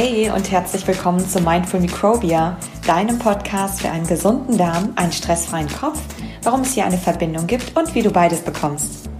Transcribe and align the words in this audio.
Hey 0.00 0.30
und 0.30 0.48
herzlich 0.52 0.86
willkommen 0.86 1.28
zu 1.28 1.40
Mindful 1.40 1.80
Microbia, 1.80 2.56
deinem 2.86 3.18
Podcast 3.18 3.80
für 3.80 3.90
einen 3.90 4.06
gesunden 4.06 4.56
Darm, 4.56 4.92
einen 4.94 5.10
stressfreien 5.10 5.68
Kopf, 5.68 6.00
warum 6.44 6.60
es 6.60 6.74
hier 6.74 6.84
eine 6.84 6.98
Verbindung 6.98 7.48
gibt 7.48 7.76
und 7.76 7.92
wie 7.96 8.02
du 8.02 8.12
beides 8.12 8.42
bekommst. 8.42 9.10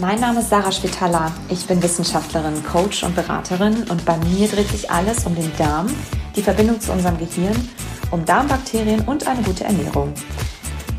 Mein 0.00 0.18
Name 0.18 0.40
ist 0.40 0.48
Sarah 0.48 0.72
Schwitala. 0.72 1.30
Ich 1.50 1.66
bin 1.66 1.82
Wissenschaftlerin, 1.82 2.64
Coach 2.64 3.02
und 3.02 3.14
Beraterin 3.14 3.84
und 3.90 4.06
bei 4.06 4.16
mir 4.16 4.48
dreht 4.48 4.70
sich 4.70 4.90
alles 4.90 5.26
um 5.26 5.34
den 5.34 5.54
Darm, 5.58 5.88
die 6.34 6.42
Verbindung 6.42 6.80
zu 6.80 6.92
unserem 6.92 7.18
Gehirn, 7.18 7.68
um 8.12 8.24
Darmbakterien 8.24 9.02
und 9.02 9.26
eine 9.26 9.42
gute 9.42 9.64
Ernährung. 9.64 10.14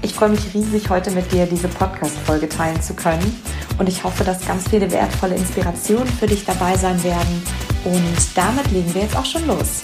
Ich 0.03 0.13
freue 0.13 0.29
mich 0.29 0.53
riesig, 0.53 0.91
heute 0.91 1.09
mit 1.09 1.31
dir 1.31 1.47
diese 1.47 1.67
Podcast-Folge 1.67 2.47
teilen 2.47 2.79
zu 2.79 2.93
können 2.93 3.41
und 3.79 3.89
ich 3.89 4.03
hoffe, 4.03 4.23
dass 4.23 4.45
ganz 4.45 4.69
viele 4.69 4.91
wertvolle 4.91 5.33
Inspirationen 5.33 6.05
für 6.07 6.27
dich 6.27 6.45
dabei 6.45 6.77
sein 6.77 7.03
werden. 7.03 7.64
Und 7.85 8.35
damit 8.35 8.71
legen 8.71 8.91
wir 8.95 9.03
jetzt 9.03 9.15
auch 9.15 9.25
schon 9.25 9.45
los. 9.45 9.83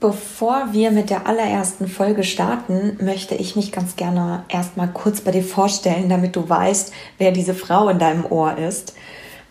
Bevor 0.00 0.72
wir 0.72 0.90
mit 0.90 1.10
der 1.10 1.28
allerersten 1.28 1.86
Folge 1.86 2.24
starten, 2.24 2.98
möchte 3.00 3.36
ich 3.36 3.54
mich 3.54 3.70
ganz 3.70 3.94
gerne 3.94 4.44
erstmal 4.48 4.88
kurz 4.88 5.20
bei 5.20 5.30
dir 5.30 5.44
vorstellen, 5.44 6.08
damit 6.08 6.34
du 6.34 6.48
weißt, 6.48 6.92
wer 7.18 7.30
diese 7.30 7.54
Frau 7.54 7.88
in 7.88 8.00
deinem 8.00 8.24
Ohr 8.24 8.58
ist. 8.58 8.94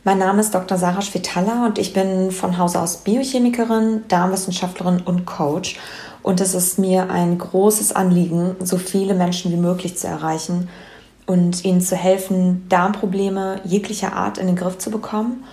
Mein 0.04 0.18
Name 0.18 0.42
ist 0.42 0.54
Dr. 0.54 0.78
Sarah 0.78 1.02
Schwetalla 1.02 1.66
und 1.66 1.78
ich 1.78 1.94
bin 1.94 2.32
von 2.32 2.58
Hause 2.58 2.82
aus 2.82 2.98
Biochemikerin, 2.98 4.06
Darmwissenschaftlerin 4.10 5.02
und 5.06 5.26
Coach. 5.26 5.80
Und 6.22 6.42
es 6.42 6.54
ist 6.54 6.80
mir 6.80 7.10
ein 7.10 7.38
großes 7.38 7.96
Anliegen, 7.96 8.58
so 8.60 8.78
viele 8.78 9.14
Menschen 9.14 9.54
wie 9.54 9.58
möglich 9.58 9.98
zu 9.98 10.08
erreichen 10.08 10.68
und 11.30 11.64
ihnen 11.64 11.80
zu 11.80 11.96
helfen, 11.96 12.66
Darmprobleme 12.70 13.62
jeglicher 13.64 14.14
Art 14.14 14.40
in 14.40 14.48
den 14.48 14.56
Griff 14.56 14.80
zu 14.80 14.90
bekommen 14.90 15.44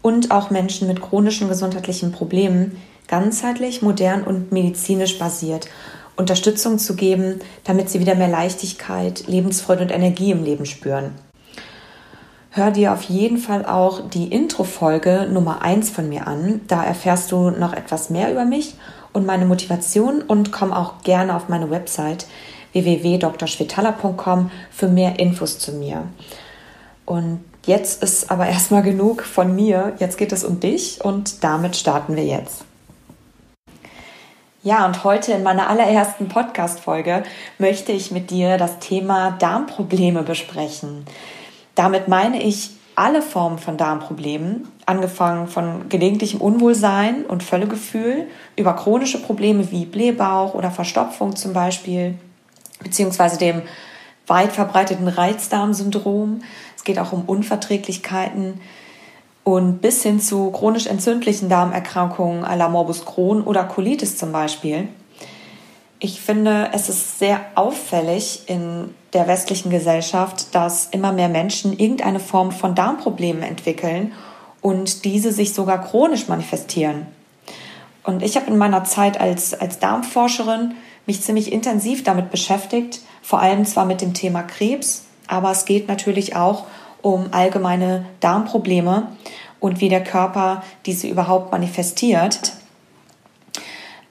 und 0.00 0.30
auch 0.30 0.50
Menschen 0.50 0.86
mit 0.86 1.02
chronischen 1.02 1.48
gesundheitlichen 1.48 2.12
Problemen 2.12 2.76
ganzheitlich, 3.08 3.82
modern 3.82 4.22
und 4.22 4.52
medizinisch 4.52 5.18
basiert 5.18 5.68
Unterstützung 6.14 6.78
zu 6.78 6.94
geben, 6.94 7.40
damit 7.64 7.90
sie 7.90 7.98
wieder 7.98 8.14
mehr 8.14 8.28
Leichtigkeit, 8.28 9.24
Lebensfreude 9.26 9.82
und 9.82 9.90
Energie 9.90 10.30
im 10.30 10.44
Leben 10.44 10.66
spüren. 10.66 11.10
Hör 12.50 12.70
dir 12.70 12.92
auf 12.92 13.02
jeden 13.02 13.38
Fall 13.38 13.66
auch 13.66 14.08
die 14.08 14.28
Intro-Folge 14.28 15.28
Nummer 15.32 15.62
1 15.62 15.90
von 15.90 16.08
mir 16.08 16.28
an. 16.28 16.60
Da 16.68 16.84
erfährst 16.84 17.32
du 17.32 17.50
noch 17.50 17.72
etwas 17.72 18.08
mehr 18.10 18.30
über 18.30 18.44
mich 18.44 18.76
und 19.12 19.26
meine 19.26 19.46
Motivation 19.46 20.22
und 20.22 20.52
komm 20.52 20.72
auch 20.72 21.02
gerne 21.02 21.34
auf 21.34 21.48
meine 21.48 21.68
Website 21.70 22.26
www.drschwetala.com 22.74 24.50
für 24.70 24.88
mehr 24.88 25.18
Infos 25.18 25.58
zu 25.58 25.72
mir. 25.72 26.04
Und 27.06 27.44
jetzt 27.66 28.02
ist 28.02 28.30
aber 28.30 28.46
erstmal 28.46 28.82
genug 28.82 29.22
von 29.22 29.54
mir. 29.54 29.94
Jetzt 29.98 30.18
geht 30.18 30.32
es 30.32 30.44
um 30.44 30.60
dich 30.60 31.02
und 31.02 31.42
damit 31.42 31.76
starten 31.76 32.16
wir 32.16 32.24
jetzt. 32.24 32.64
Ja, 34.62 34.86
und 34.86 35.04
heute 35.04 35.32
in 35.32 35.42
meiner 35.42 35.68
allerersten 35.68 36.28
Podcast-Folge 36.28 37.22
möchte 37.58 37.92
ich 37.92 38.10
mit 38.10 38.30
dir 38.30 38.56
das 38.56 38.78
Thema 38.78 39.32
Darmprobleme 39.32 40.22
besprechen. 40.22 41.04
Damit 41.74 42.08
meine 42.08 42.42
ich 42.42 42.70
alle 42.96 43.20
Formen 43.20 43.58
von 43.58 43.76
Darmproblemen, 43.76 44.66
angefangen 44.86 45.48
von 45.48 45.88
gelegentlichem 45.90 46.40
Unwohlsein 46.40 47.26
und 47.26 47.42
Völlegefühl 47.42 48.26
über 48.56 48.74
chronische 48.74 49.20
Probleme 49.20 49.70
wie 49.70 49.84
Blähbauch 49.84 50.54
oder 50.54 50.70
Verstopfung 50.70 51.36
zum 51.36 51.52
Beispiel, 51.52 52.14
beziehungsweise 52.84 53.38
dem 53.38 53.62
weit 54.26 54.52
verbreiteten 54.52 55.08
Reizdarmsyndrom. 55.08 56.42
Es 56.76 56.84
geht 56.84 56.98
auch 56.98 57.12
um 57.12 57.24
Unverträglichkeiten 57.24 58.60
und 59.42 59.80
bis 59.80 60.02
hin 60.02 60.20
zu 60.20 60.50
chronisch 60.50 60.86
entzündlichen 60.86 61.48
Darmerkrankungen 61.48 62.44
à 62.44 62.56
la 62.56 62.68
Morbus 62.68 63.04
Crohn 63.04 63.42
oder 63.42 63.64
Colitis 63.64 64.16
zum 64.16 64.32
Beispiel. 64.32 64.88
Ich 65.98 66.20
finde, 66.20 66.70
es 66.72 66.88
ist 66.88 67.18
sehr 67.18 67.40
auffällig 67.54 68.42
in 68.46 68.94
der 69.12 69.28
westlichen 69.28 69.70
Gesellschaft, 69.70 70.54
dass 70.54 70.88
immer 70.90 71.12
mehr 71.12 71.28
Menschen 71.28 71.72
irgendeine 71.78 72.20
Form 72.20 72.52
von 72.52 72.74
Darmproblemen 72.74 73.42
entwickeln 73.42 74.12
und 74.60 75.04
diese 75.04 75.32
sich 75.32 75.54
sogar 75.54 75.82
chronisch 75.82 76.28
manifestieren. 76.28 77.06
Und 78.02 78.22
ich 78.22 78.36
habe 78.36 78.50
in 78.50 78.58
meiner 78.58 78.84
Zeit 78.84 79.18
als, 79.18 79.54
als 79.54 79.78
Darmforscherin 79.78 80.74
mich 81.06 81.22
ziemlich 81.22 81.52
intensiv 81.52 82.04
damit 82.04 82.30
beschäftigt, 82.30 83.00
vor 83.22 83.40
allem 83.40 83.64
zwar 83.64 83.84
mit 83.86 84.00
dem 84.00 84.14
Thema 84.14 84.42
Krebs, 84.42 85.04
aber 85.26 85.50
es 85.50 85.64
geht 85.64 85.88
natürlich 85.88 86.36
auch 86.36 86.64
um 87.02 87.28
allgemeine 87.32 88.06
Darmprobleme 88.20 89.08
und 89.60 89.80
wie 89.80 89.88
der 89.88 90.02
Körper 90.02 90.62
diese 90.86 91.06
überhaupt 91.06 91.52
manifestiert. 91.52 92.52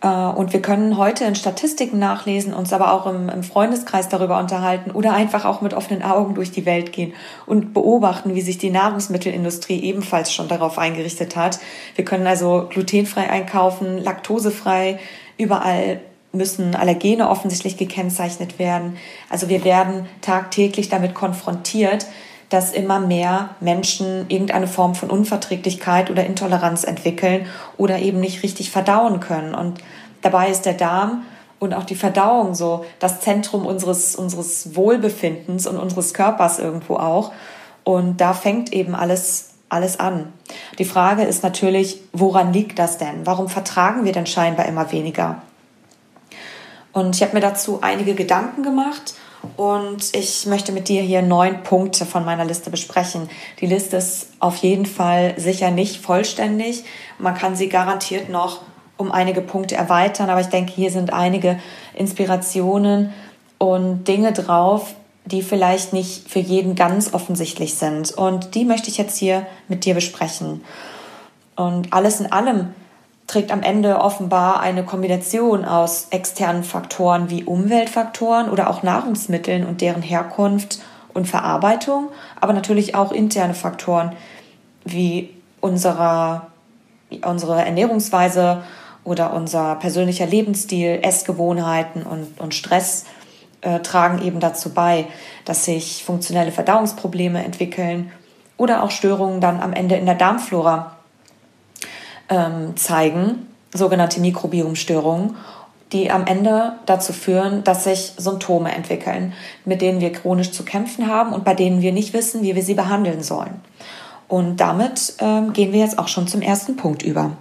Äh, 0.01 0.07
und 0.07 0.53
wir 0.53 0.61
können 0.61 0.97
heute 0.97 1.25
in 1.25 1.35
Statistiken 1.35 1.97
nachlesen, 1.97 2.53
uns 2.53 2.73
aber 2.73 2.91
auch 2.91 3.07
im, 3.07 3.29
im, 3.29 3.43
Freundeskreis 3.43 4.09
darüber 4.09 4.37
unterhalten 4.37 4.91
oder 4.91 5.13
einfach 5.13 5.45
auch 5.45 5.61
mit 5.61 5.73
offenen 5.73 6.03
Augen 6.03 6.35
durch 6.35 6.51
die 6.51 6.65
Welt 6.65 6.91
gehen 6.91 7.13
und 7.45 7.73
beobachten, 7.73 8.35
wie 8.35 8.41
sich 8.41 8.57
die 8.57 8.69
Nahrungsmittelindustrie 8.69 9.79
ebenfalls 9.81 10.31
schon 10.31 10.47
darauf 10.47 10.77
eingerichtet 10.77 11.35
hat. 11.35 11.59
Wir 11.95 12.05
können 12.05 12.27
also 12.27 12.67
glutenfrei 12.69 13.29
einkaufen, 13.29 13.97
laktosefrei, 13.97 14.99
überall 15.37 16.01
müssen 16.33 16.75
Allergene 16.75 17.29
offensichtlich 17.29 17.77
gekennzeichnet 17.77 18.59
werden. 18.59 18.97
Also 19.29 19.49
wir 19.49 19.63
werden 19.63 20.07
tagtäglich 20.21 20.89
damit 20.89 21.13
konfrontiert, 21.13 22.07
dass 22.49 22.71
immer 22.71 22.99
mehr 22.99 23.49
Menschen 23.59 24.25
irgendeine 24.29 24.67
Form 24.67 24.95
von 24.95 25.09
Unverträglichkeit 25.09 26.09
oder 26.11 26.25
Intoleranz 26.25 26.83
entwickeln 26.83 27.47
oder 27.77 27.99
eben 27.99 28.19
nicht 28.19 28.43
richtig 28.43 28.71
verdauen 28.71 29.19
können. 29.19 29.55
Und 29.55 29.79
dabei 30.21 30.49
ist 30.49 30.65
der 30.65 30.73
Darm 30.73 31.23
und 31.59 31.73
auch 31.73 31.83
die 31.83 31.95
Verdauung 31.95 32.55
so 32.55 32.83
das 32.99 33.21
Zentrum 33.21 33.65
unseres, 33.65 34.15
unseres 34.15 34.75
Wohlbefindens 34.75 35.67
und 35.67 35.77
unseres 35.77 36.13
Körpers 36.13 36.59
irgendwo 36.59 36.95
auch. 36.95 37.31
Und 37.83 38.21
da 38.21 38.33
fängt 38.33 38.73
eben 38.73 38.95
alles, 38.95 39.51
alles 39.69 39.99
an. 39.99 40.33
Die 40.79 40.85
Frage 40.85 41.23
ist 41.23 41.43
natürlich, 41.43 42.01
woran 42.11 42.53
liegt 42.53 42.79
das 42.79 42.97
denn? 42.97 43.25
Warum 43.25 43.49
vertragen 43.49 44.03
wir 44.03 44.11
denn 44.11 44.25
scheinbar 44.25 44.65
immer 44.65 44.91
weniger? 44.91 45.41
Und 46.93 47.15
ich 47.15 47.23
habe 47.23 47.33
mir 47.33 47.41
dazu 47.41 47.79
einige 47.81 48.13
Gedanken 48.13 48.63
gemacht 48.63 49.15
und 49.57 50.15
ich 50.15 50.45
möchte 50.45 50.71
mit 50.71 50.87
dir 50.87 51.01
hier 51.01 51.21
neun 51.21 51.63
Punkte 51.63 52.05
von 52.05 52.23
meiner 52.23 52.45
Liste 52.45 52.69
besprechen. 52.69 53.29
Die 53.59 53.65
Liste 53.65 53.97
ist 53.97 54.27
auf 54.39 54.57
jeden 54.57 54.85
Fall 54.85 55.33
sicher 55.37 55.71
nicht 55.71 55.97
vollständig. 55.97 56.85
Man 57.17 57.33
kann 57.33 57.55
sie 57.55 57.67
garantiert 57.67 58.29
noch 58.29 58.61
um 58.97 59.11
einige 59.11 59.41
Punkte 59.41 59.75
erweitern, 59.75 60.29
aber 60.29 60.39
ich 60.39 60.47
denke, 60.47 60.71
hier 60.71 60.91
sind 60.91 61.11
einige 61.11 61.59
Inspirationen 61.95 63.11
und 63.57 64.07
Dinge 64.07 64.31
drauf, 64.31 64.93
die 65.25 65.41
vielleicht 65.41 65.93
nicht 65.93 66.29
für 66.29 66.39
jeden 66.39 66.75
ganz 66.75 67.13
offensichtlich 67.13 67.73
sind. 67.75 68.11
Und 68.11 68.55
die 68.55 68.65
möchte 68.65 68.89
ich 68.89 68.97
jetzt 68.97 69.17
hier 69.17 69.45
mit 69.67 69.85
dir 69.85 69.95
besprechen. 69.95 70.63
Und 71.55 71.91
alles 71.91 72.19
in 72.19 72.31
allem 72.31 72.73
trägt 73.27 73.51
am 73.51 73.61
Ende 73.61 73.99
offenbar 73.99 74.59
eine 74.59 74.83
Kombination 74.83 75.65
aus 75.65 76.07
externen 76.09 76.63
Faktoren 76.63 77.29
wie 77.29 77.43
Umweltfaktoren 77.43 78.49
oder 78.49 78.69
auch 78.69 78.83
Nahrungsmitteln 78.83 79.65
und 79.65 79.81
deren 79.81 80.01
Herkunft 80.01 80.79
und 81.13 81.27
Verarbeitung, 81.27 82.09
aber 82.39 82.53
natürlich 82.53 82.95
auch 82.95 83.11
interne 83.11 83.53
Faktoren 83.53 84.13
wie 84.83 85.29
unserer, 85.61 86.47
unsere 87.25 87.63
Ernährungsweise 87.63 88.63
oder 89.03 89.33
unser 89.33 89.75
persönlicher 89.75 90.25
Lebensstil, 90.25 90.99
Essgewohnheiten 91.01 92.03
und, 92.03 92.39
und 92.39 92.53
Stress 92.53 93.05
äh, 93.61 93.79
tragen 93.79 94.21
eben 94.21 94.39
dazu 94.39 94.73
bei, 94.73 95.07
dass 95.45 95.65
sich 95.65 96.03
funktionelle 96.03 96.51
Verdauungsprobleme 96.51 97.43
entwickeln 97.43 98.11
oder 98.57 98.83
auch 98.83 98.91
Störungen 98.91 99.41
dann 99.41 99.61
am 99.61 99.73
Ende 99.73 99.95
in 99.95 100.05
der 100.05 100.15
Darmflora 100.15 100.97
ähm, 102.33 102.75
zeigen, 102.75 103.47
sogenannte 103.73 104.19
Mikrobiomstörungen, 104.19 105.35
die 105.91 106.09
am 106.09 106.25
Ende 106.25 106.73
dazu 106.85 107.13
führen, 107.13 107.63
dass 107.63 107.83
sich 107.83 108.13
Symptome 108.17 108.73
entwickeln, 108.73 109.33
mit 109.63 109.81
denen 109.81 110.01
wir 110.01 110.11
chronisch 110.11 110.51
zu 110.51 110.63
kämpfen 110.63 111.07
haben 111.07 111.33
und 111.33 111.45
bei 111.45 111.53
denen 111.53 111.81
wir 111.81 111.91
nicht 111.91 112.13
wissen, 112.13 112.41
wie 112.41 112.55
wir 112.55 112.63
sie 112.63 112.73
behandeln 112.73 113.21
sollen. 113.21 113.61
Und 114.27 114.57
damit 114.57 115.13
ähm, 115.19 115.53
gehen 115.53 115.71
wir 115.71 115.79
jetzt 115.79 115.99
auch 115.99 116.07
schon 116.07 116.27
zum 116.27 116.41
ersten 116.41 116.75
Punkt 116.75 117.03
über. 117.03 117.37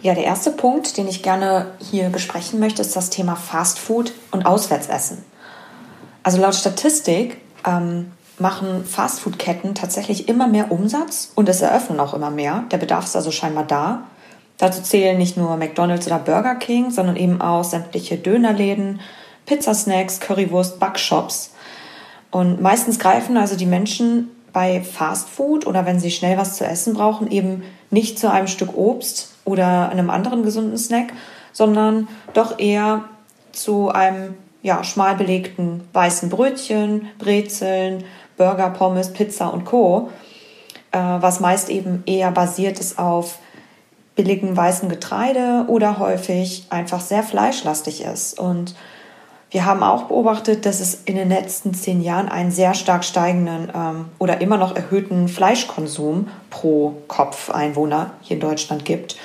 Ja, 0.00 0.14
der 0.14 0.24
erste 0.24 0.50
Punkt, 0.50 0.96
den 0.96 1.08
ich 1.08 1.22
gerne 1.22 1.72
hier 1.78 2.08
besprechen 2.08 2.60
möchte, 2.60 2.82
ist 2.82 2.96
das 2.96 3.10
Thema 3.10 3.36
Fast 3.36 3.78
Food 3.78 4.12
und 4.30 4.46
Auswärtsessen. 4.46 5.24
Also 6.22 6.40
laut 6.40 6.54
Statistik 6.54 7.38
ähm, 7.66 8.12
machen 8.38 8.84
Fastfood-Ketten 8.84 9.74
tatsächlich 9.74 10.28
immer 10.28 10.48
mehr 10.48 10.72
Umsatz 10.72 11.32
und 11.34 11.48
es 11.48 11.60
eröffnen 11.60 12.00
auch 12.00 12.14
immer 12.14 12.30
mehr. 12.30 12.64
Der 12.70 12.78
Bedarf 12.78 13.04
ist 13.04 13.16
also 13.16 13.30
scheinbar 13.30 13.64
da. 13.64 14.04
Dazu 14.58 14.82
zählen 14.82 15.18
nicht 15.18 15.36
nur 15.36 15.56
McDonald's 15.56 16.06
oder 16.06 16.18
Burger 16.18 16.54
King, 16.56 16.90
sondern 16.90 17.16
eben 17.16 17.40
auch 17.40 17.64
sämtliche 17.64 18.16
Dönerläden, 18.16 19.00
Pizzasnacks, 19.46 20.20
Currywurst, 20.20 20.78
Backshops. 20.78 21.52
Und 22.30 22.60
meistens 22.60 22.98
greifen 22.98 23.36
also 23.36 23.56
die 23.56 23.66
Menschen 23.66 24.30
bei 24.52 24.82
Fast 24.82 25.28
Food 25.28 25.66
oder 25.66 25.86
wenn 25.86 26.00
sie 26.00 26.10
schnell 26.10 26.38
was 26.38 26.56
zu 26.56 26.64
essen 26.64 26.94
brauchen, 26.94 27.30
eben 27.30 27.64
nicht 27.90 28.18
zu 28.18 28.30
einem 28.30 28.46
Stück 28.46 28.76
Obst 28.76 29.34
oder 29.44 29.88
einem 29.90 30.10
anderen 30.10 30.42
gesunden 30.42 30.78
Snack, 30.78 31.12
sondern 31.52 32.08
doch 32.32 32.58
eher 32.58 33.04
zu 33.52 33.90
einem 33.90 34.34
ja, 34.62 34.82
schmal 34.82 35.14
belegten 35.16 35.82
weißen 35.92 36.30
Brötchen, 36.30 37.08
Brezeln, 37.18 38.04
Burger, 38.36 38.70
Pommes, 38.70 39.12
Pizza 39.12 39.52
und 39.52 39.64
Co., 39.64 40.10
äh, 40.92 40.98
was 40.98 41.40
meist 41.40 41.68
eben 41.70 42.02
eher 42.06 42.30
basiert 42.30 42.78
ist 42.78 42.98
auf 42.98 43.38
billigem 44.14 44.56
weißen 44.56 44.88
Getreide 44.88 45.64
oder 45.68 45.98
häufig 45.98 46.66
einfach 46.70 47.00
sehr 47.00 47.22
fleischlastig 47.22 48.04
ist. 48.04 48.38
Und 48.38 48.76
wir 49.50 49.64
haben 49.64 49.82
auch 49.82 50.04
beobachtet, 50.04 50.66
dass 50.66 50.80
es 50.80 51.02
in 51.04 51.16
den 51.16 51.28
letzten 51.28 51.74
zehn 51.74 52.00
Jahren 52.00 52.28
einen 52.28 52.50
sehr 52.50 52.74
stark 52.74 53.04
steigenden 53.04 53.70
ähm, 53.74 54.06
oder 54.18 54.40
immer 54.40 54.56
noch 54.56 54.74
erhöhten 54.74 55.28
Fleischkonsum 55.28 56.28
pro 56.50 56.96
Kopf 57.08 57.50
Einwohner 57.50 58.10
hier 58.20 58.36
in 58.36 58.40
Deutschland 58.40 58.84
gibt. 58.84 59.16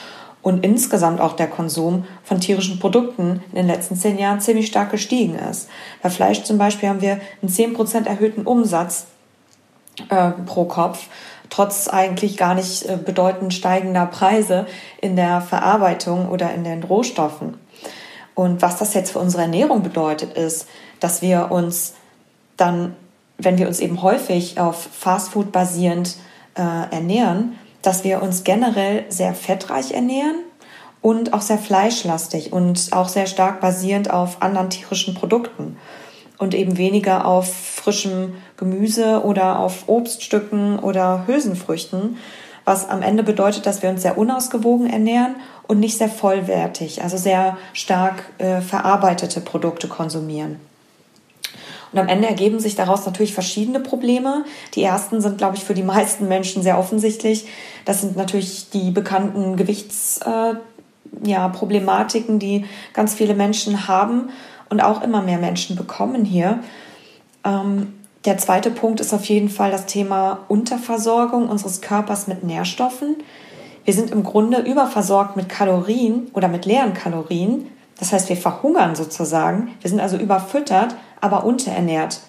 Und 0.42 0.64
insgesamt 0.64 1.20
auch 1.20 1.34
der 1.34 1.48
Konsum 1.48 2.06
von 2.24 2.40
tierischen 2.40 2.80
Produkten 2.80 3.44
in 3.50 3.56
den 3.56 3.68
letzten 3.68 3.96
zehn 3.96 4.18
Jahren 4.18 4.40
ziemlich 4.40 4.68
stark 4.68 4.90
gestiegen 4.92 5.36
ist. 5.36 5.70
Bei 6.02 6.10
Fleisch 6.10 6.44
zum 6.44 6.58
Beispiel 6.58 6.88
haben 6.88 7.02
wir 7.02 7.20
einen 7.42 7.52
zehn 7.52 7.74
Prozent 7.74 8.08
erhöhten 8.08 8.44
Umsatz 8.44 9.08
äh, 10.10 10.32
pro 10.46 10.64
Kopf 10.66 11.08
trotz 11.50 11.88
eigentlich 11.88 12.38
gar 12.38 12.56
nicht 12.56 12.86
äh, 12.86 12.98
bedeutend 12.98 13.54
steigender 13.54 14.06
Preise 14.06 14.68
in 15.02 15.16
der 15.16 15.42
Verarbeitung 15.42 16.30
oder 16.30 16.54
in 16.54 16.64
den 16.64 16.84
Rohstoffen. 16.84 17.58
Und 18.36 18.62
was 18.62 18.78
das 18.78 18.94
jetzt 18.94 19.12
für 19.12 19.20
unsere 19.20 19.44
Ernährung 19.44 19.84
bedeutet, 19.84 20.34
ist, 20.34 20.68
dass 21.00 21.22
wir 21.22 21.52
uns 21.52 21.96
dann, 22.56 22.96
wenn 23.38 23.58
wir 23.58 23.68
uns 23.68 23.80
eben 23.80 24.02
häufig 24.02 24.60
auf 24.60 24.88
Fastfood 24.92 25.52
basierend 25.52 26.16
äh, 26.56 26.62
ernähren, 26.62 27.58
dass 27.82 28.04
wir 28.04 28.22
uns 28.22 28.44
generell 28.44 29.06
sehr 29.10 29.34
fettreich 29.34 29.92
ernähren 29.92 30.44
und 31.02 31.34
auch 31.34 31.42
sehr 31.42 31.58
fleischlastig 31.58 32.52
und 32.52 32.90
auch 32.92 33.08
sehr 33.08 33.26
stark 33.26 33.62
basierend 33.62 34.12
auf 34.12 34.42
anderen 34.42 34.70
tierischen 34.70 35.14
Produkten 35.14 35.78
und 36.38 36.54
eben 36.54 36.78
weniger 36.78 37.26
auf 37.26 37.54
frischem 37.54 38.36
Gemüse 38.58 39.24
oder 39.24 39.60
auf 39.60 39.88
Obststücken 39.88 40.80
oder 40.80 41.26
Hülsenfrüchten, 41.28 42.18
was 42.66 42.90
am 42.90 43.02
Ende 43.02 43.24
bedeutet, 43.24 43.66
dass 43.66 43.82
wir 43.82 43.90
uns 43.90 44.02
sehr 44.02 44.18
unausgewogen 44.18 44.90
ernähren 44.90 45.36
und 45.68 45.80
nicht 45.80 45.98
sehr 45.98 46.10
vollwertig, 46.10 47.02
also 47.04 47.18
sehr 47.18 47.58
stark 47.74 48.24
äh, 48.38 48.62
verarbeitete 48.62 49.42
Produkte 49.42 49.88
konsumieren. 49.88 50.60
Und 51.92 52.00
am 52.00 52.08
Ende 52.08 52.28
ergeben 52.28 52.60
sich 52.60 52.76
daraus 52.76 53.06
natürlich 53.06 53.34
verschiedene 53.34 53.80
Probleme. 53.80 54.46
Die 54.76 54.84
ersten 54.84 55.22
sind, 55.22 55.38
glaube 55.38 55.58
ich, 55.58 55.64
für 55.64 55.74
die 55.74 55.84
meisten 55.84 56.28
Menschen 56.28 56.62
sehr 56.62 56.78
offensichtlich. 56.78 57.48
Das 57.86 58.02
sind 58.02 58.16
natürlich 58.16 58.70
die 58.70 58.92
bekannten 58.92 59.58
Gewichtsproblematiken, 59.58 62.42
äh, 62.42 62.46
ja, 62.46 62.50
die 62.62 62.66
ganz 62.94 63.16
viele 63.16 63.34
Menschen 63.34 63.88
haben 63.88 64.30
und 64.70 64.82
auch 64.82 65.02
immer 65.02 65.22
mehr 65.22 65.40
Menschen 65.40 65.76
bekommen 65.76 66.26
hier. 66.26 66.60
Ähm, 67.44 67.94
der 68.26 68.38
zweite 68.38 68.70
Punkt 68.70 69.00
ist 69.00 69.14
auf 69.14 69.26
jeden 69.26 69.50
Fall 69.50 69.72
das 69.72 69.86
Thema 69.86 70.40
Unterversorgung 70.50 71.48
unseres 71.48 71.82
Körpers 71.82 72.28
mit 72.28 72.44
Nährstoffen. 72.44 73.16
Wir 73.86 73.94
sind 73.94 74.12
im 74.12 74.24
Grunde 74.24 74.60
überversorgt 74.60 75.38
mit 75.38 75.50
Kalorien 75.50 76.28
oder 76.34 76.50
mit 76.50 76.66
leeren 76.66 76.94
Kalorien. 76.94 77.68
Das 77.98 78.12
heißt, 78.12 78.30
wir 78.30 78.38
verhungern 78.38 78.96
sozusagen. 78.96 79.72
Wir 79.82 79.90
sind 79.90 80.00
also 80.00 80.18
überfüttert, 80.18 80.96
aber 81.22 81.44
unterernährt. 81.44 82.22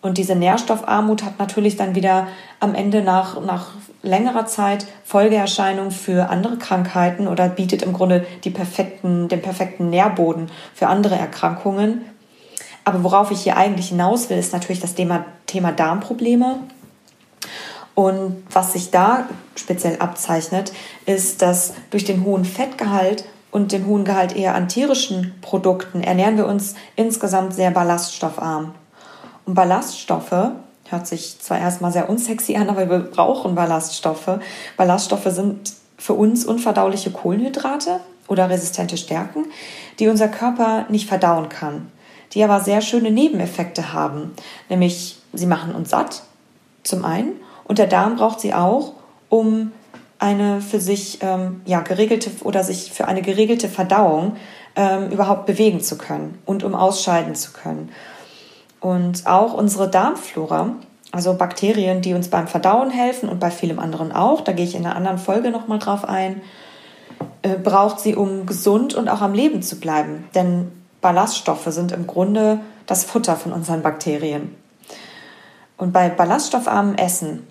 Und 0.00 0.18
diese 0.18 0.34
Nährstoffarmut 0.34 1.22
hat 1.22 1.38
natürlich 1.38 1.76
dann 1.76 1.94
wieder 1.94 2.26
am 2.58 2.74
Ende 2.74 3.02
nach, 3.02 3.40
nach 3.40 3.68
längerer 4.02 4.46
Zeit 4.46 4.86
Folgeerscheinungen 5.04 5.92
für 5.92 6.28
andere 6.28 6.58
Krankheiten 6.58 7.28
oder 7.28 7.48
bietet 7.48 7.82
im 7.82 7.92
Grunde 7.92 8.26
die 8.44 8.50
perfekten, 8.50 9.28
den 9.28 9.40
perfekten 9.40 9.90
Nährboden 9.90 10.50
für 10.74 10.88
andere 10.88 11.14
Erkrankungen. 11.14 12.04
Aber 12.84 13.04
worauf 13.04 13.30
ich 13.30 13.42
hier 13.42 13.56
eigentlich 13.56 13.90
hinaus 13.90 14.28
will, 14.28 14.38
ist 14.38 14.52
natürlich 14.52 14.80
das 14.80 14.94
Thema, 14.94 15.24
Thema 15.46 15.70
Darmprobleme. 15.70 16.58
Und 17.94 18.42
was 18.50 18.72
sich 18.72 18.90
da 18.90 19.28
speziell 19.54 19.98
abzeichnet, 20.00 20.72
ist, 21.06 21.42
dass 21.42 21.74
durch 21.90 22.04
den 22.04 22.24
hohen 22.24 22.44
Fettgehalt 22.44 23.24
und 23.52 23.70
den 23.70 23.86
hohen 23.86 24.04
Gehalt 24.04 24.34
eher 24.34 24.56
an 24.56 24.66
tierischen 24.66 25.34
Produkten 25.42 26.02
ernähren 26.02 26.36
wir 26.36 26.46
uns 26.46 26.74
insgesamt 26.96 27.54
sehr 27.54 27.70
ballaststoffarm. 27.70 28.74
Und 29.44 29.54
Ballaststoffe, 29.54 30.52
hört 30.88 31.06
sich 31.06 31.38
zwar 31.38 31.58
erstmal 31.58 31.92
sehr 31.92 32.08
unsexy 32.08 32.56
an, 32.56 32.68
aber 32.68 32.88
wir 32.88 32.98
brauchen 32.98 33.54
Ballaststoffe. 33.54 34.40
Ballaststoffe 34.76 35.28
sind 35.28 35.74
für 35.98 36.14
uns 36.14 36.44
unverdauliche 36.44 37.10
Kohlenhydrate 37.10 38.00
oder 38.26 38.48
resistente 38.48 38.96
Stärken, 38.96 39.46
die 39.98 40.08
unser 40.08 40.28
Körper 40.28 40.86
nicht 40.88 41.08
verdauen 41.08 41.48
kann, 41.48 41.92
die 42.32 42.42
aber 42.42 42.60
sehr 42.60 42.80
schöne 42.80 43.10
Nebeneffekte 43.10 43.92
haben. 43.92 44.32
Nämlich, 44.68 45.18
sie 45.32 45.46
machen 45.46 45.74
uns 45.74 45.90
satt, 45.90 46.22
zum 46.82 47.04
einen, 47.04 47.32
und 47.64 47.78
der 47.78 47.86
Darm 47.86 48.16
braucht 48.16 48.40
sie 48.40 48.54
auch, 48.54 48.94
um 49.28 49.72
eine 50.22 50.60
für 50.60 50.80
sich 50.80 51.18
ähm, 51.20 51.60
ja, 51.66 51.80
geregelte 51.80 52.30
oder 52.44 52.64
sich 52.64 52.92
für 52.92 53.06
eine 53.06 53.22
geregelte 53.22 53.68
Verdauung 53.68 54.36
ähm, 54.76 55.10
überhaupt 55.10 55.46
bewegen 55.46 55.80
zu 55.80 55.98
können 55.98 56.38
und 56.46 56.64
um 56.64 56.74
ausscheiden 56.74 57.34
zu 57.34 57.52
können. 57.52 57.90
Und 58.80 59.26
auch 59.26 59.52
unsere 59.54 59.88
Darmflora, 59.88 60.76
also 61.10 61.34
Bakterien, 61.34 62.00
die 62.00 62.14
uns 62.14 62.28
beim 62.28 62.48
Verdauen 62.48 62.90
helfen 62.90 63.28
und 63.28 63.38
bei 63.38 63.50
vielem 63.50 63.78
anderen 63.78 64.12
auch, 64.12 64.40
da 64.40 64.52
gehe 64.52 64.64
ich 64.64 64.74
in 64.74 64.86
einer 64.86 64.96
anderen 64.96 65.18
Folge 65.18 65.50
nochmal 65.50 65.78
drauf 65.78 66.08
ein, 66.08 66.40
äh, 67.42 67.56
braucht 67.56 68.00
sie, 68.00 68.14
um 68.16 68.46
gesund 68.46 68.94
und 68.94 69.08
auch 69.08 69.20
am 69.20 69.34
Leben 69.34 69.62
zu 69.62 69.78
bleiben. 69.78 70.28
Denn 70.34 70.72
Ballaststoffe 71.00 71.66
sind 71.66 71.92
im 71.92 72.06
Grunde 72.06 72.60
das 72.86 73.04
Futter 73.04 73.36
von 73.36 73.52
unseren 73.52 73.82
Bakterien. 73.82 74.56
Und 75.76 75.92
bei 75.92 76.08
ballaststoffarmem 76.08 76.94
Essen 76.94 77.46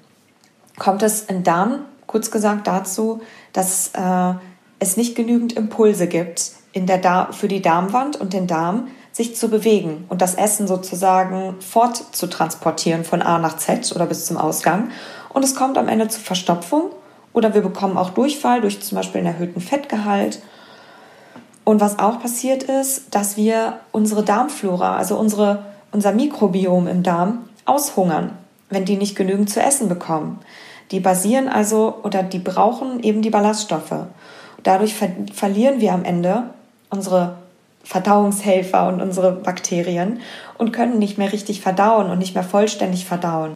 kommt 0.79 1.03
es 1.03 1.23
im 1.23 1.43
Darm, 1.43 1.85
kurz 2.11 2.29
gesagt, 2.29 2.67
dazu, 2.67 3.21
dass 3.53 3.91
äh, 3.93 4.33
es 4.79 4.97
nicht 4.97 5.15
genügend 5.15 5.53
Impulse 5.53 6.07
gibt 6.07 6.51
in 6.73 6.85
der 6.85 7.29
für 7.31 7.47
die 7.47 7.61
Darmwand 7.61 8.19
und 8.19 8.33
den 8.33 8.47
Darm, 8.47 8.87
sich 9.11 9.35
zu 9.35 9.49
bewegen 9.49 10.05
und 10.07 10.21
das 10.21 10.35
Essen 10.35 10.67
sozusagen 10.67 11.55
fortzutransportieren 11.59 13.03
von 13.03 13.21
A 13.21 13.39
nach 13.39 13.57
Z 13.57 13.93
oder 13.93 14.05
bis 14.05 14.25
zum 14.25 14.37
Ausgang. 14.37 14.89
Und 15.29 15.43
es 15.43 15.53
kommt 15.53 15.77
am 15.77 15.89
Ende 15.89 16.07
zu 16.07 16.19
Verstopfung 16.19 16.91
oder 17.33 17.53
wir 17.53 17.61
bekommen 17.61 17.97
auch 17.97 18.11
Durchfall 18.11 18.61
durch 18.61 18.81
zum 18.81 18.95
Beispiel 18.95 19.19
einen 19.19 19.33
erhöhten 19.33 19.59
Fettgehalt. 19.59 20.41
Und 21.65 21.81
was 21.81 21.99
auch 21.99 22.21
passiert 22.21 22.63
ist, 22.63 23.13
dass 23.13 23.35
wir 23.35 23.79
unsere 23.91 24.23
Darmflora, 24.23 24.95
also 24.95 25.17
unsere, 25.17 25.65
unser 25.91 26.13
Mikrobiom 26.13 26.87
im 26.87 27.03
Darm, 27.03 27.49
aushungern, 27.65 28.31
wenn 28.69 28.85
die 28.85 28.97
nicht 28.97 29.15
genügend 29.15 29.49
zu 29.49 29.61
essen 29.61 29.89
bekommen. 29.89 30.39
Die 30.91 30.99
basieren 30.99 31.47
also 31.47 31.99
oder 32.03 32.21
die 32.23 32.39
brauchen 32.39 33.01
eben 33.01 33.21
die 33.21 33.29
Ballaststoffe. 33.29 34.05
Dadurch 34.63 34.93
ver 34.93 35.09
verlieren 35.33 35.79
wir 35.79 35.93
am 35.93 36.03
Ende 36.03 36.43
unsere 36.89 37.37
Verdauungshelfer 37.83 38.87
und 38.87 39.01
unsere 39.01 39.31
Bakterien 39.31 40.19
und 40.57 40.71
können 40.71 40.99
nicht 40.99 41.17
mehr 41.17 41.33
richtig 41.33 41.61
verdauen 41.61 42.09
und 42.09 42.19
nicht 42.19 42.35
mehr 42.35 42.43
vollständig 42.43 43.05
verdauen. 43.05 43.55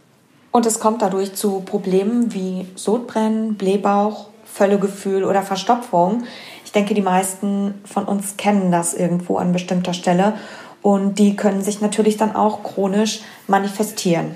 Und 0.50 0.66
es 0.66 0.80
kommt 0.80 1.02
dadurch 1.02 1.34
zu 1.34 1.60
Problemen 1.60 2.32
wie 2.32 2.66
Sodbrennen, 2.74 3.56
Blähbauch, 3.56 4.28
Völlegefühl 4.44 5.24
oder 5.24 5.42
Verstopfung. 5.42 6.24
Ich 6.64 6.72
denke, 6.72 6.94
die 6.94 7.02
meisten 7.02 7.74
von 7.84 8.06
uns 8.06 8.36
kennen 8.36 8.72
das 8.72 8.94
irgendwo 8.94 9.36
an 9.36 9.52
bestimmter 9.52 9.92
Stelle 9.92 10.34
und 10.82 11.18
die 11.18 11.36
können 11.36 11.62
sich 11.62 11.80
natürlich 11.80 12.16
dann 12.16 12.34
auch 12.34 12.62
chronisch 12.62 13.20
manifestieren. 13.46 14.34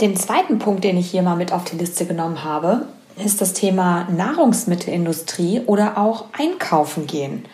Den 0.00 0.14
zweiten 0.14 0.60
Punkt, 0.60 0.84
den 0.84 0.96
ich 0.96 1.10
hier 1.10 1.22
mal 1.22 1.36
mit 1.36 1.52
auf 1.52 1.64
die 1.64 1.76
Liste 1.76 2.06
genommen 2.06 2.44
habe, 2.44 2.86
ist 3.16 3.40
das 3.40 3.52
Thema 3.52 4.06
Nahrungsmittelindustrie 4.08 5.62
oder 5.66 5.98
auch 5.98 6.26
einkaufen 6.38 7.08
gehen. 7.08 7.44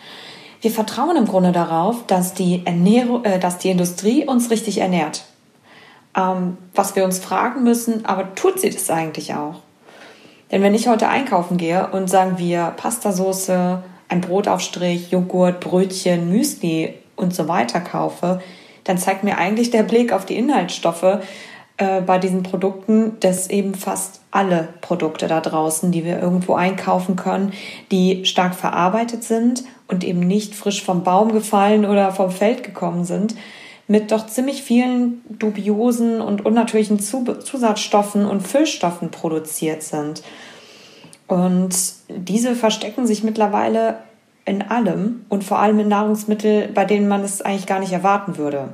Wir 0.61 0.69
vertrauen 0.69 1.17
im 1.17 1.25
Grunde 1.25 1.51
darauf, 1.51 2.05
dass 2.05 2.35
die, 2.35 2.61
Ernährung, 2.65 3.25
äh, 3.25 3.39
dass 3.39 3.57
die 3.57 3.71
Industrie 3.71 4.27
uns 4.27 4.51
richtig 4.51 4.77
ernährt. 4.77 5.25
Ähm, 6.15 6.57
was 6.75 6.95
wir 6.95 7.03
uns 7.03 7.17
fragen 7.17 7.63
müssen, 7.63 8.05
aber 8.05 8.35
tut 8.35 8.59
sie 8.59 8.69
das 8.69 8.91
eigentlich 8.91 9.33
auch? 9.33 9.55
Denn 10.51 10.61
wenn 10.61 10.75
ich 10.75 10.87
heute 10.87 11.09
einkaufen 11.09 11.57
gehe 11.57 11.87
und 11.87 12.11
sagen 12.11 12.37
wir 12.37 12.73
Pastasauce, 12.77 13.49
ein 14.07 14.21
Brotaufstrich, 14.21 15.09
Joghurt, 15.09 15.61
Brötchen, 15.61 16.29
Müsli 16.29 16.93
und 17.15 17.33
so 17.33 17.47
weiter 17.47 17.81
kaufe, 17.81 18.39
dann 18.83 18.99
zeigt 18.99 19.23
mir 19.23 19.39
eigentlich 19.39 19.71
der 19.71 19.81
Blick 19.81 20.13
auf 20.13 20.27
die 20.27 20.37
Inhaltsstoffe 20.37 21.19
äh, 21.77 22.01
bei 22.01 22.19
diesen 22.19 22.43
Produkten, 22.43 23.17
dass 23.19 23.49
eben 23.49 23.75
fast 23.75 24.21
alle 24.31 24.69
Produkte 24.81 25.27
da 25.27 25.41
draußen, 25.41 25.91
die 25.91 26.05
wir 26.05 26.21
irgendwo 26.21 26.53
einkaufen 26.53 27.17
können, 27.17 27.51
die 27.91 28.25
stark 28.25 28.55
verarbeitet 28.55 29.23
sind 29.23 29.63
und 29.87 30.03
eben 30.03 30.21
nicht 30.21 30.55
frisch 30.55 30.83
vom 30.83 31.03
Baum 31.03 31.33
gefallen 31.33 31.85
oder 31.85 32.11
vom 32.11 32.31
Feld 32.31 32.63
gekommen 32.63 33.03
sind, 33.03 33.35
mit 33.87 34.11
doch 34.11 34.25
ziemlich 34.25 34.63
vielen 34.63 35.21
dubiosen 35.29 36.21
und 36.21 36.45
unnatürlichen 36.45 36.99
Zusatzstoffen 36.99 38.25
und 38.25 38.47
Füllstoffen 38.47 39.11
produziert 39.11 39.83
sind. 39.83 40.23
Und 41.27 41.75
diese 42.07 42.55
verstecken 42.55 43.05
sich 43.05 43.23
mittlerweile 43.23 43.97
in 44.45 44.61
allem 44.61 45.25
und 45.27 45.43
vor 45.43 45.59
allem 45.59 45.79
in 45.79 45.87
Nahrungsmitteln, 45.87 46.73
bei 46.73 46.85
denen 46.85 47.07
man 47.07 47.21
es 47.23 47.41
eigentlich 47.41 47.65
gar 47.65 47.79
nicht 47.79 47.91
erwarten 47.91 48.37
würde. 48.37 48.69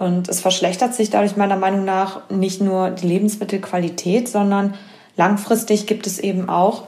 Und 0.00 0.30
es 0.30 0.40
verschlechtert 0.40 0.94
sich 0.94 1.10
dadurch 1.10 1.36
meiner 1.36 1.56
Meinung 1.56 1.84
nach 1.84 2.22
nicht 2.30 2.62
nur 2.62 2.88
die 2.88 3.06
Lebensmittelqualität, 3.06 4.30
sondern 4.30 4.72
langfristig 5.16 5.86
gibt 5.86 6.06
es 6.06 6.18
eben 6.18 6.48
auch, 6.48 6.84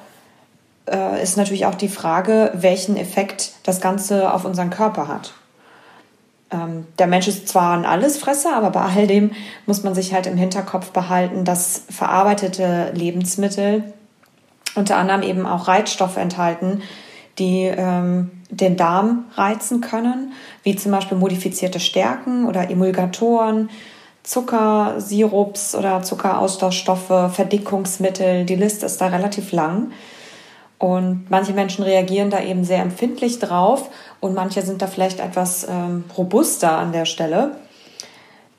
äh, 0.91 1.23
ist 1.23 1.37
natürlich 1.37 1.67
auch 1.67 1.75
die 1.75 1.91
Frage, 1.91 2.53
welchen 2.55 2.97
Effekt 2.97 3.53
das 3.65 3.83
Ganze 3.83 4.33
auf 4.33 4.47
unseren 4.47 4.71
Körper 4.71 5.09
hat. 5.09 5.35
Ähm, 6.51 6.87
der 6.99 7.07
Mensch 7.07 7.29
ist 7.29 7.49
zwar 7.49 7.77
ein 7.77 7.85
Allesfresser, 7.85 8.57
aber 8.57 8.71
bei 8.71 8.81
all 8.81 9.07
dem 9.07 9.33
muss 9.67 9.83
man 9.83 9.95
sich 9.95 10.15
halt 10.15 10.27
im 10.27 10.39
Hinterkopf 10.39 10.93
behalten, 10.93 11.45
dass 11.45 11.83
verarbeitete 11.91 12.93
Lebensmittel 12.95 13.93
unter 14.75 14.97
anderem 14.97 15.21
eben 15.21 15.45
auch 15.45 15.69
Reizstoffe 15.69 16.17
enthalten, 16.17 16.81
die 17.39 17.65
ähm, 17.65 18.31
den 18.53 18.77
Darm 18.77 19.25
reizen 19.35 19.81
können, 19.81 20.33
wie 20.63 20.77
zum 20.77 20.93
Beispiel 20.93 21.17
modifizierte 21.17 21.81
Stärken 21.81 22.47
oder 22.47 22.71
Emulgatoren, 22.71 23.71
Zuckersirups 24.23 25.75
oder 25.75 26.03
Zuckeraustauschstoffe, 26.03 27.33
Verdickungsmittel. 27.35 28.45
Die 28.45 28.55
Liste 28.55 28.87
ist 28.87 29.01
da 29.01 29.07
relativ 29.07 29.53
lang. 29.53 29.91
Und 30.79 31.27
manche 31.31 31.55
Menschen 31.55 31.85
reagieren 31.85 32.31
da 32.31 32.43
eben 32.43 32.65
sehr 32.65 32.83
empfindlich 32.83 33.39
drauf 33.39 33.89
und 34.21 34.35
manche 34.35 34.63
sind 34.63 34.83
da 34.83 34.87
vielleicht 34.89 35.21
etwas 35.21 35.67
ähm, 35.69 36.05
robuster 36.19 36.77
an 36.77 36.93
der 36.93 37.05
Stelle. 37.05 37.57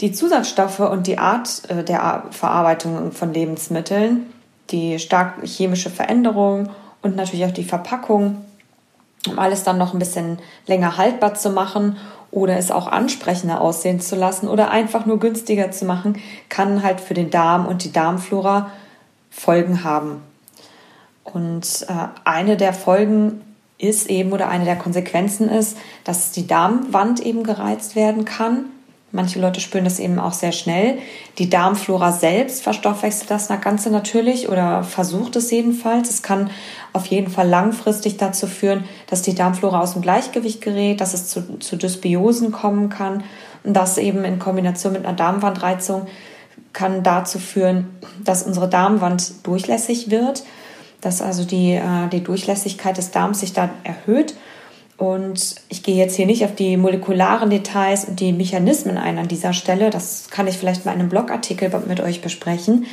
Die 0.02 0.12
Zusatzstoffe 0.12 0.80
und 0.80 1.06
die 1.06 1.18
Art 1.18 1.70
äh, 1.70 1.84
der 1.84 2.24
Verarbeitung 2.32 3.12
von 3.12 3.34
Lebensmitteln, 3.34 4.26
die 4.70 5.00
stark 5.00 5.46
chemische 5.46 5.90
Veränderung 5.90 6.70
und 7.02 7.16
natürlich 7.16 7.46
auch 7.46 7.52
die 7.52 7.66
Verpackung 7.66 8.38
um 9.28 9.40
alles 9.40 9.64
dann 9.64 9.78
noch 9.78 9.94
ein 9.94 10.00
bisschen 10.00 10.40
länger 10.68 10.98
haltbar 10.98 11.34
zu 11.36 11.50
machen 11.50 11.98
oder 12.32 12.58
es 12.58 12.72
auch 12.72 12.88
ansprechender 12.88 13.62
aussehen 13.62 14.00
zu 14.00 14.16
lassen 14.16 14.48
oder 14.48 14.72
einfach 14.72 15.06
nur 15.06 15.20
günstiger 15.20 15.72
zu 15.72 15.86
machen, 15.86 16.20
kann 16.50 16.84
halt 16.84 17.00
für 17.00 17.14
den 17.14 17.30
Darm 17.30 17.66
und 17.66 17.84
die 17.84 17.92
Darmflora 17.92 18.72
Folgen 19.30 19.84
haben. 19.84 20.22
Und 21.24 21.86
äh, 21.88 22.08
eine 22.26 22.58
der 22.58 22.74
Folgen 22.74 23.42
ist 23.78 24.10
eben 24.10 24.32
oder 24.34 24.50
eine 24.50 24.66
der 24.66 24.76
Konsequenzen 24.76 25.50
ist, 25.50 25.78
dass 26.04 26.32
die 26.32 26.48
Darmwand 26.48 27.20
eben 27.20 27.44
gereizt 27.44 27.96
werden 27.96 28.26
kann 28.26 28.66
Manche 29.16 29.40
Leute 29.40 29.62
spüren 29.62 29.84
das 29.84 30.00
eben 30.00 30.18
auch 30.18 30.34
sehr 30.34 30.52
schnell. 30.52 30.98
Die 31.38 31.48
Darmflora 31.48 32.12
selbst 32.12 32.64
verstoffwechselt 32.64 33.30
das 33.30 33.48
Ganze 33.62 33.92
natürlich 33.92 34.50
oder 34.50 34.82
versucht 34.84 35.36
es 35.36 35.52
jedenfalls. 35.52 36.10
Es 36.10 36.24
kann 36.24 36.50
auf 36.94 37.06
jeden 37.06 37.30
Fall 37.30 37.48
langfristig 37.48 38.18
dazu 38.18 38.48
führen, 38.48 38.86
dass 39.06 39.22
die 39.22 39.36
Darmflora 39.36 39.82
aus 39.82 39.94
dem 39.94 40.02
Gleichgewicht 40.02 40.62
gerät, 40.62 41.00
dass 41.00 41.14
es 41.14 41.28
zu, 41.28 41.60
zu 41.60 41.76
Dysbiosen 41.76 42.52
kommen 42.52 42.90
kann. 42.90 43.24
Und 43.64 43.76
das 43.76 44.00
eben 44.00 44.26
in 44.26 44.40
Kombination 44.40 44.94
mit 44.94 45.06
einer 45.06 45.16
Darmwandreizung 45.16 46.08
kann 46.74 47.04
dazu 47.04 47.38
führen, 47.38 47.96
dass 48.24 48.42
unsere 48.42 48.68
Darmwand 48.68 49.46
durchlässig 49.46 50.10
wird, 50.10 50.44
dass 51.02 51.22
also 51.22 51.46
die, 51.46 51.74
äh, 51.74 52.10
die 52.12 52.24
Durchlässigkeit 52.24 52.98
des 52.98 53.12
Darms 53.12 53.42
sich 53.42 53.54
dann 53.54 53.70
erhöht 53.84 54.34
und 55.04 55.56
ich 55.68 55.84
gehe 55.84 55.98
jetzt 55.98 56.16
hier 56.16 56.26
nicht 56.26 56.46
auf 56.46 56.56
die 56.56 56.78
molekularen 56.78 57.50
Details 57.50 58.06
und 58.06 58.22
die 58.22 58.32
Mechanismen 58.32 58.98
ein 58.98 59.18
an 59.18 59.28
dieser 59.28 59.52
Stelle. 59.52 59.90
Das 59.90 60.30
kann 60.30 60.48
ich 60.48 60.58
vielleicht 60.58 60.86
mal 60.86 60.94
in 60.94 61.02
einem 61.02 61.10
Blogartikel 61.10 61.70
mit 61.90 62.00
euch 62.00 62.22
besprechen. 62.22 62.86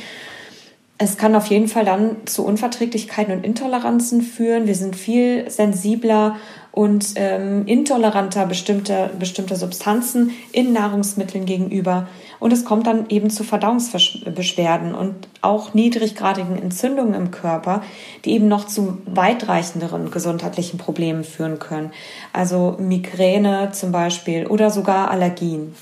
Es 1.03 1.17
kann 1.17 1.33
auf 1.33 1.47
jeden 1.47 1.67
Fall 1.67 1.83
dann 1.83 2.27
zu 2.27 2.45
Unverträglichkeiten 2.45 3.33
und 3.33 3.43
Intoleranzen 3.43 4.21
führen. 4.21 4.67
Wir 4.67 4.75
sind 4.75 4.95
viel 4.95 5.49
sensibler 5.49 6.35
und 6.71 7.13
ähm, 7.15 7.65
intoleranter 7.65 8.45
bestimmter 8.45 9.07
bestimmte 9.07 9.55
Substanzen 9.55 10.29
in 10.51 10.73
Nahrungsmitteln 10.73 11.47
gegenüber. 11.47 12.07
Und 12.39 12.53
es 12.53 12.65
kommt 12.65 12.85
dann 12.85 13.09
eben 13.09 13.31
zu 13.31 13.43
Verdauungsbeschwerden 13.43 14.93
und 14.93 15.27
auch 15.41 15.73
niedriggradigen 15.73 16.61
Entzündungen 16.61 17.15
im 17.15 17.31
Körper, 17.31 17.81
die 18.23 18.33
eben 18.33 18.47
noch 18.47 18.67
zu 18.67 18.99
weitreichenderen 19.07 20.11
gesundheitlichen 20.11 20.77
Problemen 20.77 21.23
führen 21.23 21.57
können. 21.57 21.89
Also 22.31 22.75
Migräne 22.77 23.71
zum 23.71 23.91
Beispiel 23.91 24.45
oder 24.45 24.69
sogar 24.69 25.09
Allergien. 25.09 25.73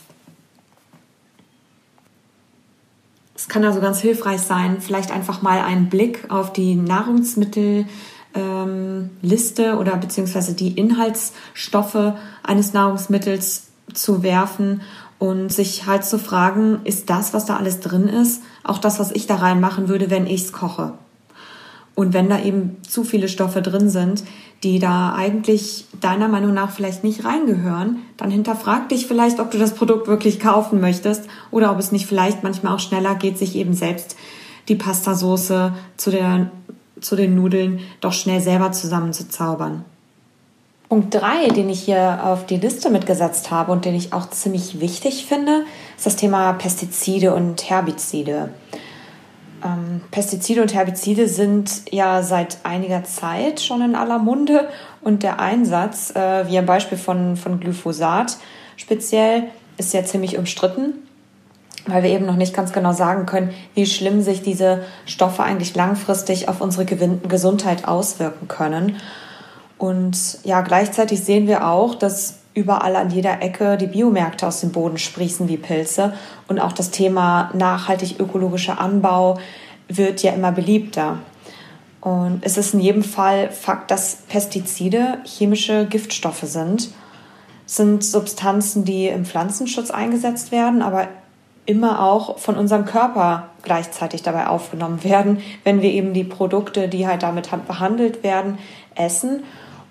Es 3.40 3.48
kann 3.48 3.64
also 3.64 3.80
ganz 3.80 4.02
hilfreich 4.02 4.42
sein, 4.42 4.82
vielleicht 4.82 5.12
einfach 5.12 5.42
mal 5.42 5.62
einen 5.62 5.88
Blick 5.88 6.30
auf 6.30 6.52
die 6.52 6.76
Nahrungsmittelliste 6.76 7.88
ähm, 8.36 9.78
oder 9.78 9.96
beziehungsweise 9.96 10.54
die 10.56 10.78
Inhaltsstoffe 10.78 12.16
eines 12.44 12.74
Nahrungsmittels 12.74 13.68
zu 13.94 14.24
werfen 14.24 14.82
und 15.20 15.54
sich 15.54 15.86
halt 15.86 16.04
zu 16.04 16.20
fragen, 16.20 16.82
ist 16.84 17.10
das, 17.10 17.34
was 17.34 17.46
da 17.46 17.56
alles 17.56 17.80
drin 17.80 18.10
ist, 18.10 18.44
auch 18.66 18.78
das, 18.78 19.00
was 19.00 19.10
ich 19.10 19.26
da 19.26 19.36
reinmachen 19.36 19.88
würde, 19.88 20.10
wenn 20.10 20.28
ich 20.28 20.44
es 20.44 20.52
koche? 20.52 20.96
Und 21.96 22.14
wenn 22.14 22.28
da 22.28 22.42
eben 22.42 22.76
zu 22.84 23.06
viele 23.06 23.30
Stoffe 23.30 23.62
drin 23.62 23.90
sind, 23.90 24.22
die 24.64 24.80
da 24.80 25.14
eigentlich 25.14 25.86
deiner 26.02 26.28
Meinung 26.28 26.54
nach 26.54 26.72
vielleicht 26.72 27.04
nicht 27.04 27.24
reingehören, 27.24 28.00
dann 28.18 28.30
hinterfrag 28.30 28.90
dich 28.90 29.08
vielleicht, 29.08 29.40
ob 29.40 29.52
du 29.52 29.58
das 29.58 29.74
Produkt 29.74 30.08
wirklich 30.08 30.40
kaufen 30.40 30.82
möchtest 30.82 31.24
oder 31.52 31.72
ob 31.72 31.80
es 31.80 31.92
nicht 31.92 32.08
vielleicht 32.08 32.44
manchmal 32.44 32.76
auch 32.76 32.80
schneller 32.80 33.16
geht, 33.16 33.38
sich 33.38 33.56
eben 33.56 33.74
selbst 33.74 34.18
die 34.68 34.76
Pastasoße 34.76 35.74
zu, 35.98 36.12
der, 36.12 36.52
zu 37.00 37.16
den 37.16 37.36
Nudeln 37.36 37.80
doch 38.02 38.14
schnell 38.14 38.42
selber 38.42 38.72
zusammenzuzaubern. 38.72 39.86
Punkt 40.90 41.14
3, 41.14 41.50
den 41.50 41.70
ich 41.70 41.82
hier 41.82 42.20
auf 42.26 42.48
die 42.48 42.58
Liste 42.58 42.90
mitgesetzt 42.90 43.52
habe 43.52 43.72
und 43.72 43.86
den 43.86 43.94
ich 43.94 44.12
auch 44.12 44.30
ziemlich 44.32 44.82
wichtig 44.82 45.26
finde, 45.28 45.64
ist 45.96 46.08
das 46.08 46.16
Thema 46.16 46.54
Pestizide 46.54 47.36
und 47.36 47.70
Herbizide. 47.70 48.50
Ähm, 49.64 50.02
Pestizide 50.12 50.62
und 50.62 50.74
Herbizide 50.74 51.28
sind 51.28 51.84
ja 51.92 52.24
seit 52.24 52.58
einiger 52.64 53.04
Zeit 53.04 53.62
schon 53.62 53.82
in 53.82 53.96
aller 53.96 54.20
Munde 54.20 54.70
und 55.02 55.24
der 55.24 55.40
Einsatz, 55.40 56.16
äh, 56.16 56.48
wie 56.48 56.58
am 56.58 56.66
Beispiel 56.66 56.98
von, 56.98 57.36
von 57.36 57.60
Glyphosat 57.60 58.38
speziell, 58.78 59.44
ist 59.78 59.94
ja 59.94 60.04
ziemlich 60.04 60.38
umstritten, 60.38 60.94
weil 61.88 62.04
wir 62.04 62.10
eben 62.10 62.26
noch 62.26 62.36
nicht 62.36 62.54
ganz 62.54 62.74
genau 62.74 62.92
sagen 62.94 63.26
können, 63.26 63.52
wie 63.74 63.86
schlimm 63.86 64.22
sich 64.22 64.42
diese 64.42 64.84
Stoffe 65.06 65.44
eigentlich 65.44 65.76
langfristig 65.76 66.50
auf 66.50 66.62
unsere 66.62 66.86
Gesundheit 66.86 67.88
auswirken 67.88 68.48
können. 68.48 68.98
Und 69.78 70.40
ja, 70.44 70.62
gleichzeitig 70.62 71.24
sehen 71.24 71.48
wir 71.48 71.66
auch, 71.66 71.96
dass 71.96 72.40
überall 72.60 72.98
an 72.98 73.10
jeder 73.10 73.42
Ecke 73.42 73.78
die 73.78 73.88
Biomärkte 73.88 74.46
aus 74.46 74.60
dem 74.60 74.72
Boden 74.72 74.98
sprießen 74.98 75.48
wie 75.48 75.58
Pilze. 75.58 76.14
Und 76.48 76.60
auch 76.60 76.74
das 76.74 76.92
Thema 76.92 77.52
nachhaltig 77.54 78.20
ökologischer 78.20 78.82
Anbau 78.82 79.40
wird 79.88 80.22
ja 80.22 80.34
immer 80.34 80.52
beliebter. 80.52 81.20
Und 82.02 82.42
es 82.42 82.58
ist 82.58 82.74
in 82.74 82.82
jedem 82.82 83.04
Fall 83.04 83.50
Fakt, 83.52 83.92
dass 83.92 84.18
Pestizide 84.28 85.20
chemische 85.24 85.86
Giftstoffe 85.86 86.44
sind. 86.44 86.90
Es 87.66 87.78
sind 87.78 88.04
Substanzen, 88.04 88.84
die 88.84 89.08
im 89.08 89.26
Pflanzenschutz 89.26 89.90
eingesetzt 89.90 90.52
werden, 90.52 90.82
aber 90.82 91.08
immer 91.66 92.04
auch 92.04 92.40
von 92.40 92.58
unserem 92.58 92.86
Körper 92.86 93.50
gleichzeitig 93.62 94.24
dabei 94.24 94.48
aufgenommen 94.48 95.04
werden, 95.04 95.40
wenn 95.64 95.82
wir 95.82 95.92
eben 95.92 96.14
die 96.14 96.24
Produkte, 96.24 96.90
die 96.90 97.08
halt 97.08 97.24
damit 97.24 97.50
behandelt 97.68 98.24
werden, 98.24 98.58
essen 98.96 99.44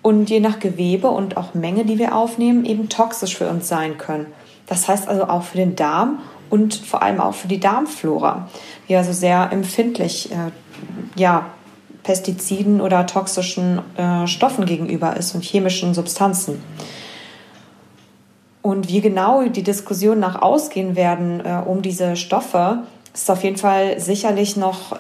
und 0.02 0.31
je 0.31 0.40
nach 0.40 0.59
Gewebe 0.59 1.09
und 1.09 1.37
auch 1.37 1.55
Menge, 1.55 1.85
die 1.85 1.99
wir 1.99 2.14
aufnehmen, 2.14 2.64
eben 2.64 2.88
toxisch 2.88 3.37
für 3.37 3.49
uns 3.49 3.69
sein 3.69 3.99
können. 3.99 4.26
Das 4.67 4.88
heißt 4.88 5.09
also 5.09 5.25
auch 5.25 5.43
für 5.43 5.57
den 5.57 5.76
Darm 5.76 6.21
und 6.50 6.75
vor 6.75 7.02
allem 7.02 7.21
auch 7.21 7.35
für 7.35 7.49
die 7.49 7.61
Darmflora, 7.61 8.49
die 8.88 8.97
also 8.97 9.12
sehr 9.12 9.50
empfindlich 9.52 10.31
äh, 10.31 10.50
ja, 11.17 11.47
Pestiziden 12.02 12.81
oder 12.81 13.07
toxischen 13.07 13.81
äh, 13.97 14.26
Stoffen 14.26 14.64
gegenüber 14.64 15.17
ist 15.17 15.35
und 15.35 15.45
chemischen 15.45 15.95
Substanzen. 15.95 16.62
Und 18.62 18.88
wie 18.88 19.00
genau 19.00 19.45
die 19.45 19.62
Diskussion 19.62 20.19
nach 20.19 20.40
ausgehen 20.40 20.97
werden 20.97 21.40
äh, 21.45 21.62
um 21.64 21.83
diese 21.83 22.17
Stoffe, 22.17 22.83
ist 23.14 23.31
auf 23.31 23.43
jeden 23.43 23.57
Fall 23.57 23.99
sicherlich 23.99 24.57
noch 24.57 24.93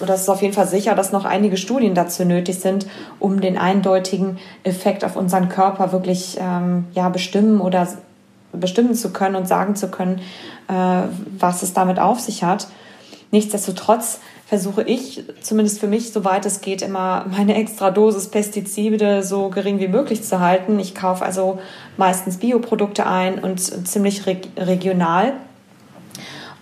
es 0.00 0.20
ist 0.22 0.28
auf 0.28 0.42
jeden 0.42 0.54
Fall 0.54 0.66
sicher, 0.66 0.94
dass 0.94 1.12
noch 1.12 1.24
einige 1.24 1.56
Studien 1.56 1.94
dazu 1.94 2.24
nötig 2.24 2.58
sind, 2.58 2.86
um 3.20 3.40
den 3.40 3.56
eindeutigen 3.56 4.38
Effekt 4.64 5.04
auf 5.04 5.16
unseren 5.16 5.48
Körper 5.48 5.92
wirklich 5.92 6.38
ähm, 6.40 6.86
ja, 6.92 7.08
bestimmen 7.08 7.60
oder 7.60 7.86
bestimmen 8.52 8.94
zu 8.94 9.10
können 9.10 9.36
und 9.36 9.46
sagen 9.46 9.76
zu 9.76 9.88
können, 9.88 10.20
äh, 10.68 11.02
was 11.38 11.62
es 11.62 11.72
damit 11.72 11.98
auf 11.98 12.20
sich 12.20 12.42
hat. 12.42 12.68
Nichtsdestotrotz 13.30 14.20
versuche 14.46 14.82
ich, 14.82 15.24
zumindest 15.40 15.80
für 15.80 15.86
mich, 15.86 16.12
soweit 16.12 16.46
es 16.46 16.60
geht, 16.60 16.82
immer 16.82 17.24
meine 17.30 17.56
extra 17.56 17.90
Dosis 17.90 18.28
Pestizide 18.28 19.22
so 19.22 19.48
gering 19.48 19.78
wie 19.80 19.88
möglich 19.88 20.22
zu 20.22 20.40
halten. 20.40 20.78
Ich 20.78 20.94
kaufe 20.94 21.24
also 21.24 21.58
meistens 21.96 22.36
Bioprodukte 22.36 23.06
ein 23.06 23.38
und 23.38 23.58
ziemlich 23.88 24.26
reg 24.26 24.48
regional. 24.56 25.32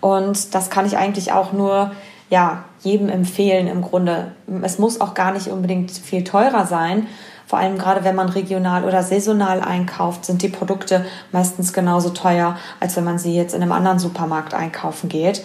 Und 0.01 0.55
das 0.55 0.71
kann 0.71 0.87
ich 0.87 0.97
eigentlich 0.97 1.33
auch 1.33 1.53
nur 1.53 1.93
ja, 2.31 2.65
jedem 2.83 3.09
empfehlen 3.09 3.67
im 3.67 3.83
Grunde. 3.83 4.33
Es 4.63 4.79
muss 4.79 5.01
auch 5.01 5.15
gar 5.15 5.33
nicht 5.33 5.49
unbedingt 5.49 5.91
viel 5.91 6.25
teurer 6.25 6.67
sein. 6.67 7.07
Vor 7.47 7.59
allem 7.59 7.77
gerade 7.79 8.05
wenn 8.05 8.15
man 8.15 8.29
regional 8.29 8.85
oder 8.85 9.03
saisonal 9.03 9.61
einkauft, 9.61 10.25
sind 10.25 10.43
die 10.43 10.49
Produkte 10.49 11.05
meistens 11.33 11.73
genauso 11.73 12.11
teuer, 12.11 12.57
als 12.81 12.97
wenn 12.97 13.05
man 13.05 13.19
sie 13.19 13.37
jetzt 13.37 13.55
in 13.55 13.63
einem 13.63 13.73
anderen 13.73 13.99
Supermarkt 13.99 14.55
einkaufen 14.55 15.09
geht. 15.09 15.45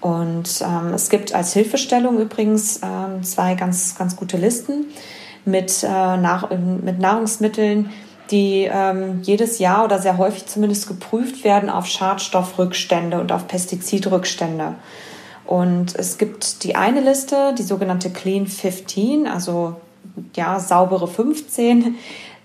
Und 0.00 0.60
ähm, 0.62 0.92
es 0.94 1.10
gibt 1.10 1.34
als 1.34 1.52
Hilfestellung 1.52 2.18
übrigens 2.18 2.80
ähm, 2.82 3.22
zwei 3.22 3.54
ganz, 3.54 3.96
ganz 3.96 4.16
gute 4.16 4.36
Listen 4.36 4.86
mit, 5.44 5.82
äh, 5.82 5.88
nach, 5.88 6.50
mit 6.50 6.98
Nahrungsmitteln, 6.98 7.90
die 8.30 8.68
ähm, 8.70 9.20
jedes 9.22 9.58
Jahr 9.58 9.84
oder 9.84 9.98
sehr 9.98 10.18
häufig 10.18 10.46
zumindest 10.46 10.86
geprüft 10.86 11.44
werden 11.44 11.70
auf 11.70 11.86
Schadstoffrückstände 11.86 13.20
und 13.20 13.32
auf 13.32 13.48
Pestizidrückstände. 13.48 14.74
Und 15.48 15.96
es 15.96 16.18
gibt 16.18 16.62
die 16.62 16.76
eine 16.76 17.00
Liste, 17.00 17.54
die 17.56 17.62
sogenannte 17.62 18.10
Clean 18.10 18.46
15, 18.46 19.26
also 19.26 19.76
ja, 20.36 20.60
saubere 20.60 21.08
15, 21.08 21.94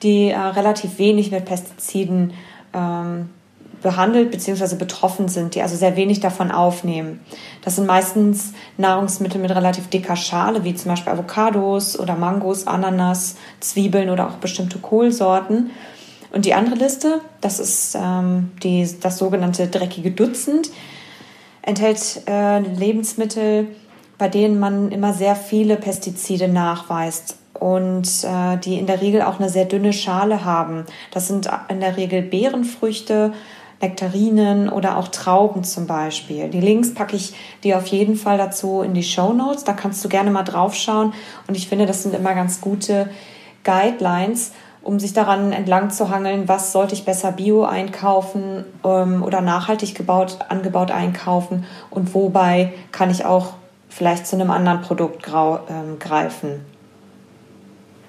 die 0.02 0.30
äh, 0.30 0.38
relativ 0.38 1.00
wenig 1.00 1.30
mit 1.30 1.44
Pestiziden 1.44 2.32
ähm, 2.74 3.30
behandelt 3.82 4.32
bzw. 4.32 4.76
betroffen 4.78 5.28
sind, 5.28 5.54
die 5.54 5.62
also 5.62 5.76
sehr 5.76 5.98
wenig 5.98 6.22
davon 6.22 6.50
aufnehmen. 6.50 7.20
Das 7.62 7.76
sind 7.76 7.88
meistens 7.88 8.54
Nahrungsmittel 8.78 9.42
mit 9.42 9.52
relativ 9.52 9.90
dicker 9.90 10.16
Schale, 10.16 10.64
wie 10.64 10.74
zum 10.74 10.92
Beispiel 10.92 11.12
Avocados 11.12 12.00
oder 12.00 12.16
Mangos, 12.16 12.68
Ananas, 12.68 13.36
Zwiebeln 13.60 14.12
oder 14.12 14.30
auch 14.30 14.36
bestimmte 14.36 14.80
Kohlsorten. 14.80 15.72
Und 16.32 16.46
die 16.46 16.54
andere 16.54 16.76
Liste, 16.76 17.20
das 17.42 17.60
ist 17.60 17.98
ähm, 18.02 18.52
die, 18.64 18.88
das 19.02 19.18
sogenannte 19.18 19.68
dreckige 19.68 20.12
Dutzend, 20.12 20.70
enthält 21.64 22.22
äh, 22.28 22.60
Lebensmittel, 22.60 23.68
bei 24.18 24.30
denen 24.30 24.60
man 24.60 24.92
immer 24.92 25.14
sehr 25.14 25.36
viele 25.36 25.76
Pestizide 25.78 26.48
nachweist 26.48 27.38
und 27.60 28.08
äh, 28.24 28.58
die 28.58 28.78
in 28.78 28.88
der 28.88 29.02
Regel 29.02 29.22
auch 29.22 29.40
eine 29.40 29.50
sehr 29.50 29.66
dünne 29.66 29.94
Schale 29.94 30.46
haben. 30.46 30.86
Das 31.12 31.28
sind 31.28 31.50
in 31.70 31.80
der 31.80 31.98
Regel 31.98 32.22
Beerenfrüchte, 32.22 33.34
Nektarinen 33.82 34.70
oder 34.70 34.98
auch 34.98 35.10
Trauben 35.10 35.64
zum 35.64 35.88
Beispiel. 35.88 36.50
Die 36.50 36.62
Links 36.62 36.94
packe 36.94 37.16
ich 37.16 37.34
dir 37.64 37.78
auf 37.78 37.88
jeden 37.88 38.16
Fall 38.16 38.38
dazu 38.38 38.82
in 38.82 38.94
die 38.94 39.04
Show 39.04 39.34
Notes. 39.34 39.66
Da 39.66 39.74
kannst 39.74 40.04
du 40.06 40.10
gerne 40.10 40.32
mal 40.32 40.44
drauf 40.44 40.74
schauen. 40.74 41.14
Und 41.48 41.56
ich 41.56 41.68
finde, 41.68 41.86
das 41.86 42.04
sind 42.04 42.16
immer 42.16 42.34
ganz 42.34 42.62
gute 42.62 43.10
Guidelines, 43.64 44.54
um 44.84 45.00
sich 45.00 45.14
daran 45.14 45.54
entlang 45.54 45.90
zu 45.90 46.10
hangeln, 46.10 46.48
was 46.48 46.72
sollte 46.72 46.94
ich 46.94 47.06
besser 47.06 47.32
bio 47.32 47.64
einkaufen 47.64 48.66
ähm, 48.84 49.24
oder 49.24 49.42
nachhaltig 49.42 49.96
gebaut, 49.96 50.38
angebaut 50.50 50.92
einkaufen 50.92 51.66
und 51.90 52.14
wobei 52.14 52.74
kann 52.92 53.10
ich 53.10 53.26
auch 53.26 53.54
vielleicht 53.90 54.28
zu 54.28 54.36
einem 54.36 54.52
anderen 54.52 54.82
Produkt 54.82 55.26
ähm, 55.28 56.00
greifen. 56.00 56.66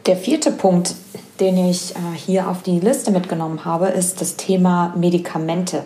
Der 0.07 0.17
vierte 0.17 0.51
Punkt, 0.51 0.95
den 1.41 1.57
ich 1.57 1.95
äh, 1.95 1.99
hier 2.17 2.49
auf 2.49 2.63
die 2.63 2.81
Liste 2.81 3.11
mitgenommen 3.11 3.65
habe, 3.65 3.87
ist 3.87 4.21
das 4.21 4.37
Thema 4.37 4.93
Medikamente. 4.97 5.85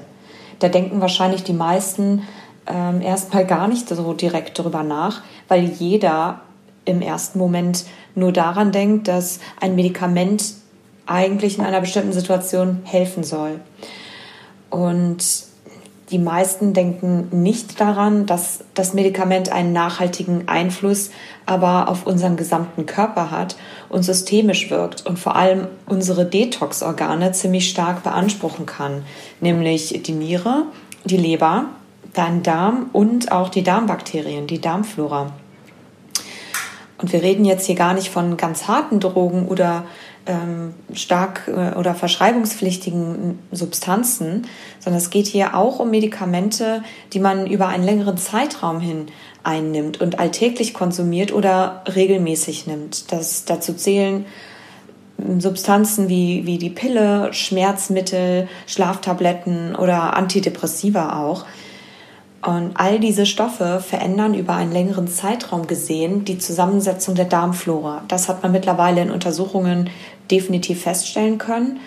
Da 0.59 0.69
denken 0.69 1.01
wahrscheinlich 1.01 1.45
die 1.45 1.53
meisten 1.53 2.23
ähm, 2.67 3.01
erstmal 3.01 3.47
gar 3.47 3.69
nicht 3.69 3.89
so 3.89 4.13
direkt 4.15 4.59
darüber 4.59 4.83
nach, 4.83 5.23
weil 5.49 5.65
jeder 5.65 6.41
im 6.85 7.03
ersten 7.03 7.39
Moment 7.39 7.85
nur 8.15 8.33
daran 8.33 8.73
denkt, 8.73 9.09
dass 9.09 9.41
ein 9.61 9.75
Medikament 9.75 10.55
eigentlich 11.09 11.59
in 11.59 11.65
einer 11.65 11.81
bestimmten 11.81 12.13
Situation 12.13 12.81
helfen 12.85 13.25
soll. 13.25 13.61
Und 14.71 15.49
die 16.11 16.19
meisten 16.19 16.73
denken 16.73 17.29
nicht 17.33 17.81
daran, 17.81 18.25
dass 18.25 18.61
das 18.75 18.95
Medikament 18.95 19.53
einen 19.53 19.75
nachhaltigen 19.75 20.49
Einfluss 20.49 21.11
aber 21.45 21.89
auf 21.89 22.07
unseren 22.07 22.37
gesamten 22.37 22.87
Körper 22.87 23.31
hat 23.31 23.57
und 23.91 24.03
systemisch 24.03 24.71
wirkt 24.71 25.05
und 25.07 25.19
vor 25.19 25.37
allem 25.37 25.67
unsere 25.87 26.25
Detox-Organe 26.25 27.33
ziemlich 27.33 27.69
stark 27.69 28.03
beanspruchen 28.05 28.65
kann, 28.65 29.03
nämlich 29.41 30.03
die 30.03 30.13
Niere, 30.13 30.65
die 31.05 31.19
Leber, 31.19 31.67
dein 32.15 32.43
Darm 32.43 32.89
und 32.93 33.31
auch 33.31 33.51
die 33.51 33.63
Darmbakterien, 33.63 34.47
die 34.47 34.61
Darmflora. 34.61 35.33
Und 37.01 37.13
wir 37.13 37.23
reden 37.23 37.45
jetzt 37.45 37.67
hier 37.67 37.77
gar 37.77 37.95
nicht 37.95 38.09
von 38.09 38.37
ganz 38.37 38.67
harten 38.67 38.99
Drogen 38.99 39.47
oder 39.47 39.85
ähm, 40.29 40.75
stark 40.93 41.49
äh, 41.49 41.77
oder 41.77 41.95
verschreibungspflichtigen 41.95 43.39
Substanzen, 43.51 44.47
sondern 44.79 44.99
es 44.99 45.11
geht 45.11 45.27
hier 45.27 45.57
auch 45.57 45.81
um 45.81 45.91
Medikamente, 45.91 46.83
die 47.13 47.19
man 47.19 47.47
über 47.47 47.69
einen 47.69 47.85
längeren 47.85 48.19
Zeitraum 48.19 48.81
hin 48.81 49.07
einnimmt 49.43 50.01
und 50.01 50.19
alltäglich 50.19 50.75
konsumiert 50.75 51.33
oder 51.33 51.83
regelmäßig 51.95 52.67
nimmt. 52.67 53.11
Das, 53.11 53.47
dazu 53.47 53.73
zählen 53.75 54.27
ähm, 55.19 55.41
Substanzen 55.41 56.09
wie, 56.09 56.45
wie 56.47 56.59
die 56.59 56.71
Pille, 56.71 57.33
Schmerzmittel, 57.33 58.49
Schlaftabletten 58.67 59.75
oder 59.75 60.15
Antidepressiva 60.15 61.21
auch. 61.23 61.47
Und 62.41 62.73
all 62.75 63.01
diese 63.01 63.27
Stoffe 63.27 63.81
verändern 63.81 64.35
über 64.35 64.55
einen 64.55 64.73
längeren 64.73 65.09
Zeitraum 65.09 65.67
gesehen 65.67 66.25
die 66.25 66.39
Zusammensetzung 66.39 67.17
der 67.17 67.25
Darmflora. 67.25 68.03
Das 68.07 68.29
hat 68.29 68.43
man 68.43 68.53
mittlerweile 68.53 69.03
in 69.03 69.11
Untersuchungen 69.11 69.91
definitiv 70.31 70.83
feststellen 70.83 71.39
können. 71.39 71.81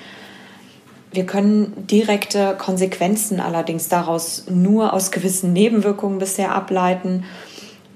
Wir 1.14 1.26
können 1.26 1.88
direkte 1.88 2.56
Konsequenzen 2.58 3.40
allerdings 3.40 3.90
daraus 3.90 4.46
nur 4.50 4.94
aus 4.94 5.12
gewissen 5.12 5.54
Nebenwirkungen 5.54 6.20
bisher 6.20 6.54
ableiten 6.54 7.24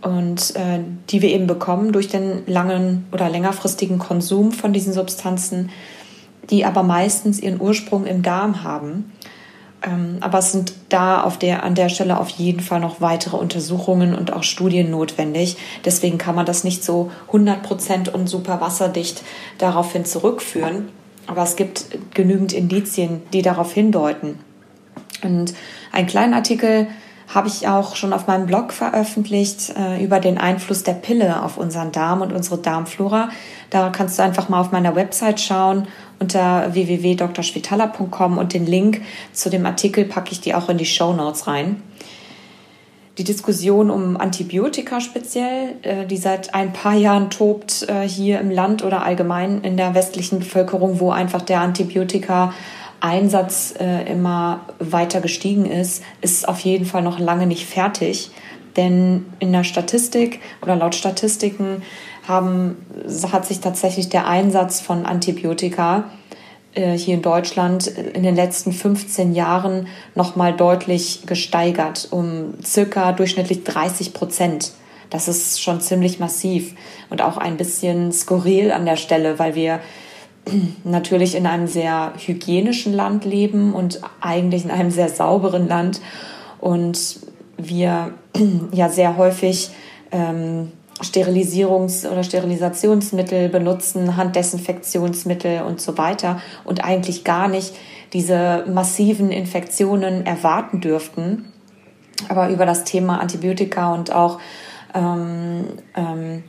und 0.01 0.55
äh, 0.55 0.79
die 1.09 1.21
wir 1.21 1.29
eben 1.29 1.47
bekommen 1.47 1.91
durch 1.91 2.07
den 2.09 2.45
langen 2.45 3.07
oder 3.11 3.29
längerfristigen 3.29 3.99
Konsum 3.99 4.51
von 4.51 4.71
diesen 4.71 4.93
Substanzen, 4.93 5.71
die 6.49 6.63
aber 6.63 6.83
meistens 6.83 7.39
ihren 7.39 7.59
Ursprung 7.59 8.05
im 8.05 8.21
Darm 8.21 8.63
haben. 8.63 9.11
Ähm, 9.85 10.17
aber 10.21 10.39
es 10.39 10.51
sind 10.51 10.73
da 10.89 11.21
auf 11.21 11.37
der, 11.37 11.63
an 11.63 11.75
der 11.75 11.89
Stelle 11.89 12.19
auf 12.19 12.29
jeden 12.29 12.59
Fall 12.59 12.79
noch 12.79 13.01
weitere 13.01 13.37
Untersuchungen 13.37 14.15
und 14.15 14.33
auch 14.33 14.43
Studien 14.43 14.89
notwendig. 14.89 15.57
Deswegen 15.83 16.17
kann 16.17 16.35
man 16.35 16.45
das 16.45 16.63
nicht 16.63 16.83
so 16.83 17.11
100% 17.31 18.09
und 18.09 18.27
super 18.27 18.59
wasserdicht 18.61 19.21
daraufhin 19.57 20.05
zurückführen. 20.05 20.89
Aber 21.27 21.43
es 21.43 21.55
gibt 21.55 21.85
genügend 22.13 22.53
Indizien, 22.53 23.21
die 23.33 23.41
darauf 23.41 23.73
hindeuten. 23.73 24.39
Und 25.23 25.53
einen 25.91 26.07
kleinen 26.07 26.33
Artikel 26.33 26.87
habe 27.33 27.47
ich 27.47 27.67
auch 27.67 27.95
schon 27.95 28.13
auf 28.13 28.27
meinem 28.27 28.45
Blog 28.45 28.71
veröffentlicht 28.71 29.73
äh, 29.75 30.03
über 30.03 30.19
den 30.19 30.37
Einfluss 30.37 30.83
der 30.83 30.93
Pille 30.93 31.41
auf 31.41 31.57
unseren 31.57 31.91
Darm 31.91 32.21
und 32.21 32.31
unsere 32.31 32.59
Darmflora. 32.59 33.29
Da 33.71 33.89
kannst 33.89 34.19
du 34.19 34.23
einfach 34.23 34.49
mal 34.49 34.61
auf 34.61 34.71
meiner 34.71 34.95
Website 34.95 35.39
schauen 35.39 35.87
unter 36.19 36.73
www.drschwitala.com 36.73 38.37
und 38.37 38.53
den 38.53 38.65
Link 38.65 39.01
zu 39.33 39.49
dem 39.49 39.65
Artikel 39.65 40.05
packe 40.05 40.31
ich 40.31 40.41
dir 40.41 40.57
auch 40.57 40.69
in 40.69 40.77
die 40.77 40.85
Show 40.85 41.13
Notes 41.13 41.47
rein 41.47 41.81
die 43.17 43.23
Diskussion 43.23 43.89
um 43.89 44.17
Antibiotika 44.17 44.99
speziell, 44.99 45.75
äh, 45.83 46.05
die 46.05 46.17
seit 46.17 46.53
ein 46.53 46.73
paar 46.73 46.95
Jahren 46.95 47.29
tobt 47.29 47.87
äh, 47.87 48.07
hier 48.07 48.39
im 48.39 48.51
Land 48.51 48.83
oder 48.83 49.03
allgemein 49.03 49.61
in 49.61 49.77
der 49.77 49.95
westlichen 49.95 50.39
Bevölkerung, 50.39 50.99
wo 50.99 51.11
einfach 51.11 51.41
der 51.41 51.61
Antibiotika 51.61 52.53
Einsatz 52.99 53.73
äh, 53.79 54.11
immer 54.11 54.61
weiter 54.79 55.21
gestiegen 55.21 55.65
ist, 55.65 56.03
ist 56.21 56.47
auf 56.47 56.59
jeden 56.61 56.85
Fall 56.85 57.03
noch 57.03 57.19
lange 57.19 57.47
nicht 57.47 57.65
fertig. 57.65 58.31
Denn 58.75 59.25
in 59.39 59.53
der 59.53 59.63
Statistik 59.63 60.41
oder 60.61 60.75
laut 60.75 60.95
Statistiken 60.95 61.83
haben, 62.27 62.77
hat 63.31 63.45
sich 63.45 63.59
tatsächlich 63.59 64.09
der 64.09 64.27
Einsatz 64.27 64.81
von 64.81 65.05
Antibiotika 65.05 66.05
äh, 66.73 66.97
hier 66.97 67.15
in 67.15 67.21
Deutschland 67.21 67.87
in 67.87 68.23
den 68.23 68.35
letzten 68.35 68.73
15 68.73 69.33
Jahren 69.33 69.87
nochmal 70.13 70.53
deutlich 70.53 71.23
gesteigert, 71.25 72.07
um 72.11 72.53
circa 72.63 73.11
durchschnittlich 73.11 73.63
30 73.63 74.13
Prozent. 74.13 74.73
Das 75.09 75.27
ist 75.27 75.61
schon 75.61 75.81
ziemlich 75.81 76.19
massiv 76.19 76.73
und 77.09 77.21
auch 77.21 77.37
ein 77.37 77.57
bisschen 77.57 78.11
skurril 78.11 78.71
an 78.71 78.85
der 78.85 78.97
Stelle, 78.97 79.39
weil 79.39 79.55
wir 79.55 79.79
natürlich 80.83 81.35
in 81.35 81.47
einem 81.47 81.67
sehr 81.67 82.13
hygienischen 82.17 82.93
Land 82.93 83.25
leben 83.25 83.73
und 83.73 84.01
eigentlich 84.19 84.65
in 84.65 84.71
einem 84.71 84.91
sehr 84.91 85.09
sauberen 85.09 85.67
Land 85.67 86.01
und 86.59 87.19
wir 87.57 88.13
ja 88.73 88.89
sehr 88.89 89.17
häufig 89.17 89.69
ähm, 90.11 90.71
Sterilisierungs- 91.01 92.09
oder 92.09 92.23
Sterilisationsmittel 92.23 93.49
benutzen, 93.49 94.15
Handdesinfektionsmittel 94.15 95.63
und 95.63 95.81
so 95.81 95.97
weiter 95.97 96.41
und 96.63 96.83
eigentlich 96.83 97.23
gar 97.23 97.47
nicht 97.47 97.75
diese 98.13 98.63
massiven 98.67 99.29
Infektionen 99.29 100.25
erwarten 100.25 100.79
dürften. 100.79 101.51
Aber 102.29 102.49
über 102.49 102.65
das 102.65 102.85
Thema 102.85 103.19
Antibiotika 103.19 103.93
und 103.93 104.13
auch 104.13 104.39
ähm, 104.93 105.65
ähm, 105.95 106.43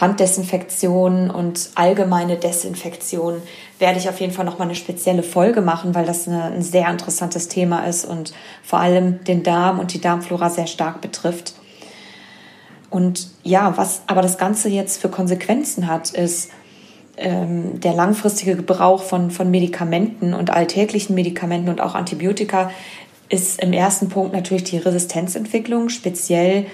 Handdesinfektion 0.00 1.30
und 1.30 1.70
allgemeine 1.74 2.36
Desinfektion 2.36 3.42
werde 3.78 3.98
ich 3.98 4.08
auf 4.08 4.20
jeden 4.20 4.32
Fall 4.32 4.46
nochmal 4.46 4.68
eine 4.68 4.74
spezielle 4.74 5.22
Folge 5.22 5.60
machen, 5.60 5.94
weil 5.94 6.06
das 6.06 6.26
eine, 6.26 6.44
ein 6.44 6.62
sehr 6.62 6.88
interessantes 6.88 7.48
Thema 7.48 7.84
ist 7.84 8.06
und 8.06 8.32
vor 8.62 8.78
allem 8.78 9.22
den 9.24 9.42
Darm 9.42 9.78
und 9.78 9.92
die 9.92 10.00
Darmflora 10.00 10.48
sehr 10.48 10.66
stark 10.66 11.02
betrifft. 11.02 11.54
Und 12.92 13.28
ja, 13.42 13.78
was 13.78 14.02
aber 14.06 14.20
das 14.20 14.36
Ganze 14.36 14.68
jetzt 14.68 15.00
für 15.00 15.08
Konsequenzen 15.08 15.86
hat, 15.86 16.10
ist 16.10 16.50
ähm, 17.16 17.80
der 17.80 17.94
langfristige 17.94 18.54
Gebrauch 18.54 19.02
von, 19.02 19.30
von 19.30 19.50
Medikamenten 19.50 20.34
und 20.34 20.50
alltäglichen 20.50 21.14
Medikamenten 21.14 21.70
und 21.70 21.80
auch 21.80 21.94
Antibiotika 21.94 22.70
ist 23.30 23.62
im 23.62 23.72
ersten 23.72 24.10
Punkt 24.10 24.34
natürlich 24.34 24.64
die 24.64 24.76
Resistenzentwicklung, 24.76 25.88
speziell 25.88 26.66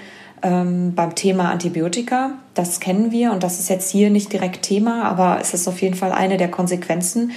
ähm, 0.42 0.92
beim 0.96 1.14
Thema 1.14 1.52
Antibiotika. 1.52 2.32
Das 2.54 2.80
kennen 2.80 3.12
wir 3.12 3.30
und 3.30 3.44
das 3.44 3.60
ist 3.60 3.70
jetzt 3.70 3.88
hier 3.88 4.10
nicht 4.10 4.32
direkt 4.32 4.62
Thema, 4.62 5.04
aber 5.04 5.38
es 5.40 5.54
ist 5.54 5.68
auf 5.68 5.80
jeden 5.80 5.94
Fall 5.94 6.10
eine 6.10 6.36
der 6.36 6.50
Konsequenzen 6.50 7.30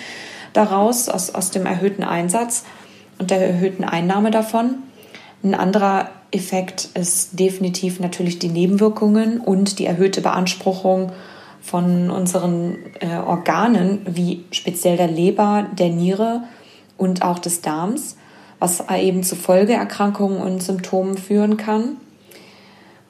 daraus, 0.54 1.08
aus, 1.08 1.36
aus 1.36 1.52
dem 1.52 1.68
erhöhten 1.68 2.04
Einsatz 2.04 2.66
und 3.20 3.30
der 3.30 3.48
erhöhten 3.48 3.84
Einnahme 3.84 4.32
davon. 4.32 4.78
Ein 5.44 5.54
anderer 5.54 6.10
Effekt 6.32 6.90
ist 6.94 7.40
definitiv 7.40 8.00
natürlich 8.00 8.40
die 8.40 8.50
Nebenwirkungen 8.50 9.40
und 9.40 9.80
die 9.80 9.86
erhöhte 9.86 10.22
Beanspruchung 10.22 11.12
von 11.62 12.10
unseren 12.10 12.78
äh, 13.00 13.18
Organen, 13.18 14.02
wie 14.06 14.46
speziell 14.52 14.98
der 14.98 15.08
Leber, 15.08 15.68
der 15.78 15.90
Niere 15.90 16.44
und 16.98 17.22
auch 17.22 17.40
des 17.40 17.62
Darms, 17.62 18.18
was 18.60 18.84
eben 18.90 19.24
zu 19.24 19.36
Folgeerkrankungen 19.36 20.42
und 20.42 20.64
Symptomen 20.64 21.18
führen 21.18 21.58
kann. 21.58 21.98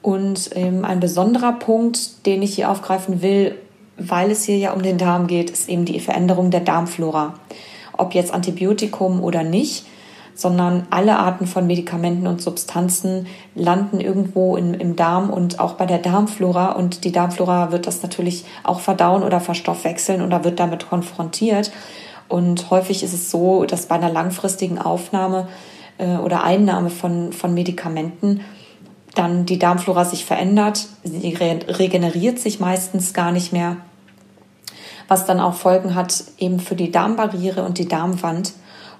Und 0.02 0.50
ähm, 0.54 0.84
ein 0.84 0.98
besonderer 0.98 1.52
Punkt, 1.52 2.26
den 2.26 2.42
ich 2.42 2.54
hier 2.56 2.70
aufgreifen 2.70 3.22
will, 3.22 3.54
weil 3.96 4.30
es 4.30 4.44
hier 4.44 4.58
ja 4.58 4.72
um 4.72 4.82
den 4.82 4.98
Darm 4.98 5.28
geht, 5.28 5.50
ist 5.50 5.68
eben 5.68 5.84
die 5.84 6.00
Veränderung 6.00 6.50
der 6.50 6.60
Darmflora. 6.60 7.34
Ob 7.96 8.14
jetzt 8.14 8.32
Antibiotikum 8.32 9.22
oder 9.22 9.44
nicht, 9.44 9.86
sondern 10.34 10.86
alle 10.90 11.18
Arten 11.18 11.46
von 11.46 11.66
Medikamenten 11.66 12.26
und 12.26 12.40
Substanzen 12.40 13.26
landen 13.54 14.00
irgendwo 14.00 14.56
in, 14.56 14.74
im 14.74 14.96
Darm 14.96 15.30
und 15.30 15.60
auch 15.60 15.74
bei 15.74 15.86
der 15.86 15.98
Darmflora. 15.98 16.72
Und 16.72 17.04
die 17.04 17.12
Darmflora 17.12 17.72
wird 17.72 17.86
das 17.86 18.02
natürlich 18.02 18.44
auch 18.64 18.80
verdauen 18.80 19.22
oder 19.22 19.40
verstoffwechseln 19.40 20.22
oder 20.22 20.44
wird 20.44 20.58
damit 20.58 20.88
konfrontiert. 20.88 21.70
Und 22.28 22.70
häufig 22.70 23.02
ist 23.02 23.12
es 23.12 23.30
so, 23.30 23.64
dass 23.64 23.86
bei 23.86 23.94
einer 23.94 24.10
langfristigen 24.10 24.78
Aufnahme 24.78 25.48
äh, 25.98 26.16
oder 26.16 26.44
Einnahme 26.44 26.90
von, 26.90 27.32
von 27.32 27.52
Medikamenten 27.52 28.40
dann 29.14 29.44
die 29.44 29.58
Darmflora 29.58 30.04
sich 30.04 30.24
verändert, 30.24 30.86
sie 31.04 31.34
regeneriert 31.34 32.38
sich 32.38 32.60
meistens 32.60 33.12
gar 33.12 33.30
nicht 33.30 33.52
mehr, 33.52 33.76
was 35.08 35.26
dann 35.26 35.40
auch 35.40 35.54
Folgen 35.54 35.94
hat 35.94 36.24
eben 36.38 36.60
für 36.60 36.76
die 36.76 36.90
Darmbarriere 36.90 37.64
und 37.64 37.76
die 37.76 37.88
Darmwand. 37.88 38.54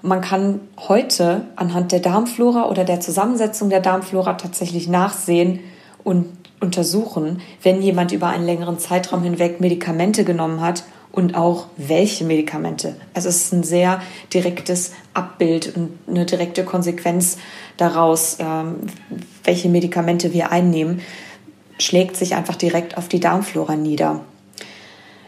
Man 0.05 0.19
kann 0.19 0.59
heute 0.89 1.45
anhand 1.55 1.93
der 1.93 2.01
Darmflora 2.01 2.69
oder 2.69 2.83
der 2.83 2.99
Zusammensetzung 2.99 3.69
der 3.69 3.79
Darmflora 3.79 4.33
tatsächlich 4.33 4.89
nachsehen 4.89 5.61
und 6.03 6.25
untersuchen, 6.59 7.39
wenn 7.61 7.81
jemand 7.81 8.11
über 8.11 8.27
einen 8.27 8.45
längeren 8.45 8.79
Zeitraum 8.79 9.23
hinweg 9.23 9.61
Medikamente 9.61 10.25
genommen 10.25 10.59
hat 10.59 10.83
und 11.13 11.35
auch 11.35 11.67
welche 11.77 12.25
Medikamente. 12.25 12.97
Also 13.13 13.29
es 13.29 13.43
ist 13.43 13.53
ein 13.53 13.63
sehr 13.63 14.01
direktes 14.33 14.91
Abbild 15.13 15.73
und 15.77 15.91
eine 16.05 16.25
direkte 16.25 16.65
Konsequenz 16.65 17.37
daraus, 17.77 18.39
ähm, 18.41 18.87
welche 19.45 19.69
Medikamente 19.69 20.33
wir 20.33 20.51
einnehmen, 20.51 20.99
schlägt 21.79 22.17
sich 22.17 22.35
einfach 22.35 22.57
direkt 22.57 22.97
auf 22.97 23.07
die 23.07 23.21
Darmflora 23.21 23.77
nieder. 23.77 24.19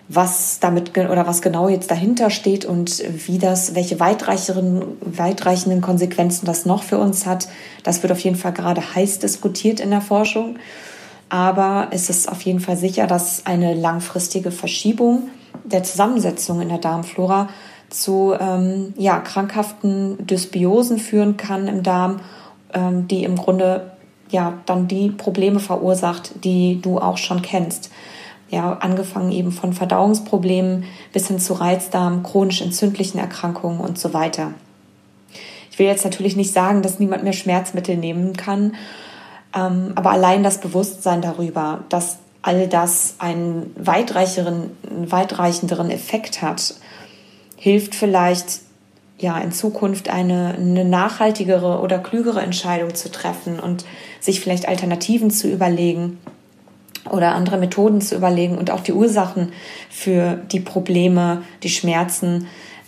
Was 0.08 0.60
damit 0.60 0.96
oder 0.96 1.26
was 1.26 1.42
genau 1.42 1.68
jetzt 1.68 1.90
dahinter 1.90 2.30
steht 2.30 2.64
und 2.64 3.04
wie 3.28 3.40
das, 3.40 3.74
welche 3.74 4.00
weitreicheren, 4.00 4.84
weitreichenden 5.02 5.82
Konsequenzen 5.82 6.46
das 6.46 6.66
noch 6.66 6.84
für 6.84 7.00
uns 7.00 7.26
hat, 7.26 7.48
das 7.84 8.04
wird 8.04 8.12
auf 8.12 8.20
jeden 8.20 8.36
Fall 8.36 8.54
gerade 8.54 8.82
heiß 8.96 9.18
diskutiert 9.20 9.80
in 9.80 9.90
der 9.90 10.02
Forschung. 10.02 10.58
Aber 11.30 11.88
es 11.90 12.10
ist 12.10 12.30
auf 12.30 12.42
jeden 12.42 12.60
Fall 12.60 12.78
sicher, 12.78 13.08
dass 13.08 13.48
eine 13.48 13.74
langfristige 13.74 14.52
Verschiebung 14.52 15.30
der 15.64 15.84
Zusammensetzung 15.84 16.62
in 16.62 16.70
der 16.70 16.78
Darmflora 16.78 17.50
zu 17.90 18.36
ähm, 18.40 18.94
ja, 18.98 19.20
krankhaften 19.20 20.26
Dysbiosen 20.28 21.00
führen 21.00 21.38
kann 21.38 21.68
im 21.68 21.84
Darm, 21.84 22.20
ähm, 22.74 23.08
die 23.08 23.24
im 23.24 23.36
Grunde 23.36 23.92
ja 24.30 24.54
dann 24.66 24.88
die 24.88 25.10
Probleme 25.10 25.60
verursacht, 25.60 26.44
die 26.44 26.82
du 26.82 27.00
auch 27.00 27.18
schon 27.18 27.42
kennst. 27.42 27.92
Ja, 28.50 28.74
angefangen 28.74 29.32
eben 29.32 29.52
von 29.52 29.74
Verdauungsproblemen 29.74 30.86
bis 31.12 31.28
hin 31.28 31.40
zu 31.40 31.54
Reizdarm, 31.54 32.22
chronisch 32.22 32.62
entzündlichen 32.62 33.20
Erkrankungen 33.20 33.80
und 33.80 33.98
so 33.98 34.14
weiter. 34.14 34.54
Ich 35.72 35.80
will 35.80 35.88
jetzt 35.88 36.06
natürlich 36.06 36.36
nicht 36.36 36.54
sagen, 36.54 36.82
dass 36.82 37.00
niemand 37.00 37.24
mehr 37.24 37.34
Schmerzmittel 37.34 37.98
nehmen 37.98 38.38
kann, 38.38 38.76
ähm, 39.56 39.94
aber 39.96 40.12
allein 40.12 40.44
das 40.44 40.60
Bewusstsein 40.60 41.22
darüber, 41.22 41.84
dass 41.90 42.20
all 42.44 42.68
das 42.68 43.16
einen 43.18 43.76
weitreicheren, 43.76 44.70
weitreichenderen 44.84 45.90
Effekt 45.90 46.42
hat, 46.44 46.76
hilft 47.58 47.96
vielleicht 47.96 48.62
ja 49.18 49.38
in 49.40 49.52
Zukunft 49.52 50.10
eine, 50.10 50.54
eine 50.56 50.86
nachhaltigere 50.86 51.80
oder 51.80 52.00
klügere 52.00 52.42
Entscheidung 52.42 52.94
zu 52.94 53.12
treffen 53.12 53.60
und 53.60 53.86
sich 54.20 54.42
vielleicht 54.42 54.68
Alternativen 54.68 55.32
zu 55.32 55.50
überlegen 55.50 56.20
oder 57.10 57.36
andere 57.36 57.58
Methoden 57.58 58.02
zu 58.02 58.16
überlegen 58.16 58.58
und 58.58 58.72
auch 58.72 58.82
die 58.82 58.94
Ursachen 58.94 59.52
für 59.90 60.40
die 60.52 60.60
Probleme, 60.60 61.44
die 61.64 61.70
Schmerzen 61.70 62.48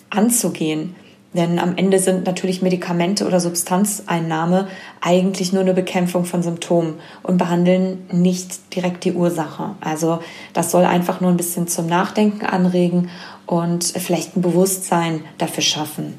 anzugehen. 0.10 0.96
Denn 1.34 1.60
am 1.60 1.76
Ende 1.78 2.00
sind 2.00 2.26
natürlich 2.26 2.62
Medikamente 2.62 3.28
oder 3.28 3.40
Substanzeinnahme 3.40 4.68
eigentlich 5.02 5.54
nur 5.54 5.62
eine 5.62 5.74
Bekämpfung 5.74 6.26
von 6.26 6.42
Symptomen 6.42 6.96
und 7.22 7.38
behandeln 7.38 8.06
nicht 8.12 8.76
direkt 8.76 9.04
die 9.04 9.14
Ursache. 9.14 9.76
Also 9.82 10.20
das 10.54 10.72
soll 10.72 10.86
einfach 10.86 11.22
nur 11.22 11.30
ein 11.30 11.38
bisschen 11.38 11.68
zum 11.68 11.88
Nachdenken 11.88 12.46
anregen 12.46 13.10
und 13.46 13.84
vielleicht 13.84 14.36
ein 14.36 14.42
Bewusstsein 14.42 15.22
dafür 15.38 15.64
schaffen. 15.64 16.18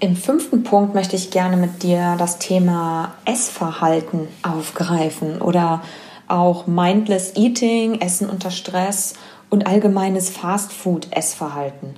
Im 0.00 0.16
fünften 0.16 0.64
Punkt 0.64 0.94
möchte 0.94 1.14
ich 1.14 1.30
gerne 1.30 1.56
mit 1.56 1.82
dir 1.82 2.16
das 2.18 2.38
Thema 2.38 3.14
Essverhalten 3.26 4.28
aufgreifen 4.42 5.40
oder 5.40 5.82
auch 6.30 6.66
Mindless 6.66 7.36
Eating, 7.36 8.00
Essen 8.00 8.30
unter 8.30 8.50
Stress 8.50 9.14
und 9.50 9.66
allgemeines 9.66 10.30
Fast-Food-Essverhalten. 10.30 11.96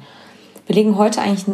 Wir 0.66 0.74
legen 0.74 0.96
heute 0.96 1.20
eigentlich 1.20 1.44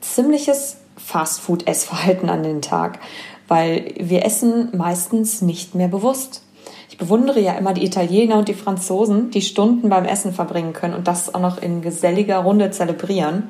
ziemliches 0.00 0.76
Fastfood-Essverhalten 0.96 2.28
an 2.28 2.42
den 2.42 2.62
Tag, 2.62 3.00
weil 3.48 3.94
wir 3.98 4.24
essen 4.24 4.68
meistens 4.76 5.42
nicht 5.42 5.74
mehr 5.74 5.88
bewusst. 5.88 6.42
Ich 6.88 6.98
bewundere 6.98 7.40
ja 7.40 7.54
immer 7.54 7.72
die 7.72 7.84
Italiener 7.84 8.36
und 8.38 8.48
die 8.48 8.54
Franzosen, 8.54 9.30
die 9.30 9.42
Stunden 9.42 9.88
beim 9.88 10.04
Essen 10.04 10.32
verbringen 10.32 10.72
können 10.72 10.94
und 10.94 11.08
das 11.08 11.34
auch 11.34 11.40
noch 11.40 11.60
in 11.60 11.82
geselliger 11.82 12.38
Runde 12.38 12.70
zelebrieren, 12.70 13.48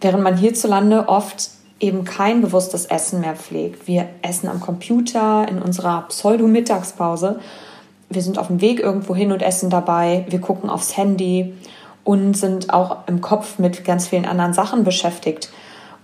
während 0.00 0.22
man 0.22 0.36
hierzulande 0.36 1.08
oft 1.08 1.50
eben 1.78 2.04
kein 2.04 2.40
bewusstes 2.40 2.86
Essen 2.86 3.20
mehr 3.20 3.36
pflegt. 3.36 3.86
Wir 3.86 4.08
essen 4.22 4.48
am 4.48 4.60
Computer 4.60 5.46
in 5.48 5.60
unserer 5.60 6.02
Pseudo-Mittagspause. 6.08 7.40
Wir 8.08 8.22
sind 8.22 8.38
auf 8.38 8.46
dem 8.46 8.60
Weg 8.60 8.80
irgendwo 8.80 9.14
hin 9.14 9.32
und 9.32 9.42
essen 9.42 9.68
dabei. 9.68 10.24
Wir 10.28 10.40
gucken 10.40 10.70
aufs 10.70 10.96
Handy 10.96 11.54
und 12.04 12.36
sind 12.36 12.72
auch 12.72 13.08
im 13.08 13.20
Kopf 13.20 13.58
mit 13.58 13.84
ganz 13.84 14.06
vielen 14.06 14.24
anderen 14.24 14.54
Sachen 14.54 14.84
beschäftigt. 14.84 15.50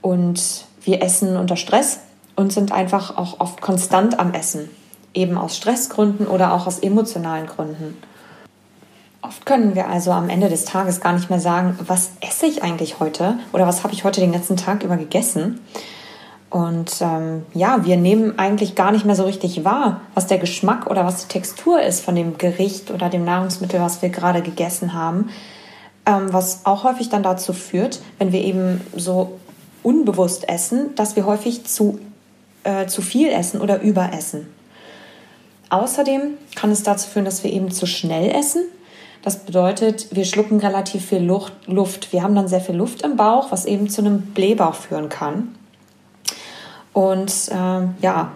Und 0.00 0.66
wir 0.82 1.02
essen 1.02 1.36
unter 1.36 1.56
Stress 1.56 2.00
und 2.36 2.52
sind 2.52 2.72
einfach 2.72 3.16
auch 3.16 3.40
oft 3.40 3.60
konstant 3.60 4.18
am 4.18 4.34
Essen, 4.34 4.68
eben 5.14 5.38
aus 5.38 5.56
Stressgründen 5.56 6.26
oder 6.26 6.52
auch 6.52 6.66
aus 6.66 6.80
emotionalen 6.80 7.46
Gründen. 7.46 7.96
Oft 9.22 9.46
können 9.46 9.74
wir 9.74 9.88
also 9.88 10.10
am 10.10 10.28
Ende 10.28 10.48
des 10.48 10.64
Tages 10.64 11.00
gar 11.00 11.12
nicht 11.12 11.30
mehr 11.30 11.40
sagen, 11.40 11.78
was 11.86 12.10
esse 12.20 12.46
ich 12.46 12.62
eigentlich 12.62 13.00
heute 13.00 13.38
oder 13.52 13.66
was 13.66 13.84
habe 13.84 13.94
ich 13.94 14.04
heute 14.04 14.20
den 14.20 14.32
ganzen 14.32 14.56
Tag 14.56 14.82
über 14.82 14.96
gegessen. 14.96 15.60
Und 16.50 17.00
ähm, 17.00 17.46
ja, 17.54 17.86
wir 17.86 17.96
nehmen 17.96 18.38
eigentlich 18.38 18.74
gar 18.74 18.92
nicht 18.92 19.06
mehr 19.06 19.14
so 19.14 19.24
richtig 19.24 19.64
wahr, 19.64 20.02
was 20.14 20.26
der 20.26 20.38
Geschmack 20.38 20.88
oder 20.90 21.06
was 21.06 21.22
die 21.22 21.28
Textur 21.28 21.80
ist 21.80 22.04
von 22.04 22.14
dem 22.14 22.36
Gericht 22.36 22.90
oder 22.90 23.08
dem 23.08 23.24
Nahrungsmittel, 23.24 23.80
was 23.80 24.02
wir 24.02 24.10
gerade 24.10 24.42
gegessen 24.42 24.92
haben 24.92 25.30
ähm, 26.06 26.32
was 26.32 26.64
auch 26.64 26.84
häufig 26.84 27.08
dann 27.08 27.22
dazu 27.22 27.52
führt, 27.52 28.00
wenn 28.18 28.32
wir 28.32 28.42
eben 28.42 28.80
so 28.96 29.38
unbewusst 29.82 30.48
essen, 30.48 30.94
dass 30.94 31.16
wir 31.16 31.26
häufig 31.26 31.64
zu, 31.64 31.98
äh, 32.64 32.86
zu 32.86 33.02
viel 33.02 33.28
essen 33.28 33.60
oder 33.60 33.80
überessen. 33.80 34.46
Außerdem 35.70 36.34
kann 36.54 36.70
es 36.70 36.82
dazu 36.82 37.08
führen, 37.08 37.24
dass 37.24 37.44
wir 37.44 37.52
eben 37.52 37.70
zu 37.70 37.86
schnell 37.86 38.30
essen. 38.30 38.64
Das 39.22 39.44
bedeutet, 39.44 40.08
wir 40.14 40.24
schlucken 40.24 40.58
relativ 40.58 41.06
viel 41.06 41.22
Luft. 41.22 42.12
Wir 42.12 42.22
haben 42.22 42.34
dann 42.34 42.48
sehr 42.48 42.60
viel 42.60 42.74
Luft 42.74 43.02
im 43.02 43.16
Bauch, 43.16 43.52
was 43.52 43.66
eben 43.66 43.88
zu 43.88 44.00
einem 44.02 44.22
Blähbauch 44.22 44.74
führen 44.74 45.08
kann. 45.08 45.54
Und 46.92 47.32
äh, 47.50 47.86
ja, 48.02 48.32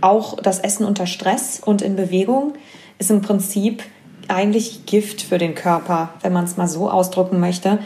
auch 0.00 0.36
das 0.36 0.60
Essen 0.60 0.86
unter 0.86 1.06
Stress 1.06 1.60
und 1.64 1.82
in 1.82 1.96
Bewegung 1.96 2.54
ist 2.98 3.10
im 3.10 3.20
Prinzip 3.20 3.82
eigentlich 4.28 4.86
Gift 4.86 5.22
für 5.22 5.38
den 5.38 5.54
Körper, 5.54 6.10
wenn 6.22 6.32
man 6.32 6.44
es 6.44 6.56
mal 6.56 6.68
so 6.68 6.88
ausdrücken 6.88 7.40
möchte, 7.40 7.80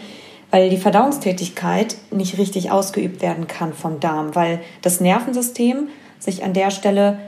weil 0.51 0.71
die 0.71 0.77
Verdauungstätigkeit 0.77 1.97
nicht 2.11 2.39
richtig 2.39 2.71
ausgeübt 2.71 3.23
werden 3.23 3.47
kann 3.47 3.73
vom 3.73 3.99
Darm, 4.01 4.35
weil 4.35 4.61
das 4.83 5.01
Nervensystem 5.01 5.89
sich 6.19 6.45
an 6.45 6.53
der 6.53 6.71
Stelle 6.71 7.19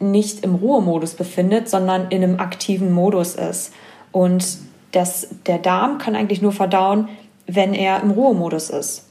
nicht 0.00 0.44
im 0.44 0.54
Ruhemodus 0.54 1.14
befindet, 1.14 1.68
sondern 1.68 2.08
in 2.10 2.22
einem 2.22 2.38
aktiven 2.38 2.92
Modus 2.92 3.34
ist. 3.34 3.72
Und 4.14 4.58
das, 4.92 5.26
der 5.46 5.58
Darm 5.58 5.98
kann 5.98 6.14
eigentlich 6.14 6.40
nur 6.40 6.52
verdauen, 6.52 7.08
wenn 7.48 7.74
er 7.74 8.00
im 8.00 8.12
Ruhemodus 8.12 8.70
ist. 8.70 9.06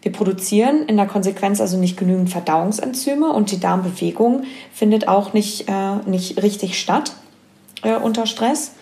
Wir 0.00 0.12
produzieren 0.12 0.84
in 0.86 0.96
der 0.96 1.08
Konsequenz 1.08 1.60
also 1.60 1.76
nicht 1.76 1.96
genügend 1.96 2.30
Verdauungsenzyme 2.30 3.32
und 3.32 3.50
die 3.50 3.58
Darmbewegung 3.58 4.44
findet 4.72 5.08
auch 5.08 5.32
nicht, 5.32 5.68
äh, 5.68 5.96
nicht 6.06 6.40
richtig 6.40 6.78
statt 6.78 7.14
äh, 7.82 7.96
unter 7.96 8.26
Stress, 8.26 8.74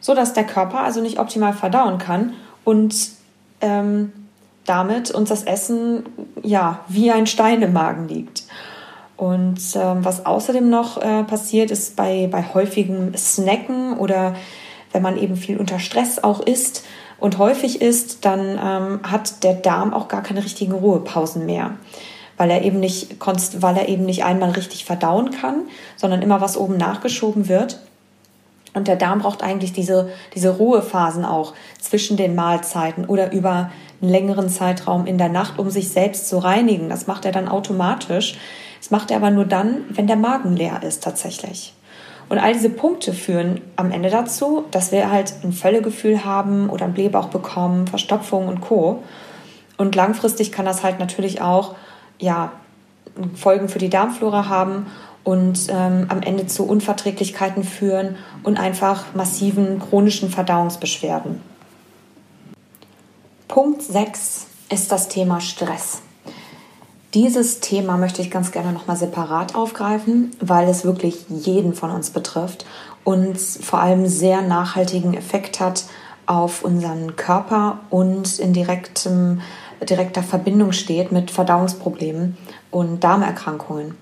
sodass 0.00 0.32
der 0.32 0.44
Körper 0.44 0.80
also 0.80 1.02
nicht 1.02 1.18
optimal 1.18 1.52
verdauen 1.52 1.98
kann 1.98 2.32
und 2.64 2.94
ähm, 3.60 4.10
damit 4.64 5.10
uns 5.10 5.28
das 5.28 5.42
Essen 5.42 6.04
ja 6.42 6.80
wie 6.88 7.12
ein 7.12 7.26
Stein 7.26 7.60
im 7.60 7.74
Magen 7.74 8.08
liegt. 8.08 8.44
Und 9.18 9.60
ähm, 9.74 10.02
was 10.02 10.24
außerdem 10.24 10.70
noch 10.70 10.96
äh, 10.96 11.24
passiert, 11.24 11.70
ist 11.70 11.94
bei, 11.94 12.26
bei 12.32 12.42
häufigem 12.54 13.14
Snacken 13.14 13.98
oder 13.98 14.34
wenn 14.94 15.02
man 15.02 15.18
eben 15.18 15.36
viel 15.36 15.58
unter 15.58 15.80
Stress 15.80 16.22
auch 16.22 16.40
isst 16.40 16.84
und 17.18 17.38
häufig 17.38 17.82
isst, 17.82 18.24
dann 18.24 18.58
ähm, 18.62 19.00
hat 19.02 19.42
der 19.42 19.54
Darm 19.54 19.92
auch 19.92 20.08
gar 20.08 20.22
keine 20.22 20.44
richtigen 20.44 20.72
Ruhepausen 20.72 21.44
mehr. 21.44 21.72
Weil 22.36 22.50
er, 22.50 22.62
eben 22.62 22.80
nicht, 22.80 23.16
weil 23.60 23.76
er 23.76 23.88
eben 23.88 24.04
nicht 24.04 24.24
einmal 24.24 24.50
richtig 24.50 24.84
verdauen 24.84 25.30
kann, 25.30 25.62
sondern 25.96 26.22
immer 26.22 26.40
was 26.40 26.56
oben 26.56 26.76
nachgeschoben 26.76 27.48
wird. 27.48 27.80
Und 28.72 28.88
der 28.88 28.96
Darm 28.96 29.20
braucht 29.20 29.42
eigentlich 29.42 29.72
diese, 29.72 30.10
diese 30.34 30.56
Ruhephasen 30.56 31.24
auch 31.24 31.54
zwischen 31.80 32.16
den 32.16 32.34
Mahlzeiten 32.34 33.04
oder 33.04 33.32
über 33.32 33.70
einen 34.02 34.10
längeren 34.10 34.48
Zeitraum 34.48 35.06
in 35.06 35.18
der 35.18 35.28
Nacht, 35.28 35.58
um 35.58 35.70
sich 35.70 35.90
selbst 35.90 36.28
zu 36.28 36.38
reinigen. 36.38 36.88
Das 36.88 37.06
macht 37.06 37.24
er 37.24 37.32
dann 37.32 37.48
automatisch. 37.48 38.36
Das 38.80 38.90
macht 38.90 39.10
er 39.10 39.18
aber 39.18 39.30
nur 39.30 39.44
dann, 39.44 39.84
wenn 39.90 40.06
der 40.08 40.16
Magen 40.16 40.56
leer 40.56 40.82
ist 40.82 41.02
tatsächlich. 41.02 41.72
Und 42.28 42.38
all 42.38 42.52
diese 42.52 42.70
Punkte 42.70 43.12
führen 43.12 43.60
am 43.76 43.90
Ende 43.90 44.10
dazu, 44.10 44.64
dass 44.70 44.92
wir 44.92 45.10
halt 45.10 45.34
ein 45.42 45.52
Völlegefühl 45.52 46.24
haben 46.24 46.70
oder 46.70 46.86
einen 46.86 46.94
Blähbauch 46.94 47.28
bekommen, 47.28 47.86
Verstopfung 47.86 48.48
und 48.48 48.60
Co. 48.60 49.02
Und 49.76 49.94
langfristig 49.94 50.52
kann 50.52 50.64
das 50.64 50.82
halt 50.82 50.98
natürlich 50.98 51.42
auch 51.42 51.74
ja, 52.18 52.52
Folgen 53.34 53.68
für 53.68 53.78
die 53.78 53.90
Darmflora 53.90 54.48
haben 54.48 54.86
und 55.24 55.68
ähm, 55.70 56.06
am 56.08 56.22
Ende 56.22 56.46
zu 56.46 56.66
Unverträglichkeiten 56.66 57.64
führen 57.64 58.16
und 58.42 58.58
einfach 58.58 59.14
massiven 59.14 59.80
chronischen 59.80 60.30
Verdauungsbeschwerden. 60.30 61.40
Punkt 63.48 63.82
6 63.82 64.46
ist 64.70 64.92
das 64.92 65.08
Thema 65.08 65.40
Stress. 65.40 66.03
Dieses 67.14 67.60
Thema 67.60 67.96
möchte 67.96 68.22
ich 68.22 68.30
ganz 68.32 68.50
gerne 68.50 68.72
nochmal 68.72 68.96
separat 68.96 69.54
aufgreifen, 69.54 70.32
weil 70.40 70.68
es 70.68 70.84
wirklich 70.84 71.24
jeden 71.28 71.72
von 71.72 71.92
uns 71.92 72.10
betrifft 72.10 72.66
und 73.04 73.38
vor 73.38 73.78
allem 73.78 74.08
sehr 74.08 74.42
nachhaltigen 74.42 75.14
Effekt 75.14 75.60
hat 75.60 75.84
auf 76.26 76.64
unseren 76.64 77.14
Körper 77.14 77.78
und 77.88 78.40
in 78.40 78.52
direktem, 78.52 79.42
direkter 79.88 80.24
Verbindung 80.24 80.72
steht 80.72 81.12
mit 81.12 81.30
Verdauungsproblemen 81.30 82.36
und 82.72 83.04
Darmerkrankungen. 83.04 83.94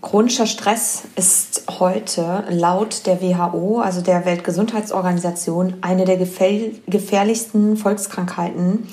Chronischer 0.00 0.46
Stress 0.46 1.02
ist 1.16 1.64
heute 1.80 2.44
laut 2.50 3.04
der 3.06 3.20
WHO, 3.20 3.80
also 3.80 4.00
der 4.00 4.24
Weltgesundheitsorganisation, 4.24 5.78
eine 5.80 6.04
der 6.04 6.18
gefährlichsten 6.18 7.76
Volkskrankheiten 7.76 8.86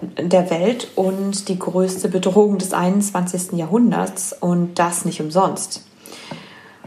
der 0.00 0.50
Welt 0.50 0.88
und 0.96 1.48
die 1.48 1.58
größte 1.58 2.08
Bedrohung 2.08 2.58
des 2.58 2.72
21. 2.72 3.52
Jahrhunderts 3.52 4.34
und 4.38 4.78
das 4.78 5.04
nicht 5.04 5.20
umsonst. 5.20 5.84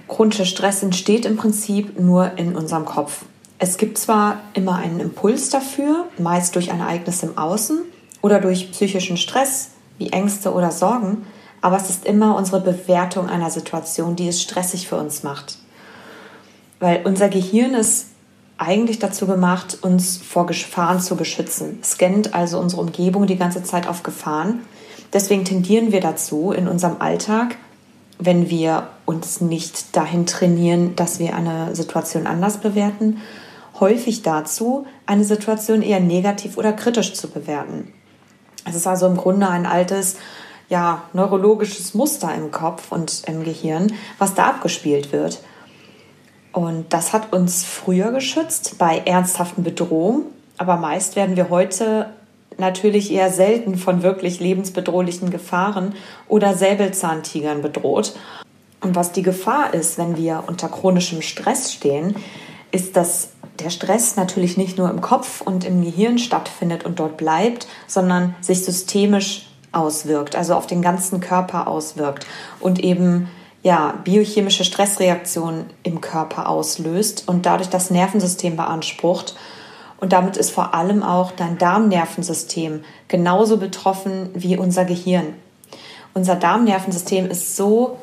Chronischer 0.07 0.45
Stress 0.45 0.83
entsteht 0.83 1.25
im 1.25 1.37
Prinzip 1.37 1.99
nur 1.99 2.37
in 2.37 2.55
unserem 2.55 2.85
Kopf. 2.85 3.25
Es 3.59 3.77
gibt 3.77 3.97
zwar 3.97 4.41
immer 4.53 4.75
einen 4.75 4.99
Impuls 4.99 5.49
dafür, 5.49 6.05
meist 6.17 6.55
durch 6.55 6.71
ein 6.71 6.79
Ereignis 6.79 7.23
im 7.23 7.37
Außen 7.37 7.81
oder 8.21 8.39
durch 8.39 8.71
psychischen 8.71 9.17
Stress 9.17 9.71
wie 9.97 10.09
Ängste 10.09 10.53
oder 10.53 10.71
Sorgen, 10.71 11.25
aber 11.61 11.77
es 11.77 11.89
ist 11.89 12.05
immer 12.05 12.35
unsere 12.35 12.61
Bewertung 12.61 13.27
einer 13.27 13.49
Situation, 13.49 14.15
die 14.15 14.27
es 14.27 14.41
stressig 14.41 14.87
für 14.87 14.97
uns 14.97 15.23
macht. 15.23 15.57
Weil 16.79 17.01
unser 17.03 17.29
Gehirn 17.29 17.73
ist 17.73 18.07
eigentlich 18.57 18.99
dazu 18.99 19.27
gemacht, 19.27 19.77
uns 19.81 20.17
vor 20.17 20.45
Gefahren 20.45 20.99
zu 20.99 21.15
beschützen. 21.15 21.79
Es 21.81 21.91
scannt 21.91 22.33
also 22.33 22.59
unsere 22.59 22.81
Umgebung 22.81 23.27
die 23.27 23.37
ganze 23.37 23.63
Zeit 23.63 23.87
auf 23.87 24.03
Gefahren. 24.03 24.61
Deswegen 25.13 25.45
tendieren 25.45 25.91
wir 25.91 26.01
dazu, 26.01 26.51
in 26.51 26.67
unserem 26.67 26.97
Alltag, 26.99 27.55
wenn 28.19 28.49
wir 28.49 28.87
uns 29.05 29.41
nicht 29.41 29.95
dahin 29.95 30.25
trainieren, 30.25 30.95
dass 30.95 31.19
wir 31.19 31.35
eine 31.35 31.75
Situation 31.75 32.25
anders 32.25 32.57
bewerten, 32.57 33.21
häufig 33.79 34.23
dazu, 34.23 34.85
eine 35.05 35.23
Situation 35.23 35.81
eher 35.81 35.99
negativ 35.99 36.57
oder 36.57 36.73
kritisch 36.73 37.13
zu 37.13 37.29
bewerten. 37.29 37.93
Es 38.65 38.75
ist 38.75 38.87
also 38.87 39.05
im 39.05 39.17
Grunde 39.17 39.47
ein 39.47 39.65
altes 39.65 40.17
ja, 40.67 41.03
neurologisches 41.13 41.93
Muster 41.93 42.33
im 42.35 42.51
Kopf 42.51 42.91
und 42.91 43.23
im 43.27 43.43
Gehirn, 43.43 43.93
was 44.17 44.33
da 44.33 44.47
abgespielt 44.47 45.13
wird. 45.13 45.39
Und 46.51 46.93
das 46.93 47.13
hat 47.13 47.33
uns 47.33 47.63
früher 47.63 48.11
geschützt 48.11 48.77
bei 48.77 48.99
ernsthaften 49.05 49.63
Bedrohungen, 49.63 50.23
aber 50.57 50.77
meist 50.77 51.15
werden 51.15 51.35
wir 51.35 51.49
heute 51.49 52.09
natürlich 52.57 53.11
eher 53.11 53.31
selten 53.31 53.77
von 53.77 54.01
wirklich 54.01 54.39
lebensbedrohlichen 54.39 55.29
Gefahren 55.29 55.93
oder 56.27 56.55
Säbelzahntigern 56.55 57.61
bedroht. 57.61 58.15
Und 58.81 58.95
was 58.95 59.11
die 59.11 59.21
Gefahr 59.21 59.73
ist, 59.73 59.97
wenn 59.97 60.17
wir 60.17 60.43
unter 60.47 60.69
chronischem 60.69 61.21
Stress 61.21 61.73
stehen, 61.73 62.15
ist, 62.71 62.95
dass 62.95 63.29
der 63.59 63.69
Stress 63.69 64.15
natürlich 64.15 64.57
nicht 64.57 64.77
nur 64.77 64.89
im 64.89 65.01
Kopf 65.01 65.41
und 65.41 65.65
im 65.65 65.83
Gehirn 65.83 66.19
stattfindet 66.19 66.85
und 66.85 66.99
dort 66.99 67.17
bleibt, 67.17 67.67
sondern 67.87 68.35
sich 68.41 68.63
systemisch 68.63 69.47
auswirkt, 69.71 70.35
also 70.35 70.55
auf 70.55 70.67
den 70.67 70.81
ganzen 70.81 71.19
Körper 71.19 71.67
auswirkt 71.67 72.25
und 72.59 72.79
eben 72.79 73.29
ja, 73.63 73.95
biochemische 74.03 74.63
Stressreaktionen 74.63 75.65
im 75.83 76.01
Körper 76.01 76.49
auslöst 76.49 77.23
und 77.27 77.45
dadurch 77.45 77.69
das 77.69 77.89
Nervensystem 77.89 78.55
beansprucht. 78.55 79.35
Und 79.99 80.13
damit 80.13 80.37
ist 80.37 80.51
vor 80.51 80.73
allem 80.73 81.03
auch 81.03 81.31
dein 81.31 81.57
Darmnervensystem 81.57 82.83
genauso 83.07 83.57
betroffen 83.57 84.29
wie 84.33 84.57
unser 84.57 84.85
Gehirn. 84.85 85.33
Unser 86.13 86.35
Darmnervensystem 86.35 87.29
ist 87.29 87.55
so 87.55 87.97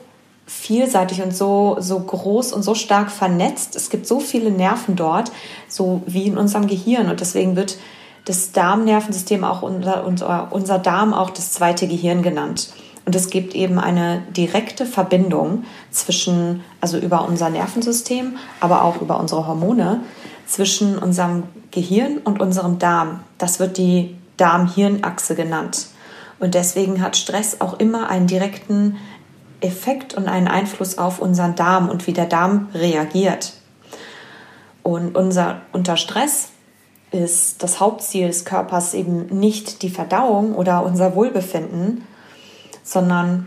vielseitig 0.46 1.22
und 1.22 1.34
so, 1.34 1.76
so 1.80 1.98
groß 2.00 2.52
und 2.52 2.62
so 2.62 2.74
stark 2.74 3.10
vernetzt. 3.10 3.76
Es 3.76 3.90
gibt 3.90 4.06
so 4.06 4.20
viele 4.20 4.50
Nerven 4.50 4.96
dort, 4.96 5.32
so 5.68 6.02
wie 6.06 6.26
in 6.26 6.36
unserem 6.36 6.66
Gehirn. 6.66 7.08
Und 7.08 7.20
deswegen 7.20 7.56
wird 7.56 7.78
das 8.24 8.52
Darmnervensystem 8.52 9.44
auch 9.44 9.62
unser, 9.62 10.04
unser, 10.06 10.48
unser 10.50 10.78
Darm 10.78 11.14
auch 11.14 11.30
das 11.30 11.52
zweite 11.52 11.86
Gehirn 11.88 12.22
genannt. 12.22 12.70
Und 13.04 13.14
es 13.14 13.28
gibt 13.28 13.54
eben 13.54 13.78
eine 13.78 14.22
direkte 14.34 14.86
Verbindung 14.86 15.64
zwischen, 15.90 16.64
also 16.80 16.98
über 16.98 17.26
unser 17.28 17.50
Nervensystem, 17.50 18.36
aber 18.60 18.82
auch 18.84 19.00
über 19.00 19.20
unsere 19.20 19.46
Hormone, 19.46 20.00
zwischen 20.46 20.98
unserem 20.98 21.44
Gehirn 21.70 22.18
und 22.18 22.40
unserem 22.40 22.78
Darm. 22.78 23.20
Das 23.38 23.60
wird 23.60 23.76
die 23.76 24.16
Darm-Hirn-Achse 24.36 25.34
genannt. 25.34 25.86
Und 26.38 26.54
deswegen 26.54 27.02
hat 27.02 27.16
Stress 27.16 27.60
auch 27.60 27.78
immer 27.78 28.08
einen 28.08 28.26
direkten 28.26 28.96
Effekt 29.60 30.14
und 30.14 30.28
einen 30.28 30.48
Einfluss 30.48 30.98
auf 30.98 31.20
unseren 31.20 31.54
Darm 31.54 31.88
und 31.88 32.06
wie 32.06 32.12
der 32.12 32.26
Darm 32.26 32.68
reagiert. 32.74 33.54
Und 34.82 35.16
unser, 35.16 35.62
unter 35.72 35.96
Stress 35.96 36.48
ist 37.10 37.62
das 37.62 37.80
Hauptziel 37.80 38.26
des 38.26 38.44
Körpers 38.44 38.92
eben 38.92 39.26
nicht 39.26 39.82
die 39.82 39.88
Verdauung 39.88 40.54
oder 40.54 40.84
unser 40.84 41.14
Wohlbefinden, 41.14 42.04
sondern 42.84 43.46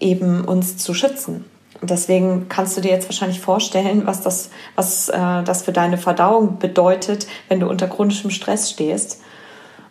eben 0.00 0.44
uns 0.44 0.76
zu 0.78 0.94
schützen. 0.94 1.44
Deswegen 1.80 2.48
kannst 2.48 2.76
du 2.76 2.80
dir 2.80 2.90
jetzt 2.90 3.08
wahrscheinlich 3.08 3.40
vorstellen, 3.40 4.06
was 4.06 4.20
das, 4.20 4.50
was 4.74 5.08
äh, 5.08 5.44
das 5.44 5.62
für 5.62 5.72
deine 5.72 5.96
Verdauung 5.96 6.58
bedeutet, 6.58 7.28
wenn 7.48 7.60
du 7.60 7.68
unter 7.68 7.86
chronischem 7.86 8.30
Stress 8.30 8.70
stehst. 8.70 9.20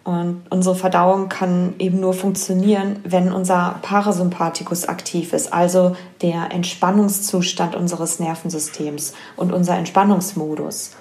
Und 0.04 0.44
unsere 0.50 0.76
Verdauung 0.76 1.30
kann 1.30 1.76
eben 1.80 2.00
nur 2.00 2.14
funktionieren, 2.14 3.00
wenn 3.04 3.32
unser 3.32 3.80
Parasympathikus 3.82 4.88
aktiv 4.88 5.34
ist, 5.34 5.52
also 5.52 5.96
der 6.22 6.52
Entspannungszustand 6.52 7.76
unseres 7.76 8.20
Nervensystems 8.20 9.14
und 9.36 9.52
unser 9.52 9.78
Entspannungsmodus. 9.78 10.92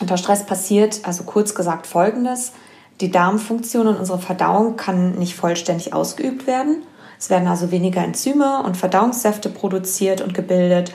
Unter 0.00 0.16
Stress 0.16 0.46
passiert, 0.46 1.00
also 1.02 1.24
kurz 1.24 1.54
gesagt, 1.54 1.86
Folgendes. 1.86 2.52
Die 3.00 3.10
Darmfunktion 3.10 3.86
und 3.86 3.96
unsere 3.96 4.18
Verdauung 4.18 4.76
kann 4.76 5.12
nicht 5.18 5.36
vollständig 5.36 5.92
ausgeübt 5.92 6.46
werden. 6.46 6.82
Es 7.18 7.30
werden 7.30 7.48
also 7.48 7.70
weniger 7.70 8.02
Enzyme 8.02 8.62
und 8.64 8.76
Verdauungssäfte 8.76 9.48
produziert 9.48 10.20
und 10.20 10.34
gebildet 10.34 10.92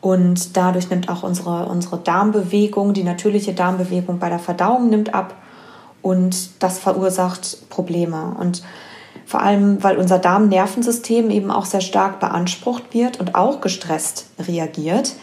und 0.00 0.56
dadurch 0.56 0.90
nimmt 0.90 1.08
auch 1.08 1.22
unsere, 1.22 1.66
unsere 1.66 1.98
Darmbewegung, 1.98 2.92
die 2.92 3.04
natürliche 3.04 3.54
Darmbewegung 3.54 4.18
bei 4.18 4.28
der 4.28 4.38
Verdauung 4.38 4.88
nimmt 4.88 5.14
ab 5.14 5.34
und 6.02 6.62
das 6.62 6.78
verursacht 6.78 7.68
Probleme. 7.70 8.36
Und 8.38 8.62
vor 9.24 9.42
allem, 9.42 9.82
weil 9.82 9.96
unser 9.96 10.18
Darmnervensystem 10.18 11.30
eben 11.30 11.50
auch 11.50 11.64
sehr 11.64 11.80
stark 11.80 12.20
beansprucht 12.20 12.94
wird 12.94 13.18
und 13.18 13.34
auch 13.34 13.60
gestresst 13.60 14.26
reagiert, 14.38 15.14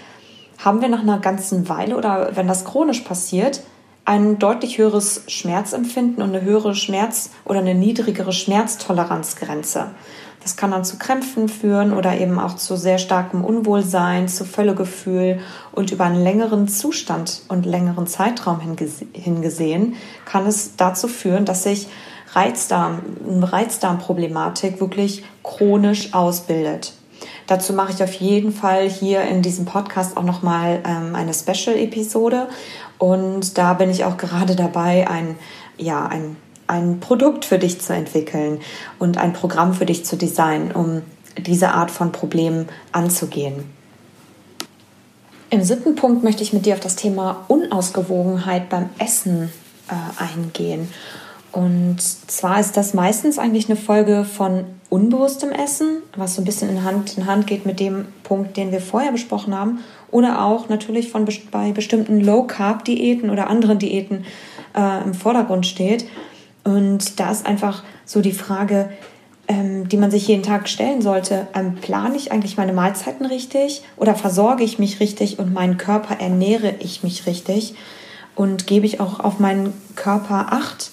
haben 0.57 0.81
wir 0.81 0.89
nach 0.89 1.01
einer 1.01 1.19
ganzen 1.19 1.69
Weile 1.69 1.95
oder 1.95 2.35
wenn 2.35 2.47
das 2.47 2.65
chronisch 2.65 3.01
passiert, 3.01 3.61
ein 4.05 4.39
deutlich 4.39 4.77
höheres 4.77 5.23
Schmerzempfinden 5.27 6.23
und 6.23 6.35
eine 6.35 6.41
höhere 6.41 6.75
Schmerz- 6.75 7.29
oder 7.45 7.59
eine 7.59 7.75
niedrigere 7.75 8.33
Schmerztoleranzgrenze. 8.33 9.91
Das 10.43 10.57
kann 10.57 10.71
dann 10.71 10.83
zu 10.83 10.97
Krämpfen 10.97 11.47
führen 11.47 11.93
oder 11.93 12.17
eben 12.17 12.37
auch 12.37 12.57
zu 12.57 12.75
sehr 12.75 12.97
starkem 12.97 13.45
Unwohlsein, 13.45 14.27
zu 14.27 14.43
Völlegefühl 14.43 15.39
und 15.71 15.91
über 15.91 16.03
einen 16.03 16.21
längeren 16.21 16.67
Zustand 16.67 17.43
und 17.47 17.65
längeren 17.65 18.07
Zeitraum 18.07 18.59
hingesehen 19.13 19.95
kann 20.25 20.45
es 20.45 20.75
dazu 20.75 21.07
führen, 21.07 21.45
dass 21.45 21.63
sich 21.63 21.87
Reizdarm, 22.33 22.99
eine 23.25 23.53
Reizdarmproblematik 23.53 24.81
wirklich 24.81 25.23
chronisch 25.43 26.13
ausbildet. 26.13 26.93
Dazu 27.47 27.73
mache 27.73 27.93
ich 27.93 28.03
auf 28.03 28.13
jeden 28.13 28.51
Fall 28.51 28.89
hier 28.89 29.21
in 29.23 29.41
diesem 29.41 29.65
Podcast 29.65 30.17
auch 30.17 30.23
nochmal 30.23 30.81
ähm, 30.85 31.15
eine 31.15 31.33
Special-Episode. 31.33 32.47
Und 33.03 33.57
da 33.57 33.73
bin 33.73 33.89
ich 33.89 34.05
auch 34.05 34.15
gerade 34.15 34.55
dabei, 34.55 35.09
ein, 35.09 35.35
ja, 35.77 36.05
ein 36.05 36.37
ein 36.67 37.01
Produkt 37.01 37.43
für 37.43 37.59
dich 37.59 37.81
zu 37.81 37.93
entwickeln 37.93 38.61
und 38.97 39.17
ein 39.17 39.33
Programm 39.33 39.73
für 39.73 39.85
dich 39.85 40.05
zu 40.05 40.15
designen, 40.15 40.71
um 40.71 41.01
diese 41.37 41.71
Art 41.71 41.91
von 41.91 42.13
Problemen 42.13 42.69
anzugehen. 42.93 43.65
Im 45.49 45.61
siebten 45.61 45.95
Punkt 45.95 46.23
möchte 46.23 46.43
ich 46.43 46.53
mit 46.53 46.65
dir 46.65 46.75
auf 46.75 46.79
das 46.79 46.95
Thema 46.95 47.43
Unausgewogenheit 47.49 48.69
beim 48.69 48.89
Essen 48.97 49.51
äh, 49.89 50.23
eingehen. 50.23 50.87
Und 51.51 52.01
zwar 52.01 52.61
ist 52.61 52.77
das 52.77 52.93
meistens 52.93 53.37
eigentlich 53.37 53.69
eine 53.69 53.75
Folge 53.75 54.23
von 54.23 54.63
unbewusstem 54.89 55.51
Essen, 55.51 55.97
was 56.15 56.35
so 56.35 56.41
ein 56.41 56.45
bisschen 56.45 56.69
in 56.69 56.85
Hand 56.85 57.17
in 57.17 57.25
Hand 57.25 57.47
geht 57.47 57.65
mit 57.65 57.81
dem 57.81 58.05
Punkt, 58.23 58.55
den 58.55 58.71
wir 58.71 58.79
vorher 58.79 59.11
besprochen 59.11 59.53
haben, 59.53 59.79
oder 60.13 60.43
auch 60.43 60.69
natürlich 60.69 61.09
von 61.09 61.27
bei 61.51 61.71
bestimmten 61.71 62.21
Low 62.21 62.43
Carb 62.43 62.85
Diäten 62.85 63.29
oder 63.29 63.49
anderen 63.49 63.79
Diäten 63.79 64.25
äh, 64.75 65.03
im 65.03 65.13
Vordergrund 65.13 65.65
steht. 65.65 66.05
Und 66.63 67.19
da 67.19 67.31
ist 67.31 67.45
einfach 67.45 67.83
so 68.05 68.21
die 68.21 68.31
Frage, 68.31 68.89
ähm, 69.47 69.89
die 69.89 69.97
man 69.97 70.11
sich 70.11 70.27
jeden 70.27 70.43
Tag 70.43 70.69
stellen 70.69 71.01
sollte, 71.01 71.47
ähm, 71.53 71.75
plane 71.75 72.15
ich 72.15 72.31
eigentlich 72.31 72.55
meine 72.55 72.73
Mahlzeiten 72.73 73.25
richtig 73.25 73.81
oder 73.97 74.15
versorge 74.15 74.63
ich 74.63 74.79
mich 74.79 74.99
richtig 74.99 75.39
und 75.39 75.53
meinen 75.53 75.77
Körper 75.77 76.19
ernähre 76.21 76.75
ich 76.79 77.03
mich 77.03 77.27
richtig 77.27 77.75
und 78.35 78.67
gebe 78.67 78.85
ich 78.85 78.99
auch 78.99 79.19
auf 79.19 79.39
meinen 79.39 79.73
Körper 79.95 80.47
Acht? 80.51 80.91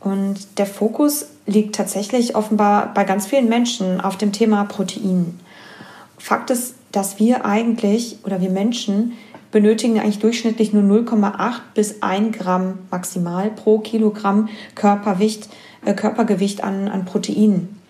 Und 0.00 0.58
der 0.58 0.66
Fokus 0.66 1.26
liegt 1.46 1.74
tatsächlich 1.74 2.36
offenbar 2.36 2.92
bei 2.92 3.04
ganz 3.04 3.26
vielen 3.26 3.48
Menschen 3.48 4.02
auf 4.02 4.18
dem 4.18 4.32
Thema 4.32 4.64
Protein. 4.64 5.40
Fakt 6.18 6.50
ist, 6.50 6.74
dass 6.96 7.18
wir 7.18 7.44
eigentlich 7.44 8.18
oder 8.24 8.40
wir 8.40 8.50
Menschen 8.50 9.12
benötigen 9.50 10.00
eigentlich 10.00 10.18
durchschnittlich 10.18 10.72
nur 10.72 10.82
0,8 10.82 11.60
bis 11.74 12.02
1 12.02 12.36
Gramm 12.36 12.80
maximal 12.90 13.50
pro 13.50 13.78
Kilogramm 13.78 14.48
Körpergewicht, 14.74 15.48
äh, 15.84 15.94
Körpergewicht 15.94 16.64
an, 16.64 16.88
an 16.88 17.04
Proteinen. 17.04 17.80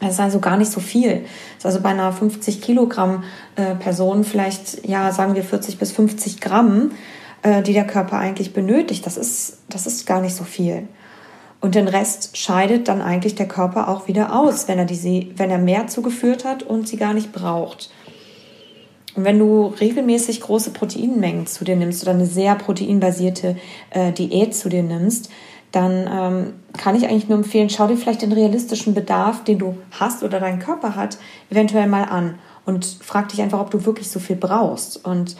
Das 0.00 0.12
ist 0.12 0.20
also 0.20 0.38
gar 0.38 0.56
nicht 0.56 0.70
so 0.70 0.80
viel. 0.80 1.22
Das 1.22 1.58
ist 1.58 1.66
also 1.66 1.80
bei 1.80 1.88
einer 1.88 2.12
50 2.12 2.60
Kilogramm 2.60 3.24
äh, 3.56 3.74
Person 3.74 4.22
vielleicht, 4.22 4.86
ja, 4.86 5.10
sagen 5.12 5.34
wir 5.34 5.42
40 5.42 5.78
bis 5.78 5.92
50 5.92 6.40
Gramm, 6.40 6.92
äh, 7.42 7.62
die 7.62 7.72
der 7.72 7.86
Körper 7.86 8.18
eigentlich 8.18 8.52
benötigt. 8.52 9.06
Das 9.06 9.16
ist, 9.16 9.58
das 9.68 9.86
ist 9.86 10.06
gar 10.06 10.20
nicht 10.20 10.36
so 10.36 10.44
viel. 10.44 10.86
Und 11.60 11.74
den 11.74 11.88
Rest 11.88 12.36
scheidet 12.36 12.86
dann 12.86 13.02
eigentlich 13.02 13.34
der 13.34 13.48
Körper 13.48 13.88
auch 13.88 14.06
wieder 14.06 14.38
aus, 14.38 14.68
wenn 14.68 14.78
er, 14.78 14.84
diese, 14.84 15.26
wenn 15.36 15.50
er 15.50 15.58
mehr 15.58 15.88
zugeführt 15.88 16.44
hat 16.44 16.62
und 16.62 16.86
sie 16.86 16.96
gar 16.96 17.14
nicht 17.14 17.32
braucht. 17.32 17.90
Und 19.18 19.24
wenn 19.24 19.40
du 19.40 19.74
regelmäßig 19.80 20.42
große 20.42 20.70
Proteinmengen 20.70 21.48
zu 21.48 21.64
dir 21.64 21.74
nimmst 21.74 22.04
oder 22.04 22.12
eine 22.12 22.24
sehr 22.24 22.54
proteinbasierte 22.54 23.56
äh, 23.90 24.12
Diät 24.12 24.54
zu 24.54 24.68
dir 24.68 24.84
nimmst, 24.84 25.28
dann 25.72 26.08
ähm, 26.08 26.52
kann 26.76 26.94
ich 26.94 27.08
eigentlich 27.08 27.28
nur 27.28 27.38
empfehlen, 27.38 27.68
schau 27.68 27.88
dir 27.88 27.96
vielleicht 27.96 28.22
den 28.22 28.30
realistischen 28.30 28.94
Bedarf, 28.94 29.42
den 29.42 29.58
du 29.58 29.76
hast 29.90 30.22
oder 30.22 30.38
dein 30.38 30.60
Körper 30.60 30.94
hat, 30.94 31.18
eventuell 31.50 31.88
mal 31.88 32.04
an 32.04 32.38
und 32.64 32.86
frag 32.86 33.30
dich 33.30 33.42
einfach, 33.42 33.58
ob 33.58 33.72
du 33.72 33.84
wirklich 33.84 34.08
so 34.08 34.20
viel 34.20 34.36
brauchst. 34.36 35.04
Und 35.04 35.34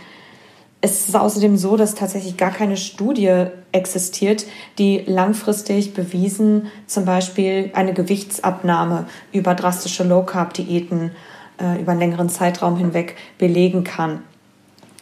es 0.81 1.07
ist 1.07 1.14
außerdem 1.14 1.57
so, 1.57 1.77
dass 1.77 1.95
tatsächlich 1.95 2.37
gar 2.37 2.51
keine 2.51 2.77
Studie 2.77 3.45
existiert, 3.71 4.45
die 4.79 5.05
langfristig 5.07 5.95
bewiesen 5.95 6.67
zum 6.88 7.05
Beispiel 7.05 7.71
eine 7.75 7.95
Gewichtsabnahme 7.95 9.07
über 9.31 9.55
drastische 9.55 10.03
Low-Carb-Diäten 10.03 11.11
äh, 11.11 11.38
über 11.59 11.92
einen 11.92 12.01
längeren 12.01 12.29
Zeitraum 12.29 12.77
hinweg 12.77 13.16
belegen 13.38 13.85
kann. 13.85 14.23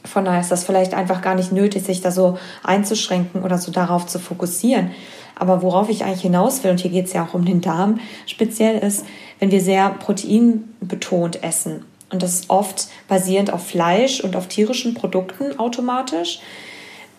Von 0.04 0.24
daher 0.24 0.40
ist 0.40 0.50
das 0.50 0.64
vielleicht 0.64 0.94
einfach 0.94 1.20
gar 1.20 1.34
nicht 1.34 1.52
nötig, 1.52 1.82
sich 1.82 2.00
da 2.00 2.10
so 2.10 2.38
einzuschränken 2.62 3.42
oder 3.42 3.58
so 3.58 3.72
darauf 3.72 4.06
zu 4.06 4.18
fokussieren. 4.18 4.90
Aber 5.34 5.62
worauf 5.62 5.90
ich 5.90 6.04
eigentlich 6.04 6.22
hinaus 6.22 6.64
will, 6.64 6.70
und 6.70 6.80
hier 6.80 6.90
geht 6.90 7.06
es 7.06 7.12
ja 7.12 7.24
auch 7.24 7.34
um 7.34 7.44
den 7.44 7.60
Darm 7.60 8.00
speziell, 8.26 8.78
ist, 8.78 9.04
wenn 9.38 9.50
wir 9.50 9.60
sehr 9.60 9.90
proteinbetont 9.90 11.42
essen. 11.42 11.84
Und 12.10 12.22
das 12.22 12.34
ist 12.34 12.50
oft 12.50 12.88
basierend 13.08 13.52
auf 13.52 13.66
Fleisch 13.66 14.20
und 14.20 14.36
auf 14.36 14.46
tierischen 14.46 14.94
Produkten 14.94 15.58
automatisch, 15.58 16.40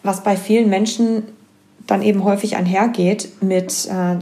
was 0.01 0.23
bei 0.23 0.37
vielen 0.37 0.69
Menschen 0.69 1.23
dann 1.85 2.01
eben 2.01 2.23
häufig 2.23 2.55
einhergeht 2.55 3.41
mit 3.41 3.87
äh, 3.87 4.17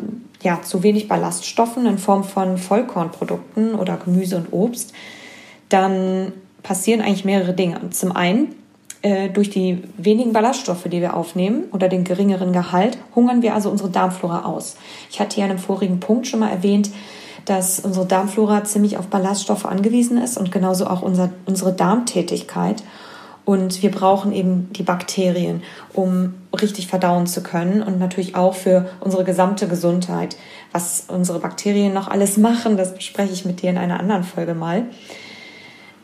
ja, 0.46 0.62
zu 0.62 0.84
wenig 0.84 1.08
Ballaststoffen 1.08 1.88
in 1.88 1.98
Form 1.98 2.24
von 2.24 2.58
Vollkornprodukten 2.58 3.74
oder 3.74 3.98
Gemüse 3.98 4.38
und 4.38 4.54
Obst, 4.54 4.94
dann 5.70 6.32
passieren 6.62 7.02
eigentlich 7.02 7.26
mehrere 7.26 7.54
Dinge. 7.54 7.90
Zum 7.90 8.12
einen, 8.12 8.56
äh, 9.02 9.30
durch 9.30 9.50
die 9.50 9.84
wenigen 9.98 10.34
Ballaststoffe, 10.34 10.84
die 10.84 11.02
wir 11.02 11.16
aufnehmen 11.16 11.64
oder 11.72 11.90
den 11.90 12.04
geringeren 12.04 12.54
Gehalt, 12.54 13.00
hungern 13.16 13.42
wir 13.42 13.56
also 13.56 13.72
unsere 13.72 13.90
Darmflora 13.90 14.46
aus. 14.46 14.78
Ich 15.10 15.20
hatte 15.20 15.40
ja 15.40 15.46
in 15.46 15.52
einem 15.52 15.60
vorigen 15.60 16.00
Punkt 16.00 16.28
schon 16.28 16.40
mal 16.40 16.50
erwähnt, 16.50 16.92
dass 17.46 17.80
unsere 17.80 18.06
Darmflora 18.06 18.64
ziemlich 18.64 18.98
auf 18.98 19.08
Ballaststoffe 19.08 19.66
angewiesen 19.66 20.18
ist 20.20 20.38
und 20.38 20.52
genauso 20.52 20.88
auch 20.88 21.02
unser, 21.02 21.32
unsere 21.46 21.74
Darmtätigkeit. 21.74 22.84
Und 23.46 23.84
wir 23.84 23.92
brauchen 23.92 24.32
eben 24.32 24.74
die 24.74 24.84
Bakterien, 24.84 25.62
um 25.94 26.34
richtig 26.60 26.88
verdauen 26.88 27.28
zu 27.28 27.44
können 27.44 27.84
und 27.84 28.00
natürlich 28.00 28.36
auch 28.36 28.56
für 28.56 28.90
unsere 29.02 29.24
gesamte 29.24 29.68
Gesundheit. 29.68 30.36
Was 30.72 31.06
unsere 31.08 31.40
Bakterien 31.40 31.94
noch 31.94 32.08
alles 32.08 32.38
machen, 32.38 32.76
das 32.76 32.96
bespreche 32.96 33.34
ich 33.34 33.46
mit 33.46 33.62
dir 33.62 33.70
in 33.70 33.78
einer 33.78 34.00
anderen 34.00 34.24
Folge 34.24 34.56
mal. 34.56 34.86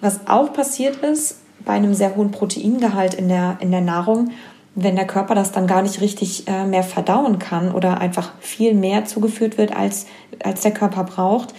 Was 0.01 0.27
auch 0.27 0.53
passiert 0.53 0.97
ist 0.97 1.39
bei 1.65 1.73
einem 1.73 1.93
sehr 1.93 2.15
hohen 2.15 2.31
Proteingehalt 2.31 3.15
in 3.15 3.27
der, 3.27 3.57
in 3.59 3.71
der 3.71 3.81
Nahrung, 3.81 4.31
wenn 4.75 4.95
der 4.95 5.07
Körper 5.07 5.35
das 5.35 5.51
dann 5.51 5.67
gar 5.67 5.81
nicht 5.81 5.99
richtig 5.99 6.47
äh, 6.47 6.65
mehr 6.65 6.83
verdauen 6.83 7.39
kann 7.39 7.71
oder 7.71 7.99
einfach 7.99 8.31
viel 8.39 8.73
mehr 8.73 9.05
zugeführt 9.05 9.57
wird, 9.57 9.75
als, 9.75 10.05
als 10.43 10.61
der 10.61 10.71
Körper 10.71 11.03
braucht, 11.03 11.53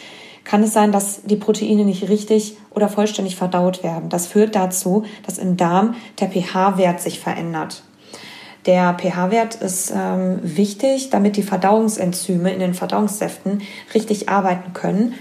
kann 0.44 0.62
es 0.62 0.72
sein, 0.72 0.92
dass 0.92 1.22
die 1.22 1.37
Proteine 1.37 1.85
nicht 1.85 2.09
richtig 2.09 2.57
oder 2.70 2.88
vollständig 2.88 3.37
verdaut 3.37 3.83
werden. 3.83 4.09
Das 4.09 4.26
führt 4.26 4.55
dazu, 4.55 5.05
dass 5.24 5.38
im 5.38 5.57
Darm 5.57 5.94
der 6.20 6.28
pH-Wert 6.28 7.00
sich 7.00 7.20
verändert. 7.20 7.83
Der 8.66 8.94
pH-Wert 8.94 9.57
ist 9.57 9.92
ähm, 9.94 10.38
wichtig, 10.42 11.11
damit 11.11 11.37
die 11.37 11.42
Verdauungsenzyme 11.42 12.52
in 12.52 12.61
den 12.61 12.74
Verdauungssäften 12.74 13.62
richtig 13.94 14.28
arbeiten 14.28 14.72
können 14.72 15.14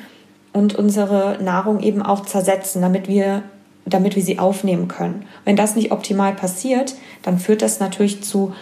und 0.54 0.76
unsere 0.76 1.42
Nahrung 1.42 1.80
eben 1.80 2.02
auch 2.02 2.24
zersetzen, 2.26 2.82
damit 2.82 3.08
wir, 3.08 3.44
damit 3.86 4.16
wir 4.16 4.24
sie 4.24 4.38
aufnehmen 4.38 4.88
können. 4.88 5.26
Wenn 5.44 5.56
das 5.56 5.76
nicht 5.76 5.92
optimal 5.92 6.34
passiert, 6.34 6.96
dann 7.24 7.40
führt 7.40 7.64
das 7.64 7.80
natürlich 7.80 8.24
zu 8.24 8.54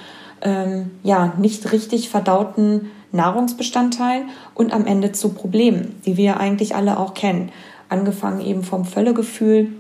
ähm, 0.41 0.91
ja, 1.03 1.33
nicht 1.37 1.71
richtig 1.73 2.09
verdauten 2.09 2.89
Nahrungsbestandteilen 3.11 4.29
und 4.53 4.73
am 4.73 4.85
Ende 4.85 5.11
zu 5.11 5.29
Problemen, 5.29 5.99
die 6.05 6.17
wir 6.17 6.39
eigentlich 6.39 6.75
alle 6.75 6.99
auch 6.99 7.13
kennen. 7.13 7.51
Angefangen 7.89 8.41
eben 8.41 8.63
vom 8.63 8.85
Völlegefühl, 8.85 9.73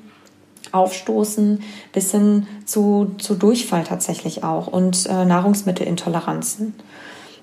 Aufstoßen 0.71 1.63
bis 1.93 2.11
hin 2.11 2.47
zu, 2.65 3.11
zu 3.17 3.35
Durchfall 3.35 3.83
tatsächlich 3.83 4.43
auch 4.43 4.67
und 4.67 5.07
äh, 5.07 5.25
Nahrungsmittelintoleranzen. 5.25 6.75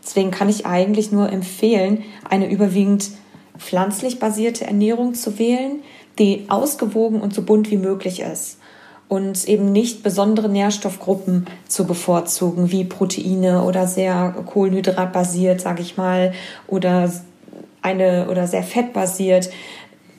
Deswegen 0.02 0.30
kann 0.30 0.48
ich 0.48 0.66
eigentlich 0.66 1.10
nur 1.10 1.32
empfehlen, 1.32 2.04
eine 2.28 2.48
überwiegend 2.48 3.10
pflanzlich 3.58 4.20
basierte 4.20 4.66
Ernährung 4.66 5.14
zu 5.14 5.38
wählen, 5.38 5.80
die 6.18 6.44
ausgewogen 6.48 7.20
und 7.20 7.34
so 7.34 7.42
bunt 7.42 7.70
wie 7.70 7.78
möglich 7.78 8.20
ist 8.20 8.55
und 9.08 9.46
eben 9.46 9.70
nicht 9.72 10.02
besondere 10.02 10.48
Nährstoffgruppen 10.48 11.46
zu 11.68 11.86
bevorzugen, 11.86 12.70
wie 12.70 12.84
Proteine 12.84 13.62
oder 13.62 13.86
sehr 13.86 14.34
kohlenhydratbasiert, 14.46 15.60
sage 15.60 15.82
ich 15.82 15.96
mal, 15.96 16.32
oder 16.66 17.12
eine 17.82 18.28
oder 18.28 18.48
sehr 18.48 18.64
fettbasiert, 18.64 19.50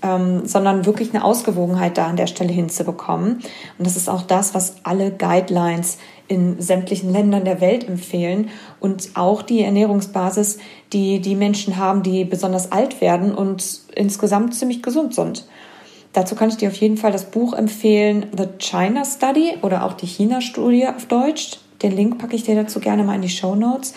ähm, 0.02 0.46
sondern 0.46 0.86
wirklich 0.86 1.14
eine 1.14 1.24
Ausgewogenheit 1.24 1.98
da 1.98 2.08
an 2.08 2.16
der 2.16 2.28
Stelle 2.28 2.54
hinzubekommen. 2.54 3.40
Und 3.78 3.88
das 3.88 3.98
ist 3.98 4.10
auch 4.10 4.22
das, 4.22 4.54
was 4.54 4.76
alle 4.84 5.12
Guidelines 5.12 5.98
in 6.28 6.62
sämtlichen 6.62 7.12
Ländern 7.12 7.46
der 7.46 7.62
Welt 7.62 7.88
empfehlen 7.88 8.50
und 8.80 9.12
auch 9.16 9.42
die 9.42 9.64
Ernährungsbasis, 9.64 10.60
die 10.94 11.20
die 11.20 11.36
Menschen 11.36 11.78
haben, 11.78 12.04
die 12.04 12.26
besonders 12.26 12.72
alt 12.72 13.02
werden 13.02 13.34
und 13.34 13.82
insgesamt 13.96 14.54
ziemlich 14.56 14.84
gesund 14.84 15.16
sind. 15.16 15.46
Dazu 16.18 16.34
kann 16.34 16.50
ich 16.50 16.58
dir 16.58 16.70
auf 16.70 16.76
jeden 16.78 16.98
Fall 16.98 17.12
das 17.12 17.26
Buch 17.26 17.54
empfehlen, 17.54 18.26
The 18.36 18.48
China 18.58 19.06
Study 19.06 19.60
oder 19.62 19.86
auch 19.86 19.94
die 19.94 20.08
China-Studie 20.08 20.88
auf 20.88 21.06
Deutsch. 21.06 21.60
Den 21.84 21.96
Link 21.96 22.18
packe 22.18 22.36
ich 22.36 22.42
dir 22.42 22.56
dazu 22.56 22.80
gerne 22.80 23.04
mal 23.04 23.14
in 23.14 23.22
die 23.22 23.30
Show 23.30 23.54
Notes. 23.54 23.94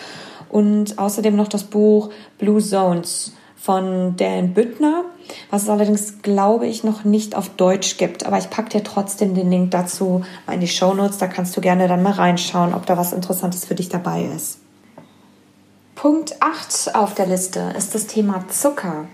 Und 0.47 0.99
außerdem 0.99 1.35
noch 1.35 1.47
das 1.47 1.63
Buch 1.63 2.11
Blue 2.37 2.61
Zones 2.61 3.33
von 3.55 4.17
Dan 4.17 4.53
Büttner, 4.53 5.05
was 5.49 5.63
es 5.63 5.69
allerdings, 5.69 6.21
glaube 6.21 6.67
ich, 6.67 6.83
noch 6.83 7.05
nicht 7.05 7.35
auf 7.35 7.49
Deutsch 7.49 7.97
gibt. 7.97 8.23
Aber 8.27 8.37
ich 8.37 8.51
packe 8.51 8.69
dir 8.69 8.83
trotzdem 8.83 9.33
den 9.33 9.49
Link 9.49 9.71
dazu 9.71 10.23
mal 10.45 10.53
in 10.53 10.61
die 10.61 10.67
Show 10.67 10.93
Notes. 10.93 11.17
Da 11.17 11.25
kannst 11.25 11.57
du 11.57 11.61
gerne 11.61 11.87
dann 11.87 12.03
mal 12.03 12.13
reinschauen, 12.13 12.75
ob 12.75 12.85
da 12.85 12.97
was 12.97 13.13
Interessantes 13.13 13.65
für 13.65 13.73
dich 13.73 13.89
dabei 13.89 14.25
ist. 14.25 14.59
Punkt 15.95 16.35
8 16.39 16.93
auf 16.93 17.15
der 17.15 17.25
Liste 17.25 17.73
ist 17.75 17.95
das 17.95 18.05
Thema 18.05 18.47
Zucker. 18.47 19.07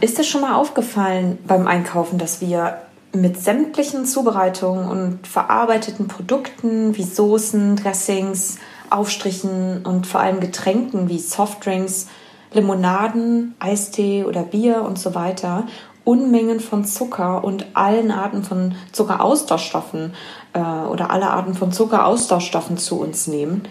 Ist 0.00 0.16
dir 0.16 0.24
schon 0.24 0.40
mal 0.40 0.54
aufgefallen 0.54 1.38
beim 1.46 1.66
Einkaufen, 1.66 2.18
dass 2.18 2.40
wir 2.40 2.78
mit 3.12 3.38
sämtlichen 3.38 4.06
Zubereitungen 4.06 4.88
und 4.88 5.26
verarbeiteten 5.26 6.08
Produkten 6.08 6.96
wie 6.96 7.02
Soßen, 7.02 7.76
Dressings, 7.76 8.58
Aufstrichen 8.88 9.84
und 9.84 10.06
vor 10.06 10.20
allem 10.20 10.40
Getränken 10.40 11.08
wie 11.08 11.18
Softdrinks 11.18 12.08
Limonaden, 12.52 13.54
Eistee 13.58 14.24
oder 14.24 14.42
Bier 14.42 14.82
und 14.82 14.98
so 14.98 15.14
weiter 15.14 15.66
Unmengen 16.04 16.60
von 16.60 16.84
Zucker 16.86 17.44
und 17.44 17.66
allen 17.74 18.10
Arten 18.10 18.42
von 18.42 18.74
Zuckeraustauschstoffen 18.92 20.14
äh, 20.54 20.58
oder 20.60 21.10
alle 21.10 21.28
Arten 21.30 21.54
von 21.54 21.72
Zuckeraustauschstoffen 21.72 22.78
zu 22.78 22.98
uns 22.98 23.26
nehmen. 23.26 23.62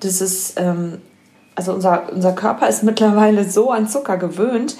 Das 0.00 0.20
ist, 0.20 0.58
ähm, 0.58 1.02
also 1.56 1.72
unser, 1.72 2.12
unser 2.12 2.32
Körper 2.32 2.68
ist 2.68 2.84
mittlerweile 2.84 3.48
so 3.48 3.72
an 3.72 3.88
Zucker 3.88 4.16
gewöhnt, 4.16 4.76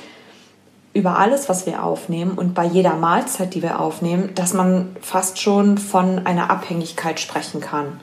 über 0.95 1.18
alles, 1.18 1.49
was 1.49 1.66
wir 1.66 1.82
aufnehmen 1.82 2.32
und 2.32 2.55
bei 2.55 2.64
jeder 2.64 2.95
Mahlzeit, 2.95 3.55
die 3.55 3.62
wir 3.62 3.80
aufnehmen, 3.80 4.30
dass 4.36 4.55
man 4.55 4.97
fast 5.01 5.40
schon 5.40 5.76
von 5.76 6.24
einer 6.24 6.51
Abhängigkeit 6.51 7.18
sprechen 7.18 7.61
kann. 7.61 8.01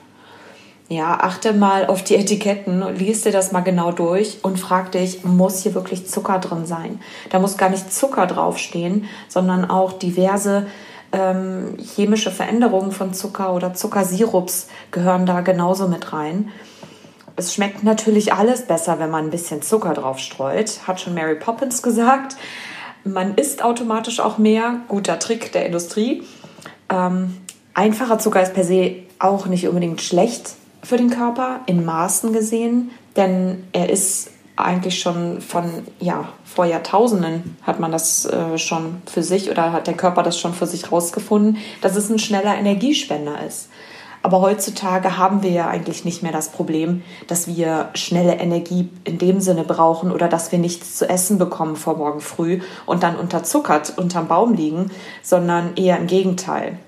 Ja, 0.88 1.20
achte 1.22 1.54
mal 1.54 1.86
auf 1.86 2.04
die 2.04 2.16
Etiketten, 2.16 2.84
liest 2.96 3.24
dir 3.24 3.32
das 3.32 3.50
mal 3.50 3.62
genau 3.62 3.92
durch 3.92 4.40
und 4.42 4.60
frag 4.60 4.92
dich, 4.92 5.24
muss 5.24 5.62
hier 5.62 5.74
wirklich 5.74 6.06
Zucker 6.06 6.38
drin 6.38 6.66
sein? 6.66 7.00
Da 7.30 7.38
muss 7.38 7.56
gar 7.56 7.70
nicht 7.70 7.92
Zucker 7.92 8.26
draufstehen, 8.26 9.08
sondern 9.26 9.68
auch 9.68 9.94
diverse 9.94 10.66
ähm, 11.12 11.76
chemische 11.78 12.30
Veränderungen 12.30 12.92
von 12.92 13.14
Zucker 13.14 13.54
oder 13.54 13.72
Zuckersirups 13.72 14.68
gehören 14.90 15.24
da 15.24 15.40
genauso 15.40 15.88
mit 15.88 16.12
rein. 16.12 16.50
Es 17.36 17.54
schmeckt 17.54 17.82
natürlich 17.82 18.34
alles 18.34 18.66
besser, 18.66 18.98
wenn 18.98 19.10
man 19.10 19.24
ein 19.26 19.30
bisschen 19.30 19.62
Zucker 19.62 19.94
drauf 19.94 20.18
streut, 20.18 20.86
hat 20.86 21.00
schon 21.00 21.14
Mary 21.14 21.36
Poppins 21.36 21.82
gesagt. 21.82 22.36
Man 23.04 23.34
isst 23.34 23.64
automatisch 23.64 24.20
auch 24.20 24.38
mehr, 24.38 24.80
guter 24.88 25.18
Trick 25.18 25.52
der 25.52 25.66
Industrie. 25.66 26.22
Ähm, 26.88 27.36
einfacher 27.74 28.18
Zucker 28.18 28.42
ist 28.42 28.54
per 28.54 28.64
se 28.64 28.96
auch 29.18 29.46
nicht 29.46 29.66
unbedingt 29.68 30.02
schlecht, 30.02 30.54
für 30.82 30.96
den 30.96 31.10
Körper 31.10 31.60
in 31.66 31.84
Maßen 31.84 32.32
gesehen, 32.32 32.90
denn 33.16 33.64
er 33.72 33.88
ist 33.88 34.30
eigentlich 34.56 35.00
schon 35.00 35.40
von, 35.40 35.64
ja, 35.98 36.28
vor 36.44 36.66
Jahrtausenden 36.66 37.56
hat 37.62 37.80
man 37.80 37.90
das 37.90 38.26
äh, 38.26 38.58
schon 38.58 39.00
für 39.06 39.22
sich 39.22 39.50
oder 39.50 39.72
hat 39.72 39.86
der 39.86 39.94
Körper 39.94 40.22
das 40.22 40.38
schon 40.38 40.52
für 40.52 40.66
sich 40.66 40.92
rausgefunden, 40.92 41.58
dass 41.80 41.96
es 41.96 42.10
ein 42.10 42.18
schneller 42.18 42.54
Energiespender 42.56 43.44
ist. 43.46 43.70
Aber 44.22 44.40
heutzutage 44.40 45.18
haben 45.18 45.42
wir 45.42 45.50
ja 45.50 45.68
eigentlich 45.68 46.04
nicht 46.04 46.22
mehr 46.22 46.30
das 46.30 46.50
Problem, 46.50 47.02
dass 47.26 47.48
wir 47.48 47.90
schnelle 47.94 48.34
Energie 48.34 48.88
in 49.02 49.18
dem 49.18 49.40
Sinne 49.40 49.64
brauchen 49.64 50.12
oder 50.12 50.28
dass 50.28 50.52
wir 50.52 50.60
nichts 50.60 50.96
zu 50.96 51.08
essen 51.08 51.38
bekommen 51.38 51.74
vor 51.74 51.96
morgen 51.96 52.20
früh 52.20 52.60
und 52.86 53.02
dann 53.02 53.16
unterzuckert 53.16 53.98
unterm 53.98 54.28
Baum 54.28 54.54
liegen, 54.54 54.92
sondern 55.22 55.74
eher 55.74 55.98
im 55.98 56.06
Gegenteil. 56.06 56.78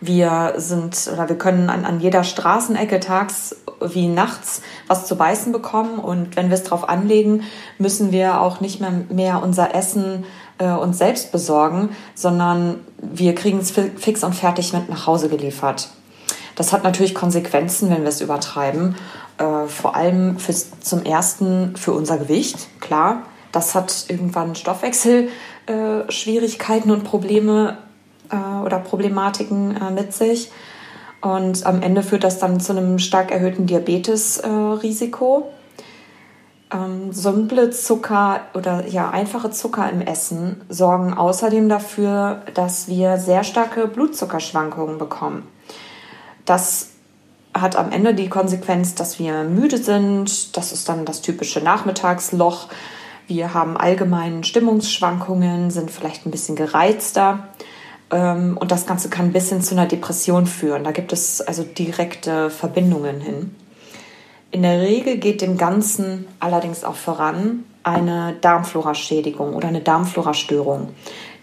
Wir 0.00 0.54
sind 0.56 1.10
oder 1.12 1.28
wir 1.28 1.36
können 1.36 1.70
an, 1.70 1.84
an 1.84 2.00
jeder 2.00 2.24
Straßenecke 2.24 3.00
tags 3.00 3.56
wie 3.80 4.08
nachts 4.08 4.62
was 4.88 5.06
zu 5.06 5.14
beißen 5.14 5.52
bekommen 5.52 5.98
und 5.98 6.36
wenn 6.36 6.48
wir 6.48 6.54
es 6.54 6.64
drauf 6.64 6.88
anlegen, 6.88 7.44
müssen 7.78 8.10
wir 8.10 8.40
auch 8.40 8.60
nicht 8.60 8.80
mehr, 8.80 8.92
mehr 9.10 9.42
unser 9.42 9.74
Essen 9.74 10.24
äh, 10.58 10.70
uns 10.72 10.98
selbst 10.98 11.32
besorgen, 11.32 11.90
sondern 12.14 12.80
wir 12.98 13.34
kriegen 13.34 13.58
es 13.58 13.70
fix 13.70 14.24
und 14.24 14.34
fertig 14.34 14.72
mit 14.72 14.88
nach 14.88 15.06
Hause 15.06 15.28
geliefert. 15.28 15.90
Das 16.54 16.72
hat 16.72 16.84
natürlich 16.84 17.14
Konsequenzen, 17.14 17.90
wenn 17.90 18.02
wir 18.02 18.08
es 18.08 18.20
übertreiben. 18.20 18.94
Äh, 19.38 19.66
vor 19.66 19.96
allem 19.96 20.38
fürs, 20.38 20.68
zum 20.80 21.02
ersten 21.04 21.74
für 21.76 21.92
unser 21.92 22.18
Gewicht, 22.18 22.68
klar. 22.80 23.22
Das 23.52 23.74
hat 23.74 24.04
irgendwann 24.08 24.54
Stoffwechselschwierigkeiten 24.54 26.90
äh, 26.90 26.94
und 26.94 27.04
Probleme 27.04 27.78
äh, 28.30 28.36
oder 28.64 28.78
Problematiken 28.78 29.76
äh, 29.76 29.90
mit 29.90 30.12
sich. 30.12 30.52
Und 31.20 31.66
am 31.66 31.82
Ende 31.82 32.02
führt 32.02 32.24
das 32.24 32.38
dann 32.38 32.60
zu 32.60 32.72
einem 32.72 32.98
stark 32.98 33.30
erhöhten 33.30 33.66
Diabetesrisiko. 33.66 35.50
Ähm, 36.72 37.12
simple 37.12 37.70
Zucker 37.70 38.42
oder 38.54 38.86
ja 38.86 39.10
einfache 39.10 39.50
Zucker 39.50 39.90
im 39.90 40.00
Essen 40.00 40.62
sorgen 40.68 41.14
außerdem 41.14 41.68
dafür, 41.68 42.42
dass 42.54 42.88
wir 42.88 43.18
sehr 43.18 43.42
starke 43.42 43.88
Blutzuckerschwankungen 43.88 44.96
bekommen. 44.96 45.48
Das 46.50 46.88
hat 47.54 47.76
am 47.76 47.92
Ende 47.92 48.12
die 48.12 48.28
Konsequenz, 48.28 48.96
dass 48.96 49.20
wir 49.20 49.44
müde 49.44 49.78
sind. 49.78 50.56
Das 50.56 50.72
ist 50.72 50.88
dann 50.88 51.04
das 51.04 51.20
typische 51.20 51.60
Nachmittagsloch. 51.60 52.66
Wir 53.28 53.54
haben 53.54 53.76
allgemeine 53.76 54.42
Stimmungsschwankungen, 54.42 55.70
sind 55.70 55.92
vielleicht 55.92 56.26
ein 56.26 56.32
bisschen 56.32 56.56
gereizter. 56.56 57.50
Ähm, 58.10 58.58
und 58.60 58.72
das 58.72 58.84
Ganze 58.84 59.10
kann 59.10 59.30
bis 59.30 59.50
hin 59.50 59.62
zu 59.62 59.76
einer 59.76 59.86
Depression 59.86 60.48
führen. 60.48 60.82
Da 60.82 60.90
gibt 60.90 61.12
es 61.12 61.40
also 61.40 61.62
direkte 61.62 62.50
Verbindungen 62.50 63.20
hin. 63.20 63.54
In 64.50 64.62
der 64.62 64.80
Regel 64.80 65.18
geht 65.18 65.42
dem 65.42 65.56
Ganzen 65.56 66.26
allerdings 66.40 66.82
auch 66.82 66.96
voran 66.96 67.62
eine 67.82 68.34
Darmfloraschädigung 68.40 69.54
oder 69.54 69.68
eine 69.68 69.80
Darmflorastörung, 69.80 70.90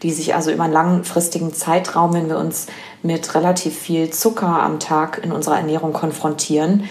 die 0.04 0.12
sich 0.12 0.36
also 0.36 0.52
über 0.52 0.64
einen 0.64 0.74
langfristigen 0.74 1.54
Zeitraum, 1.54 2.14
wenn 2.14 2.30
wir 2.30 2.38
uns 2.38 2.68
mit 3.02 3.34
relativ 3.36 3.78
viel 3.78 4.12
Zucker 4.12 4.62
am 4.62 4.80
Tag 4.80 5.22
in 5.24 5.32
unserer 5.32 5.58
Ernährung 5.58 5.94
konfrontieren, 5.94 6.84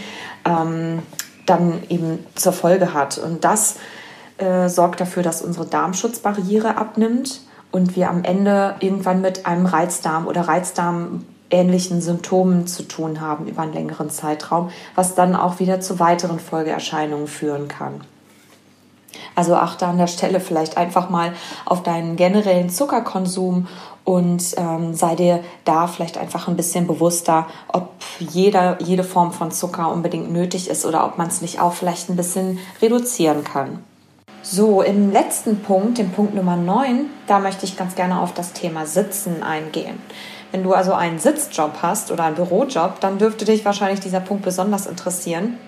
ähm, 0.45 1.03
dann 1.47 1.83
eben 1.89 2.27
zur 2.35 2.53
Folge 2.53 2.93
hat. 2.93 3.19
Und 3.19 3.45
das 3.45 3.77
äh, 4.39 4.69
sorgt 4.69 5.01
dafür, 5.01 5.23
dass 5.23 5.43
unsere 5.43 5.67
Darmschutzbarriere 5.67 6.77
abnimmt 6.77 7.41
und 7.71 7.95
wir 7.95 8.11
am 8.11 8.25
Ende 8.25 8.75
irgendwann 8.81 9.21
mit 9.21 9.47
einem 9.47 9.67
Reizdarm 9.67 10.27
oder 10.27 10.43
Reizdarm 10.43 11.25
ähnlichen 11.51 12.01
Symptomen 12.01 12.67
zu 12.67 12.83
tun 12.83 13.21
haben 13.21 13.47
über 13.47 13.63
einen 13.63 13.73
längeren 13.73 14.11
Zeitraum, 14.11 14.71
was 14.97 15.15
dann 15.15 15.37
auch 15.37 15.61
wieder 15.61 15.81
zu 15.81 16.01
weiteren 16.01 16.41
Folgeerscheinungen 16.41 17.29
führen 17.29 17.69
kann. 17.69 18.01
Also 19.35 19.55
achte 19.55 19.87
an 19.87 19.99
der 19.99 20.07
Stelle 20.07 20.41
vielleicht 20.41 20.77
einfach 20.77 21.11
mal 21.11 21.33
auf 21.65 21.83
deinen 21.83 22.17
generellen 22.17 22.71
Zuckerkonsum 22.71 23.69
und 24.05 24.55
ähm, 24.57 24.95
sei 24.95 25.17
dir 25.17 25.41
da 25.65 25.89
vielleicht 25.89 26.17
einfach 26.17 26.47
ein 26.47 26.57
bisschen 26.57 26.87
bewusster, 26.87 27.47
ob 27.69 27.91
jeder, 28.21 28.81
jede 28.81 29.03
Form 29.05 29.33
von 29.33 29.51
Zucker 29.51 29.93
unbedingt 29.93 30.31
nötig 30.33 30.71
ist 30.71 30.87
oder 30.87 31.05
ob 31.05 31.19
man 31.19 31.27
es 31.27 31.43
nicht 31.43 31.61
auch 31.61 31.73
vielleicht 31.73 32.09
ein 32.09 32.17
bisschen 32.17 32.59
reduzieren 32.81 33.43
kann. 33.43 33.83
So, 34.43 34.81
im 34.81 35.11
letzten 35.11 35.59
Punkt, 35.59 35.99
dem 35.99 36.13
Punkt 36.13 36.37
Nummer 36.37 36.55
9, 36.55 37.07
da 37.27 37.41
möchte 37.41 37.67
ich 37.67 37.77
ganz 37.77 37.97
gerne 37.97 38.21
auf 38.21 38.33
das 38.33 38.53
Thema 38.53 38.87
Sitzen 38.87 39.43
eingehen. 39.43 39.99
Wenn 40.53 40.63
du 40.63 40.73
also 40.73 40.93
einen 40.93 41.19
Sitzjob 41.19 41.83
hast 41.83 42.13
oder 42.13 42.25
einen 42.25 42.37
Bürojob, 42.37 43.01
dann 43.01 43.19
dürfte 43.19 43.45
dich 43.45 43.65
wahrscheinlich 43.65 43.99
dieser 43.99 44.21
Punkt 44.21 44.45
besonders 44.45 44.87
interessieren. 44.87 45.59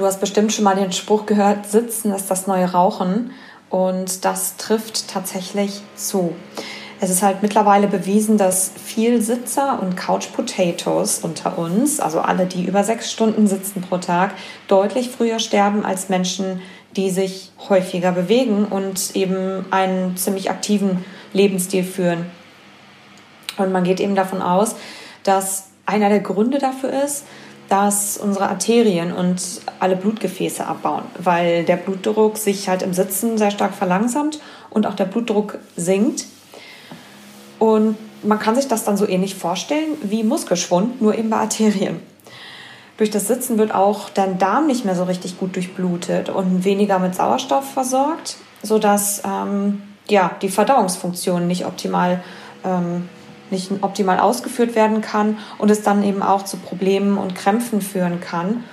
Du 0.00 0.06
hast 0.06 0.18
bestimmt 0.18 0.50
schon 0.50 0.64
mal 0.64 0.76
den 0.76 0.92
Spruch 0.92 1.26
gehört, 1.26 1.66
Sitzen 1.66 2.10
ist 2.14 2.30
das 2.30 2.46
neue 2.46 2.72
Rauchen. 2.72 3.32
Und 3.68 4.24
das 4.24 4.56
trifft 4.56 5.08
tatsächlich 5.08 5.82
zu. 5.94 6.34
Es 7.02 7.10
ist 7.10 7.22
halt 7.22 7.42
mittlerweile 7.42 7.86
bewiesen, 7.86 8.38
dass 8.38 8.70
viel 8.82 9.20
Sitzer 9.20 9.78
und 9.82 9.98
Couch 9.98 10.32
Potatoes 10.32 11.18
unter 11.18 11.58
uns, 11.58 12.00
also 12.00 12.22
alle, 12.22 12.46
die 12.46 12.64
über 12.64 12.82
sechs 12.82 13.12
Stunden 13.12 13.46
sitzen 13.46 13.82
pro 13.82 13.98
Tag, 13.98 14.32
deutlich 14.68 15.10
früher 15.10 15.38
sterben 15.38 15.84
als 15.84 16.08
Menschen, 16.08 16.62
die 16.96 17.10
sich 17.10 17.52
häufiger 17.68 18.12
bewegen 18.12 18.64
und 18.64 19.14
eben 19.14 19.66
einen 19.70 20.16
ziemlich 20.16 20.48
aktiven 20.48 21.04
Lebensstil 21.34 21.84
führen. 21.84 22.24
Und 23.58 23.70
man 23.70 23.84
geht 23.84 24.00
eben 24.00 24.14
davon 24.14 24.40
aus, 24.40 24.76
dass 25.24 25.66
einer 25.84 26.08
der 26.08 26.20
Gründe 26.20 26.58
dafür 26.58 27.04
ist, 27.04 27.26
dass 27.70 28.18
unsere 28.18 28.48
Arterien 28.48 29.12
und 29.12 29.40
alle 29.78 29.94
Blutgefäße 29.94 30.66
abbauen, 30.66 31.04
weil 31.18 31.64
der 31.64 31.76
Blutdruck 31.76 32.36
sich 32.36 32.68
halt 32.68 32.82
im 32.82 32.92
Sitzen 32.92 33.38
sehr 33.38 33.52
stark 33.52 33.74
verlangsamt 33.74 34.40
und 34.70 34.86
auch 34.86 34.94
der 34.94 35.04
Blutdruck 35.04 35.58
sinkt. 35.76 36.26
Und 37.60 37.96
man 38.24 38.40
kann 38.40 38.56
sich 38.56 38.66
das 38.66 38.84
dann 38.84 38.96
so 38.96 39.08
ähnlich 39.08 39.36
vorstellen 39.36 39.96
wie 40.02 40.24
Muskelschwund, 40.24 41.00
nur 41.00 41.16
eben 41.16 41.30
bei 41.30 41.36
Arterien. 41.36 42.00
Durch 42.96 43.10
das 43.10 43.28
Sitzen 43.28 43.56
wird 43.56 43.72
auch 43.72 44.10
dein 44.10 44.38
Darm 44.38 44.66
nicht 44.66 44.84
mehr 44.84 44.96
so 44.96 45.04
richtig 45.04 45.38
gut 45.38 45.54
durchblutet 45.54 46.28
und 46.28 46.64
weniger 46.64 46.98
mit 46.98 47.14
Sauerstoff 47.14 47.70
versorgt, 47.72 48.36
sodass 48.62 49.22
ähm, 49.24 49.80
ja, 50.08 50.32
die 50.42 50.48
Verdauungsfunktion 50.48 51.46
nicht 51.46 51.66
optimal, 51.66 52.22
ähm, 52.64 53.08
nicht 53.50 53.70
optimal 53.82 54.18
ausgeführt 54.18 54.74
werden 54.74 55.00
kann 55.00 55.38
und 55.58 55.70
es 55.70 55.82
dann 55.82 56.02
eben 56.02 56.22
auch 56.22 56.44
zu 56.44 56.56
Problemen 56.56 57.18
und 57.18 57.34
Krämpfen 57.34 57.80
führen 57.80 58.20
kann. 58.20 58.64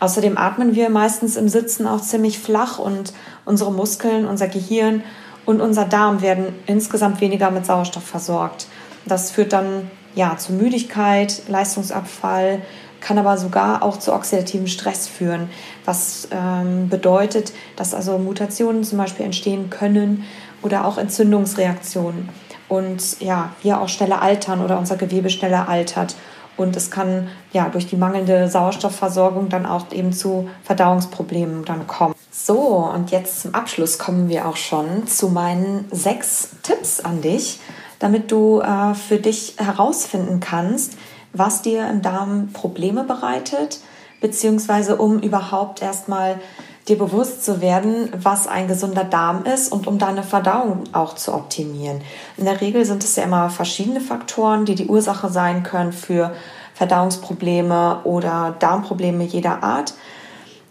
Außerdem 0.00 0.36
atmen 0.36 0.74
wir 0.74 0.90
meistens 0.90 1.36
im 1.36 1.48
Sitzen 1.48 1.86
auch 1.86 2.00
ziemlich 2.00 2.38
flach 2.38 2.78
und 2.78 3.12
unsere 3.44 3.72
Muskeln, 3.72 4.26
unser 4.26 4.48
Gehirn 4.48 5.02
und 5.46 5.60
unser 5.60 5.84
Darm 5.84 6.20
werden 6.22 6.46
insgesamt 6.66 7.20
weniger 7.20 7.50
mit 7.50 7.66
Sauerstoff 7.66 8.04
versorgt. 8.04 8.66
Das 9.06 9.30
führt 9.30 9.52
dann 9.52 9.90
ja 10.14 10.36
zu 10.36 10.52
Müdigkeit, 10.52 11.42
Leistungsabfall, 11.48 12.62
kann 13.00 13.18
aber 13.18 13.36
sogar 13.36 13.82
auch 13.82 13.98
zu 13.98 14.14
oxidativem 14.14 14.66
Stress 14.66 15.06
führen, 15.06 15.50
was 15.84 16.28
ähm, 16.30 16.88
bedeutet, 16.88 17.52
dass 17.76 17.94
also 17.94 18.18
Mutationen 18.18 18.82
zum 18.82 18.98
Beispiel 18.98 19.26
entstehen 19.26 19.68
können 19.68 20.24
oder 20.62 20.86
auch 20.86 20.96
Entzündungsreaktionen 20.96 22.30
und 22.68 23.20
ja, 23.20 23.50
wir 23.62 23.80
auch 23.80 23.88
schneller 23.88 24.22
altern 24.22 24.64
oder 24.64 24.78
unser 24.78 24.96
Gewebe 24.96 25.30
schneller 25.30 25.68
altert. 25.68 26.16
Und 26.56 26.76
es 26.76 26.90
kann 26.90 27.28
ja 27.52 27.68
durch 27.68 27.86
die 27.88 27.96
mangelnde 27.96 28.48
Sauerstoffversorgung 28.48 29.48
dann 29.48 29.66
auch 29.66 29.90
eben 29.90 30.12
zu 30.12 30.48
Verdauungsproblemen 30.62 31.64
dann 31.64 31.86
kommen. 31.86 32.14
So, 32.30 32.58
und 32.92 33.10
jetzt 33.10 33.42
zum 33.42 33.54
Abschluss 33.54 33.98
kommen 33.98 34.28
wir 34.28 34.46
auch 34.46 34.56
schon 34.56 35.06
zu 35.06 35.28
meinen 35.28 35.86
sechs 35.90 36.50
Tipps 36.62 37.00
an 37.00 37.22
dich, 37.22 37.60
damit 37.98 38.30
du 38.30 38.60
äh, 38.60 38.94
für 38.94 39.18
dich 39.18 39.54
herausfinden 39.58 40.40
kannst, 40.40 40.96
was 41.32 41.62
dir 41.62 41.88
im 41.88 42.02
Darm 42.02 42.50
Probleme 42.52 43.02
bereitet, 43.04 43.80
beziehungsweise 44.20 44.96
um 44.96 45.20
überhaupt 45.20 45.82
erstmal 45.82 46.40
dir 46.88 46.98
bewusst 46.98 47.44
zu 47.44 47.60
werden, 47.60 48.10
was 48.16 48.46
ein 48.46 48.68
gesunder 48.68 49.04
Darm 49.04 49.44
ist 49.44 49.72
und 49.72 49.86
um 49.86 49.98
deine 49.98 50.22
Verdauung 50.22 50.84
auch 50.92 51.14
zu 51.14 51.32
optimieren. 51.32 52.02
In 52.36 52.44
der 52.44 52.60
Regel 52.60 52.84
sind 52.84 53.02
es 53.02 53.16
ja 53.16 53.24
immer 53.24 53.48
verschiedene 53.48 54.00
Faktoren, 54.00 54.66
die 54.66 54.74
die 54.74 54.86
Ursache 54.86 55.30
sein 55.30 55.62
können 55.62 55.92
für 55.92 56.34
Verdauungsprobleme 56.74 58.00
oder 58.04 58.54
Darmprobleme 58.58 59.24
jeder 59.24 59.62
Art. 59.62 59.94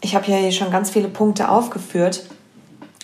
Ich 0.02 0.16
habe 0.16 0.26
hier 0.26 0.52
schon 0.52 0.70
ganz 0.70 0.90
viele 0.90 1.08
Punkte 1.08 1.50
aufgeführt 1.50 2.26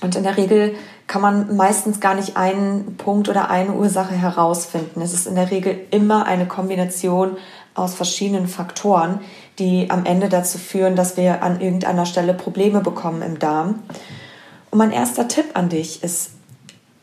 und 0.01 0.15
in 0.15 0.23
der 0.23 0.37
Regel 0.37 0.75
kann 1.07 1.21
man 1.23 1.55
meistens 1.55 1.99
gar 1.99 2.13
nicht 2.13 2.37
einen 2.37 2.95
Punkt 2.97 3.29
oder 3.29 3.49
eine 3.49 3.73
Ursache 3.73 4.13
herausfinden. 4.13 5.01
Es 5.01 5.13
ist 5.13 5.25
in 5.25 5.33
der 5.33 5.49
Regel 5.49 5.75
immer 5.89 6.27
eine 6.27 6.45
Kombination 6.45 7.37
aus 7.79 7.95
verschiedenen 7.95 8.47
Faktoren, 8.47 9.19
die 9.57 9.89
am 9.89 10.05
Ende 10.05 10.29
dazu 10.29 10.57
führen, 10.57 10.95
dass 10.95 11.17
wir 11.17 11.43
an 11.43 11.61
irgendeiner 11.61 12.05
Stelle 12.05 12.33
Probleme 12.33 12.81
bekommen 12.81 13.21
im 13.21 13.39
Darm. 13.39 13.83
Und 14.71 14.77
mein 14.77 14.91
erster 14.91 15.27
Tipp 15.27 15.45
an 15.55 15.69
dich 15.69 16.03
ist, 16.03 16.31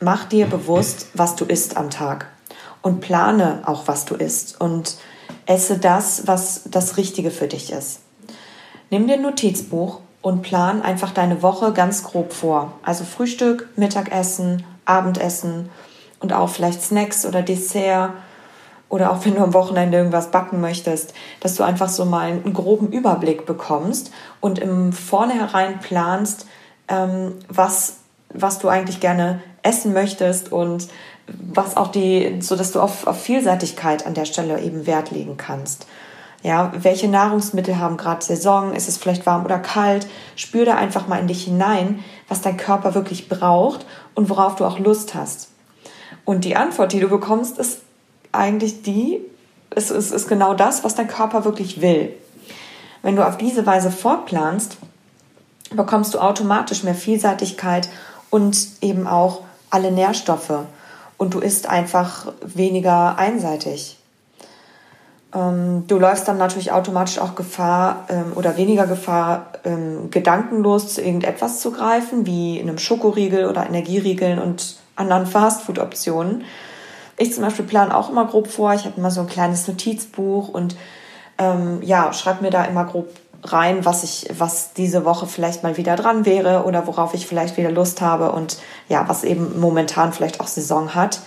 mach 0.00 0.24
dir 0.24 0.46
bewusst, 0.46 1.08
was 1.14 1.36
du 1.36 1.44
isst 1.44 1.76
am 1.76 1.90
Tag 1.90 2.26
und 2.82 3.00
plane 3.00 3.62
auch, 3.66 3.88
was 3.88 4.04
du 4.04 4.14
isst 4.14 4.60
und 4.60 4.96
esse 5.46 5.78
das, 5.78 6.26
was 6.26 6.62
das 6.66 6.96
Richtige 6.96 7.30
für 7.30 7.48
dich 7.48 7.72
ist. 7.72 8.00
Nimm 8.90 9.06
dir 9.06 9.14
ein 9.14 9.22
Notizbuch 9.22 10.00
und 10.22 10.42
plan 10.42 10.82
einfach 10.82 11.12
deine 11.12 11.42
Woche 11.42 11.72
ganz 11.72 12.04
grob 12.04 12.32
vor. 12.32 12.72
Also 12.82 13.04
Frühstück, 13.04 13.68
Mittagessen, 13.76 14.64
Abendessen 14.84 15.68
und 16.20 16.32
auch 16.32 16.48
vielleicht 16.48 16.82
Snacks 16.82 17.26
oder 17.26 17.42
Dessert 17.42 18.12
oder 18.88 19.10
auch 19.10 19.24
wenn 19.24 19.34
du 19.34 19.42
am 19.42 19.54
Wochenende 19.54 19.98
irgendwas 19.98 20.30
backen 20.30 20.60
möchtest, 20.60 21.12
dass 21.40 21.54
du 21.54 21.64
einfach 21.64 21.88
so 21.88 22.04
mal 22.04 22.28
einen 22.28 22.52
groben 22.52 22.92
Überblick 22.92 23.46
bekommst 23.46 24.12
und 24.40 24.58
im 24.58 24.92
Vornherein 24.92 25.80
planst, 25.80 26.46
ähm, 26.88 27.34
was, 27.48 27.98
was 28.32 28.58
du 28.58 28.68
eigentlich 28.68 29.00
gerne 29.00 29.40
essen 29.62 29.92
möchtest 29.92 30.52
und 30.52 30.88
was 31.26 31.76
auch 31.76 31.88
die, 31.88 32.36
so 32.40 32.54
dass 32.54 32.70
du 32.70 32.80
auf, 32.80 33.06
auf 33.06 33.20
Vielseitigkeit 33.20 34.06
an 34.06 34.14
der 34.14 34.24
Stelle 34.26 34.60
eben 34.60 34.86
Wert 34.86 35.10
legen 35.10 35.36
kannst. 35.36 35.86
Ja, 36.42 36.70
welche 36.76 37.08
Nahrungsmittel 37.08 37.78
haben 37.78 37.96
gerade 37.96 38.24
Saison? 38.24 38.72
Ist 38.72 38.88
es 38.88 38.98
vielleicht 38.98 39.26
warm 39.26 39.44
oder 39.44 39.58
kalt? 39.58 40.06
Spür 40.36 40.64
da 40.64 40.76
einfach 40.76 41.08
mal 41.08 41.18
in 41.18 41.26
dich 41.26 41.44
hinein, 41.44 42.04
was 42.28 42.40
dein 42.40 42.56
Körper 42.56 42.94
wirklich 42.94 43.28
braucht 43.28 43.84
und 44.14 44.28
worauf 44.28 44.54
du 44.54 44.64
auch 44.64 44.78
Lust 44.78 45.16
hast. 45.16 45.48
Und 46.24 46.44
die 46.44 46.54
Antwort, 46.54 46.92
die 46.92 47.00
du 47.00 47.08
bekommst, 47.08 47.58
ist 47.58 47.80
eigentlich 48.36 48.82
die, 48.82 49.20
es 49.70 49.90
ist, 49.90 50.12
ist 50.12 50.28
genau 50.28 50.54
das, 50.54 50.84
was 50.84 50.94
dein 50.94 51.08
Körper 51.08 51.44
wirklich 51.44 51.80
will. 51.80 52.14
Wenn 53.02 53.16
du 53.16 53.26
auf 53.26 53.36
diese 53.36 53.66
Weise 53.66 53.90
vorplanst, 53.90 54.78
bekommst 55.74 56.14
du 56.14 56.18
automatisch 56.18 56.82
mehr 56.82 56.94
Vielseitigkeit 56.94 57.88
und 58.30 58.56
eben 58.80 59.06
auch 59.06 59.42
alle 59.70 59.92
Nährstoffe. 59.92 60.52
Und 61.18 61.34
du 61.34 61.40
isst 61.40 61.68
einfach 61.68 62.32
weniger 62.42 63.18
einseitig. 63.18 63.98
Ähm, 65.34 65.84
du 65.86 65.98
läufst 65.98 66.28
dann 66.28 66.38
natürlich 66.38 66.72
automatisch 66.72 67.18
auch 67.18 67.34
Gefahr 67.34 68.06
ähm, 68.08 68.32
oder 68.34 68.56
weniger 68.56 68.86
Gefahr, 68.86 69.52
ähm, 69.64 70.10
gedankenlos 70.10 70.94
zu 70.94 71.02
irgendetwas 71.02 71.60
zu 71.60 71.72
greifen, 71.72 72.26
wie 72.26 72.60
einem 72.60 72.78
Schokoriegel 72.78 73.46
oder 73.46 73.66
Energieriegeln 73.66 74.38
und 74.38 74.76
anderen 74.94 75.26
Fastfood-Optionen, 75.26 76.44
ich 77.18 77.32
zum 77.32 77.42
Beispiel 77.42 77.64
plane 77.64 77.96
auch 77.96 78.10
immer 78.10 78.26
grob 78.26 78.48
vor. 78.48 78.74
Ich 78.74 78.84
habe 78.84 78.94
immer 78.96 79.10
so 79.10 79.20
ein 79.20 79.26
kleines 79.26 79.66
Notizbuch 79.68 80.48
und 80.48 80.76
ähm, 81.38 81.80
ja, 81.82 82.12
schreibe 82.12 82.42
mir 82.42 82.50
da 82.50 82.64
immer 82.64 82.84
grob 82.84 83.08
rein, 83.42 83.84
was 83.84 84.02
ich, 84.02 84.28
was 84.36 84.72
diese 84.72 85.04
Woche 85.04 85.26
vielleicht 85.26 85.62
mal 85.62 85.76
wieder 85.76 85.96
dran 85.96 86.24
wäre 86.26 86.64
oder 86.64 86.86
worauf 86.86 87.14
ich 87.14 87.26
vielleicht 87.26 87.56
wieder 87.56 87.70
Lust 87.70 88.00
habe 88.00 88.32
und 88.32 88.58
ja, 88.88 89.08
was 89.08 89.24
eben 89.24 89.58
momentan 89.60 90.12
vielleicht 90.12 90.40
auch 90.40 90.46
Saison 90.46 90.94
hat. 90.94 91.20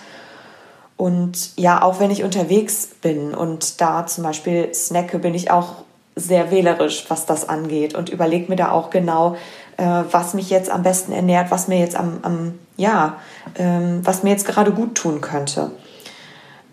Und 0.96 1.56
ja, 1.56 1.82
auch 1.82 1.98
wenn 1.98 2.10
ich 2.10 2.24
unterwegs 2.24 2.88
bin 3.00 3.34
und 3.34 3.80
da 3.80 4.06
zum 4.06 4.24
Beispiel 4.24 4.74
snacke, 4.74 5.18
bin 5.18 5.34
ich 5.34 5.50
auch 5.50 5.76
sehr 6.14 6.50
wählerisch, 6.50 7.06
was 7.08 7.24
das 7.24 7.48
angeht 7.48 7.94
und 7.94 8.10
überlege 8.10 8.50
mir 8.50 8.56
da 8.56 8.72
auch 8.72 8.90
genau, 8.90 9.36
äh, 9.80 10.04
was 10.10 10.34
mich 10.34 10.50
jetzt 10.50 10.70
am 10.70 10.82
besten 10.82 11.12
ernährt, 11.12 11.50
was 11.50 11.66
mir 11.66 11.78
jetzt 11.78 11.96
am, 11.96 12.18
am 12.22 12.58
ja, 12.76 13.16
ähm, 13.56 14.00
was 14.04 14.22
mir 14.22 14.30
jetzt 14.30 14.46
gerade 14.46 14.72
gut 14.72 14.94
tun 14.94 15.22
könnte. 15.22 15.70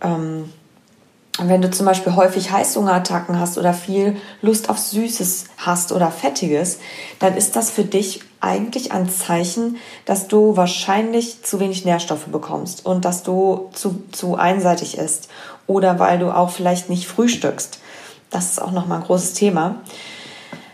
Ähm, 0.01 0.51
wenn 1.39 1.61
du 1.61 1.69
zum 1.69 1.85
Beispiel 1.85 2.15
häufig 2.15 2.51
Heißhungerattacken 2.51 3.39
hast 3.39 3.57
oder 3.57 3.73
viel 3.73 4.17
Lust 4.41 4.69
auf 4.69 4.79
Süßes 4.79 5.45
hast 5.57 5.91
oder 5.91 6.11
Fettiges, 6.11 6.79
dann 7.19 7.37
ist 7.37 7.55
das 7.55 7.69
für 7.69 7.83
dich 7.83 8.21
eigentlich 8.41 8.91
ein 8.91 9.09
Zeichen, 9.09 9.77
dass 10.05 10.27
du 10.27 10.57
wahrscheinlich 10.57 11.43
zu 11.43 11.59
wenig 11.59 11.85
Nährstoffe 11.85 12.25
bekommst 12.25 12.85
und 12.85 13.05
dass 13.05 13.23
du 13.23 13.69
zu, 13.73 14.03
zu 14.11 14.35
einseitig 14.35 14.97
isst 14.97 15.29
oder 15.67 15.99
weil 15.99 16.19
du 16.19 16.35
auch 16.35 16.49
vielleicht 16.49 16.89
nicht 16.89 17.07
frühstückst. 17.07 17.79
Das 18.31 18.51
ist 18.51 18.61
auch 18.61 18.71
nochmal 18.71 18.99
ein 18.99 19.05
großes 19.05 19.33
Thema. 19.33 19.75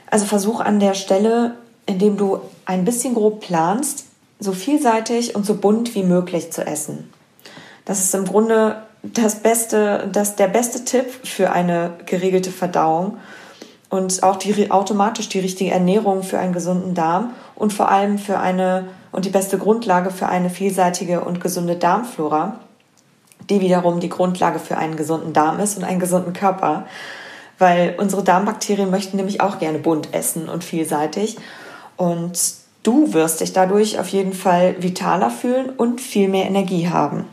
Also 0.10 0.26
versuch 0.26 0.62
an 0.62 0.80
der 0.80 0.94
Stelle, 0.94 1.56
indem 1.86 2.18
du 2.18 2.40
ein 2.66 2.86
bisschen 2.86 3.14
grob 3.14 3.42
planst, 3.42 4.06
so 4.40 4.52
vielseitig 4.52 5.36
und 5.36 5.46
so 5.46 5.56
bunt 5.56 5.96
wie 5.96 6.04
möglich 6.04 6.52
zu 6.52 6.66
essen. 6.66 7.10
Das 7.86 8.00
ist 8.00 8.14
im 8.16 8.26
Grunde 8.26 8.84
das 9.04 9.42
beste, 9.42 10.10
das, 10.12 10.36
der 10.36 10.48
beste 10.48 10.86
Tipp 10.86 11.06
für 11.24 11.52
eine 11.52 11.92
geregelte 12.06 12.52
Verdauung 12.52 13.18
und 13.90 14.24
auch 14.24 14.38
die, 14.38 14.72
automatisch 14.72 15.30
die 15.30 15.40
richtige 15.40 15.72
Ernährung 15.72 16.24
für 16.24 16.40
einen 16.40 16.54
gesunden 16.54 16.94
Darm 16.94 17.34
und 17.56 17.74
vor 17.74 17.90
allem 17.90 18.18
für 18.18 18.40
eine 18.40 18.88
und 19.12 19.26
die 19.26 19.30
beste 19.30 19.58
Grundlage 19.58 20.10
für 20.10 20.28
eine 20.28 20.50
vielseitige 20.50 21.22
und 21.22 21.40
gesunde 21.40 21.76
Darmflora, 21.76 22.60
die 23.50 23.62
wiederum 23.62 24.00
die 24.00 24.10
Grundlage 24.10 24.58
für 24.58 24.78
einen 24.78 24.96
gesunden 24.96 25.34
Darm 25.34 25.60
ist 25.60 25.78
und 25.78 25.84
einen 25.84 26.00
gesunden 26.00 26.34
Körper, 26.34 26.88
weil 27.60 27.96
unsere 27.98 28.24
Darmbakterien 28.24 28.90
möchten 28.90 29.18
nämlich 29.18 29.42
auch 29.42 29.60
gerne 29.60 29.78
bunt 29.78 30.14
essen 30.14 30.50
und 30.50 30.64
vielseitig 30.64 31.38
und 31.98 32.40
du 32.84 33.14
wirst 33.14 33.42
dich 33.42 33.54
dadurch 33.54 34.00
auf 34.00 34.10
jeden 34.10 34.34
Fall 34.34 34.76
vitaler 34.80 35.30
fühlen 35.30 35.70
und 35.70 36.02
viel 36.02 36.28
mehr 36.28 36.46
Energie 36.46 36.90
haben. 36.90 37.26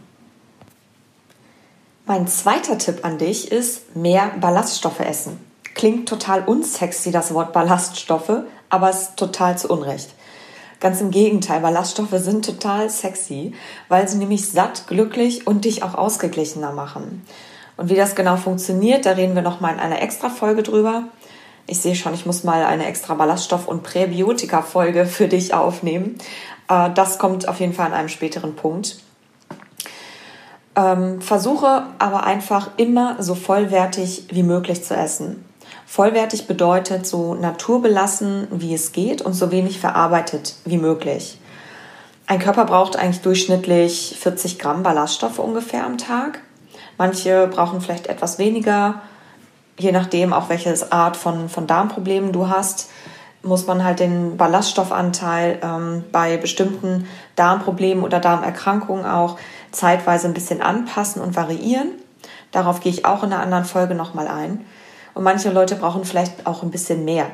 Mein 2.07 2.27
zweiter 2.27 2.79
Tipp 2.79 3.05
an 3.05 3.19
dich 3.19 3.53
ist 3.53 3.95
mehr 3.95 4.33
Ballaststoffe 4.41 5.01
essen. 5.01 5.39
Klingt 5.75 6.09
total 6.09 6.43
unsexy, 6.45 7.13
das 7.13 7.33
Wort 7.33 7.53
Ballaststoffe, 7.53 8.43
aber 8.69 8.91
ist 8.91 9.17
total 9.17 9.57
zu 9.57 9.69
Unrecht. 9.69 10.11
Ganz 10.81 11.01
im 11.01 11.11
Gegenteil, 11.11 11.61
Ballaststoffe 11.61 12.15
sind 12.15 12.45
total 12.45 12.89
sexy, 12.89 13.53
weil 13.89 14.09
sie 14.09 14.17
nämlich 14.17 14.51
satt, 14.51 14.87
glücklich 14.87 15.47
und 15.47 15.67
dich 15.67 15.83
auch 15.83 15.95
ausgeglichener 15.95 16.73
machen. 16.73 17.25
Und 17.77 17.91
wie 17.91 17.97
das 17.97 18.15
genau 18.15 18.37
funktioniert, 18.37 19.07
da 19.07 19.13
reden 19.13 19.35
wir 19.35 19.43
nochmal 19.43 19.75
in 19.75 19.81
einer 19.81 20.03
extra 20.03 20.31
Folge 20.31 20.63
drüber. 20.63 21.05
Ich 21.71 21.81
sehe 21.81 21.95
schon, 21.95 22.15
ich 22.15 22.27
muss 22.27 22.43
mal 22.43 22.65
eine 22.65 22.87
extra 22.87 23.15
Ballaststoff- 23.15 23.69
und 23.69 23.85
Präbiotika-Folge 23.85 25.07
für 25.07 25.29
dich 25.29 25.55
aufnehmen. 25.55 26.19
Äh, 26.69 26.91
das 26.93 27.19
kommt 27.19 27.47
auf 27.47 27.61
jeden 27.61 27.75
Fall 27.75 27.87
an 27.87 27.93
einem 27.93 28.09
späteren 28.09 28.57
Punkt. 28.57 28.99
Ähm, 30.75 31.21
versuche 31.21 31.85
aber 32.01 32.25
einfach 32.25 32.71
immer 32.77 33.23
so 33.23 33.37
vollwertig 33.37 34.25
wie 34.31 34.43
möglich 34.43 34.83
zu 34.83 34.97
essen. 34.97 35.45
Vollwertig 35.87 36.49
bedeutet 36.49 37.07
so 37.07 37.35
naturbelassen, 37.35 38.49
wie 38.51 38.75
es 38.75 38.91
geht 38.91 39.23
und 39.23 39.35
so 39.35 39.53
wenig 39.53 39.79
verarbeitet 39.79 40.57
wie 40.65 40.79
möglich. 40.79 41.39
Ein 42.27 42.41
Körper 42.41 42.65
braucht 42.65 42.97
eigentlich 42.97 43.23
durchschnittlich 43.23 44.17
40 44.19 44.59
Gramm 44.59 44.83
Ballaststoffe 44.83 45.39
ungefähr 45.39 45.87
am 45.87 45.99
Tag. 45.99 46.41
Manche 46.99 47.47
brauchen 47.47 47.81
vielleicht 47.81 48.09
etwas 48.09 48.39
weniger, 48.39 49.03
je 49.81 49.93
nachdem 49.93 50.33
auch 50.33 50.49
welche 50.49 50.75
Art 50.93 51.17
von, 51.17 51.49
von 51.49 51.67
Darmproblemen 51.67 52.33
du 52.33 52.49
hast 52.49 52.91
muss 53.43 53.67
man 53.67 53.85
halt 53.85 54.01
den 54.01 54.37
Ballaststoffanteil 54.37 55.61
ähm, 55.63 56.05
bei 56.13 56.37
bestimmten 56.37 57.07
Darmproblemen 57.37 58.05
oder 58.05 58.21
Darmerkrankungen 58.21 59.07
auch 59.07 59.39
zeitweise 59.73 60.29
ein 60.29 60.35
bisschen 60.35 60.61
anpassen 60.61 61.23
und 61.23 61.37
variieren. 61.37 61.93
Darauf 62.53 62.81
gehe 62.81 62.93
ich 62.93 63.05
auch 63.07 63.23
in 63.23 63.33
einer 63.33 63.43
anderen 63.43 63.65
Folge 63.65 63.95
nochmal 63.95 64.29
ein. 64.29 64.65
Und 65.15 65.25
manche 65.25 65.51
Leute 65.51 65.77
brauchen 65.77 66.05
vielleicht 66.05 66.47
auch 66.47 66.63
ein 66.63 66.71
bisschen 66.71 67.05
mehr. 67.05 67.27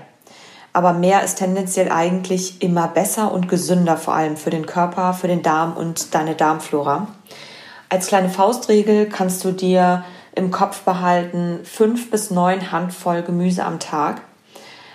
Aber 0.73 0.93
mehr 0.93 1.23
ist 1.25 1.37
tendenziell 1.37 1.91
eigentlich 1.91 2.63
immer 2.63 2.87
besser 2.87 3.33
und 3.33 3.49
gesünder, 3.49 3.97
vor 3.97 4.15
allem 4.15 4.37
für 4.37 4.51
den 4.51 4.67
Körper, 4.67 5.15
für 5.15 5.27
den 5.27 5.43
Darm 5.43 5.77
und 5.77 6.15
deine 6.15 6.35
Darmflora. 6.35 7.09
Als 7.89 8.09
kleine 8.09 8.29
Faustregel 8.29 9.07
kannst 9.07 9.45
du 9.45 9.53
dir 9.53 10.05
im 10.37 10.53
Kopf 10.53 10.83
behalten, 10.83 11.61
fünf 11.65 12.11
bis 12.11 12.31
neun 12.31 12.71
Handvoll 12.71 13.23
Gemüse 13.23 13.65
am 13.65 13.81
Tag. 13.81 14.21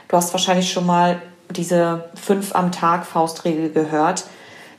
Du 0.07 0.15
hast 0.15 0.31
wahrscheinlich 0.33 0.71
schon 0.71 0.85
mal 0.85 1.21
diese 1.49 2.09
fünf 2.15 2.55
am 2.55 2.71
Tag 2.71 3.05
Faustregel 3.05 3.71
gehört. 3.71 4.25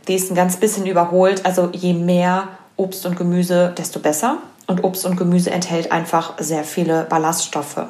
Die 0.08 0.14
ist 0.14 0.30
ein 0.30 0.34
ganz 0.34 0.56
bisschen 0.56 0.86
überholt. 0.86 1.44
Also 1.44 1.68
je 1.72 1.92
mehr 1.92 2.48
Obst 2.76 3.04
und 3.04 3.16
Gemüse, 3.16 3.74
desto 3.76 4.00
besser. 4.00 4.38
Und 4.66 4.84
Obst 4.84 5.04
und 5.04 5.16
Gemüse 5.16 5.50
enthält 5.50 5.92
einfach 5.92 6.34
sehr 6.38 6.64
viele 6.64 7.04
Ballaststoffe. 7.04 7.86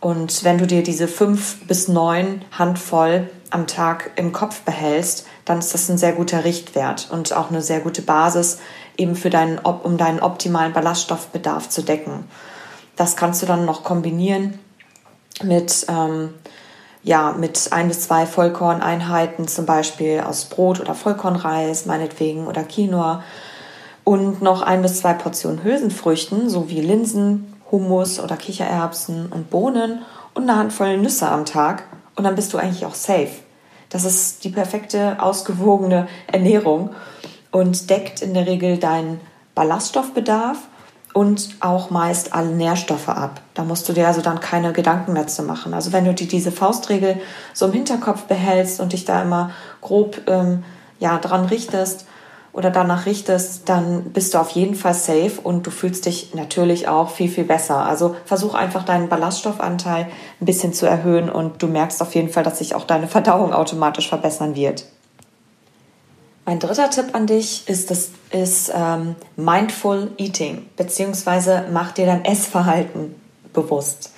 Und 0.00 0.44
wenn 0.44 0.58
du 0.58 0.66
dir 0.66 0.82
diese 0.82 1.08
fünf 1.08 1.66
bis 1.66 1.88
neun 1.88 2.44
Handvoll 2.52 3.30
am 3.50 3.66
Tag 3.66 4.10
im 4.16 4.32
Kopf 4.32 4.60
behältst, 4.60 5.26
dann 5.44 5.58
ist 5.58 5.74
das 5.74 5.88
ein 5.88 5.98
sehr 5.98 6.12
guter 6.12 6.44
Richtwert 6.44 7.08
und 7.10 7.32
auch 7.32 7.50
eine 7.50 7.62
sehr 7.62 7.80
gute 7.80 8.02
Basis, 8.02 8.58
eben 8.96 9.16
für 9.16 9.30
deinen, 9.30 9.58
um 9.58 9.96
deinen 9.96 10.20
optimalen 10.20 10.72
Ballaststoffbedarf 10.72 11.68
zu 11.68 11.82
decken. 11.82 12.24
Das 12.96 13.16
kannst 13.16 13.42
du 13.42 13.46
dann 13.46 13.64
noch 13.64 13.82
kombinieren 13.82 14.58
mit, 15.42 15.86
ähm, 15.88 16.34
ja, 17.02 17.32
mit 17.32 17.72
ein 17.72 17.88
bis 17.88 18.02
zwei 18.02 18.26
Vollkorneinheiten, 18.26 19.48
zum 19.48 19.66
Beispiel 19.66 20.20
aus 20.20 20.44
Brot 20.46 20.80
oder 20.80 20.94
Vollkornreis, 20.94 21.86
meinetwegen, 21.86 22.46
oder 22.46 22.62
Quinoa. 22.62 23.22
Und 24.04 24.42
noch 24.42 24.62
ein 24.62 24.82
bis 24.82 24.98
zwei 24.98 25.14
Portionen 25.14 25.64
Hülsenfrüchten, 25.64 26.48
sowie 26.48 26.80
Linsen, 26.80 27.54
Hummus 27.70 28.20
oder 28.20 28.36
Kichererbsen 28.36 29.32
und 29.32 29.50
Bohnen 29.50 30.02
und 30.34 30.44
eine 30.44 30.56
Handvoll 30.58 30.98
Nüsse 30.98 31.28
am 31.28 31.44
Tag. 31.44 31.84
Und 32.14 32.24
dann 32.24 32.36
bist 32.36 32.52
du 32.52 32.58
eigentlich 32.58 32.86
auch 32.86 32.94
safe. 32.94 33.30
Das 33.88 34.04
ist 34.04 34.44
die 34.44 34.50
perfekte, 34.50 35.16
ausgewogene 35.20 36.06
Ernährung 36.30 36.90
und 37.54 37.88
deckt 37.88 38.20
in 38.20 38.34
der 38.34 38.48
Regel 38.48 38.78
deinen 38.78 39.20
Ballaststoffbedarf 39.54 40.58
und 41.12 41.50
auch 41.60 41.88
meist 41.88 42.34
alle 42.34 42.48
Nährstoffe 42.48 43.08
ab. 43.08 43.40
Da 43.54 43.62
musst 43.62 43.88
du 43.88 43.92
dir 43.92 44.08
also 44.08 44.22
dann 44.22 44.40
keine 44.40 44.72
Gedanken 44.72 45.12
mehr 45.12 45.28
zu 45.28 45.44
machen. 45.44 45.72
Also 45.72 45.92
wenn 45.92 46.04
du 46.04 46.12
dir 46.12 46.26
diese 46.26 46.50
Faustregel 46.50 47.20
so 47.52 47.66
im 47.66 47.72
Hinterkopf 47.72 48.22
behältst 48.22 48.80
und 48.80 48.92
dich 48.92 49.04
da 49.04 49.22
immer 49.22 49.52
grob 49.82 50.22
ähm, 50.26 50.64
ja, 50.98 51.16
dran 51.18 51.44
richtest 51.44 52.06
oder 52.52 52.70
danach 52.70 53.06
richtest, 53.06 53.68
dann 53.68 54.10
bist 54.10 54.34
du 54.34 54.38
auf 54.38 54.50
jeden 54.50 54.74
Fall 54.74 54.94
safe 54.94 55.40
und 55.40 55.64
du 55.64 55.70
fühlst 55.70 56.06
dich 56.06 56.34
natürlich 56.34 56.88
auch 56.88 57.10
viel, 57.10 57.28
viel 57.28 57.44
besser. 57.44 57.86
Also 57.86 58.16
versuch 58.24 58.54
einfach 58.54 58.82
deinen 58.84 59.08
Ballaststoffanteil 59.08 60.08
ein 60.40 60.44
bisschen 60.44 60.72
zu 60.72 60.86
erhöhen 60.86 61.30
und 61.30 61.62
du 61.62 61.68
merkst 61.68 62.02
auf 62.02 62.16
jeden 62.16 62.30
Fall, 62.30 62.42
dass 62.42 62.58
sich 62.58 62.74
auch 62.74 62.84
deine 62.84 63.06
Verdauung 63.06 63.52
automatisch 63.52 64.08
verbessern 64.08 64.56
wird. 64.56 64.86
Mein 66.46 66.58
dritter 66.58 66.90
Tipp 66.90 67.14
an 67.14 67.26
dich 67.26 67.68
ist, 67.68 67.90
das 67.90 68.10
ist 68.30 68.70
ähm, 68.74 69.16
Mindful 69.36 70.10
Eating, 70.18 70.66
beziehungsweise 70.76 71.64
mach 71.72 71.92
dir 71.92 72.04
dein 72.04 72.24
Essverhalten 72.24 73.14
bewusst. 73.54 74.12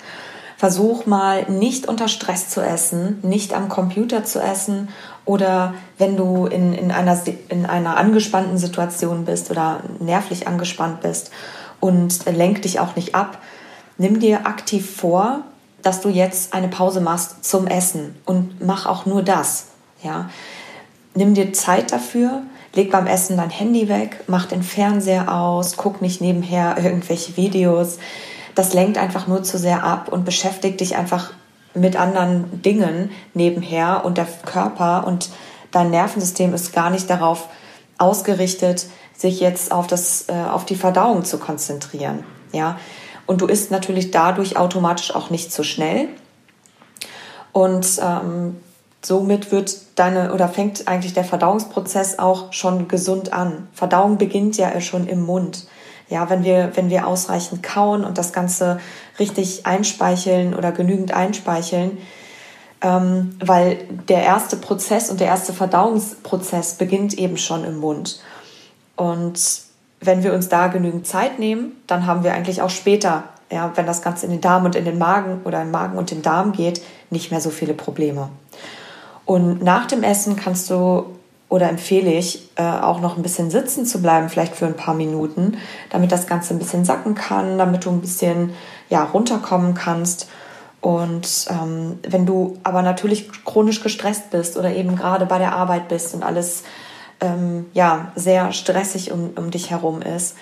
Versuch 0.57 1.05
mal 1.05 1.43
nicht 1.49 1.87
unter 1.87 2.07
Stress 2.07 2.49
zu 2.49 2.61
essen, 2.61 3.19
nicht 3.21 3.53
am 3.53 3.69
Computer 3.69 4.25
zu 4.25 4.41
essen 4.41 4.89
oder 5.23 5.75
wenn 5.97 6.17
du 6.17 6.47
in, 6.47 6.73
in, 6.73 6.91
einer, 6.91 7.17
in 7.47 7.65
einer 7.65 7.95
angespannten 7.95 8.57
Situation 8.57 9.23
bist 9.23 9.51
oder 9.51 9.81
nervlich 9.99 10.47
angespannt 10.47 11.01
bist 11.01 11.31
und 11.79 12.25
lenk 12.25 12.63
dich 12.63 12.79
auch 12.79 12.95
nicht 12.95 13.13
ab, 13.15 13.37
nimm 13.97 14.19
dir 14.19 14.47
aktiv 14.47 14.97
vor, 14.97 15.43
dass 15.81 16.01
du 16.01 16.09
jetzt 16.09 16.53
eine 16.53 16.67
Pause 16.67 17.01
machst 17.01 17.45
zum 17.45 17.67
Essen 17.67 18.15
und 18.25 18.65
mach 18.65 18.85
auch 18.85 19.05
nur 19.05 19.23
das. 19.23 19.67
Ja, 20.03 20.29
nimm 21.17 21.33
dir 21.33 21.51
Zeit 21.51 21.91
dafür, 21.91 22.43
leg 22.73 22.91
beim 22.91 23.07
Essen 23.07 23.37
dein 23.37 23.49
Handy 23.49 23.89
weg, 23.89 24.23
mach 24.27 24.45
den 24.45 24.63
Fernseher 24.63 25.33
aus, 25.33 25.75
guck 25.75 26.01
nicht 26.01 26.21
nebenher 26.21 26.77
irgendwelche 26.81 27.35
Videos. 27.35 27.97
Das 28.55 28.73
lenkt 28.73 28.97
einfach 28.97 29.27
nur 29.27 29.43
zu 29.43 29.57
sehr 29.57 29.83
ab 29.83 30.09
und 30.11 30.25
beschäftigt 30.25 30.79
dich 30.79 30.95
einfach 30.95 31.33
mit 31.73 31.95
anderen 31.95 32.61
Dingen 32.61 33.11
nebenher 33.33 34.03
und 34.05 34.17
der 34.17 34.27
Körper 34.45 35.05
und 35.05 35.29
dein 35.71 35.91
Nervensystem 35.91 36.53
ist 36.53 36.73
gar 36.73 36.89
nicht 36.89 37.09
darauf 37.09 37.49
ausgerichtet, 37.97 38.87
sich 39.15 39.39
jetzt 39.39 39.71
auf, 39.71 39.87
das, 39.87 40.25
äh, 40.29 40.33
auf 40.33 40.65
die 40.65 40.75
Verdauung 40.75 41.25
zu 41.25 41.39
konzentrieren. 41.39 42.23
Ja? 42.51 42.79
Und 43.25 43.41
du 43.41 43.47
isst 43.47 43.71
natürlich 43.71 44.11
dadurch 44.11 44.57
automatisch 44.57 45.13
auch 45.13 45.29
nicht 45.29 45.51
so 45.51 45.63
schnell. 45.63 46.09
Und 47.51 47.99
ähm, 48.01 48.57
somit 49.07 49.53
wird 49.53 49.73
deine 49.95 50.33
oder 50.33 50.49
fängt 50.49 50.87
eigentlich 50.89 51.13
der 51.13 51.23
Verdauungsprozess 51.23 52.19
auch 52.19 52.51
schon 52.51 52.89
gesund 52.89 53.31
an. 53.31 53.69
Verdauung 53.71 54.17
beginnt 54.17 54.57
ja 54.57 54.79
schon 54.81 55.07
im 55.07 55.25
Mund. 55.25 55.65
Ja, 56.09 56.29
wenn 56.29 56.43
wir, 56.43 56.71
wenn 56.75 56.89
wir 56.89 57.07
ausreichend 57.07 57.63
kauen 57.63 58.03
und 58.03 58.17
das 58.17 58.33
Ganze 58.33 58.79
richtig 59.17 59.65
einspeicheln 59.65 60.53
oder 60.53 60.73
genügend 60.73 61.13
einspeicheln, 61.13 61.97
ähm, 62.81 63.37
weil 63.43 63.79
der 64.09 64.23
erste 64.23 64.57
Prozess 64.57 65.09
und 65.09 65.21
der 65.21 65.27
erste 65.27 65.53
Verdauungsprozess 65.53 66.75
beginnt 66.75 67.13
eben 67.13 67.37
schon 67.37 67.63
im 67.63 67.77
Mund. 67.77 68.21
Und 68.97 69.39
wenn 70.01 70.21
wir 70.21 70.33
uns 70.33 70.49
da 70.49 70.67
genügend 70.67 71.07
Zeit 71.07 71.39
nehmen, 71.39 71.71
dann 71.87 72.05
haben 72.05 72.23
wir 72.23 72.33
eigentlich 72.33 72.61
auch 72.61 72.69
später, 72.69 73.23
ja, 73.49 73.71
wenn 73.75 73.85
das 73.85 74.01
Ganze 74.01 74.25
in 74.25 74.33
den 74.33 74.41
Darm 74.41 74.65
und 74.65 74.75
in 74.75 74.85
den 74.85 74.97
Magen 74.97 75.41
oder 75.45 75.59
den 75.59 75.71
Magen 75.71 75.97
und 75.97 76.11
den 76.11 76.21
Darm 76.21 76.51
geht, 76.51 76.81
nicht 77.09 77.31
mehr 77.31 77.41
so 77.41 77.49
viele 77.49 77.73
Probleme. 77.73 78.29
Und 79.27 79.61
nach 79.61 79.85
dem 79.87 80.03
Essen 80.03 80.37
kannst 80.37 80.69
du 80.69 81.05
oder 81.49 81.69
empfehle 81.69 82.11
ich 82.11 82.49
äh, 82.55 82.63
auch 82.63 83.01
noch 83.01 83.17
ein 83.17 83.23
bisschen 83.23 83.51
sitzen 83.51 83.85
zu 83.85 84.01
bleiben, 84.01 84.29
vielleicht 84.29 84.55
für 84.55 84.65
ein 84.65 84.75
paar 84.75 84.93
Minuten, 84.93 85.57
damit 85.89 86.13
das 86.13 86.27
Ganze 86.27 86.53
ein 86.53 86.59
bisschen 86.59 86.85
sacken 86.85 87.13
kann, 87.13 87.57
damit 87.57 87.85
du 87.85 87.89
ein 87.89 87.99
bisschen 87.99 88.53
ja, 88.89 89.03
runterkommen 89.03 89.73
kannst. 89.73 90.29
Und 90.79 91.47
ähm, 91.49 91.99
wenn 92.07 92.25
du 92.25 92.57
aber 92.63 92.81
natürlich 92.81 93.29
chronisch 93.43 93.83
gestresst 93.83 94.29
bist 94.31 94.55
oder 94.55 94.73
eben 94.73 94.95
gerade 94.95 95.25
bei 95.25 95.39
der 95.39 95.53
Arbeit 95.55 95.89
bist 95.89 96.13
und 96.13 96.23
alles 96.23 96.63
ähm, 97.19 97.65
ja, 97.73 98.13
sehr 98.15 98.53
stressig 98.53 99.11
um, 99.11 99.31
um 99.35 99.51
dich 99.51 99.71
herum 99.71 100.01
ist, 100.01 100.37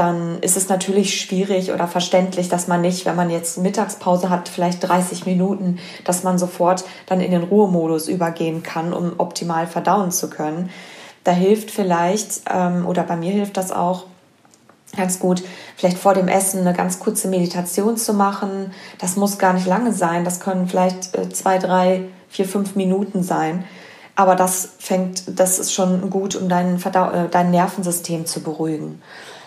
dann 0.00 0.38
ist 0.40 0.56
es 0.56 0.70
natürlich 0.70 1.20
schwierig 1.20 1.72
oder 1.72 1.86
verständlich, 1.86 2.48
dass 2.48 2.68
man 2.68 2.80
nicht, 2.80 3.04
wenn 3.04 3.16
man 3.16 3.28
jetzt 3.28 3.58
Mittagspause 3.58 4.30
hat, 4.30 4.48
vielleicht 4.48 4.88
30 4.88 5.26
Minuten, 5.26 5.78
dass 6.04 6.22
man 6.22 6.38
sofort 6.38 6.84
dann 7.04 7.20
in 7.20 7.32
den 7.32 7.42
Ruhemodus 7.42 8.08
übergehen 8.08 8.62
kann, 8.62 8.94
um 8.94 9.12
optimal 9.18 9.66
verdauen 9.66 10.10
zu 10.10 10.30
können. 10.30 10.70
Da 11.22 11.32
hilft 11.32 11.70
vielleicht, 11.70 12.40
ähm, 12.50 12.86
oder 12.86 13.02
bei 13.02 13.14
mir 13.16 13.32
hilft 13.32 13.58
das 13.58 13.72
auch, 13.72 14.06
ganz 14.96 15.18
gut, 15.18 15.42
vielleicht 15.76 15.98
vor 15.98 16.14
dem 16.14 16.28
Essen 16.28 16.60
eine 16.60 16.72
ganz 16.72 16.98
kurze 16.98 17.28
Meditation 17.28 17.98
zu 17.98 18.14
machen. 18.14 18.72
Das 18.98 19.16
muss 19.16 19.36
gar 19.36 19.52
nicht 19.52 19.66
lange 19.66 19.92
sein. 19.92 20.24
Das 20.24 20.40
können 20.40 20.66
vielleicht 20.66 21.14
äh, 21.14 21.28
zwei, 21.28 21.58
drei, 21.58 22.06
vier, 22.30 22.46
fünf 22.46 22.74
Minuten 22.74 23.22
sein. 23.22 23.64
Aber 24.16 24.34
das 24.34 24.70
fängt, 24.78 25.38
das 25.38 25.58
ist 25.58 25.74
schon 25.74 26.08
gut, 26.08 26.36
um 26.36 26.48
dein, 26.48 26.78
Verdau 26.78 27.10
äh, 27.10 27.28
dein 27.30 27.50
Nervensystem 27.50 28.24
zu 28.24 28.42
beruhigen. 28.42 29.02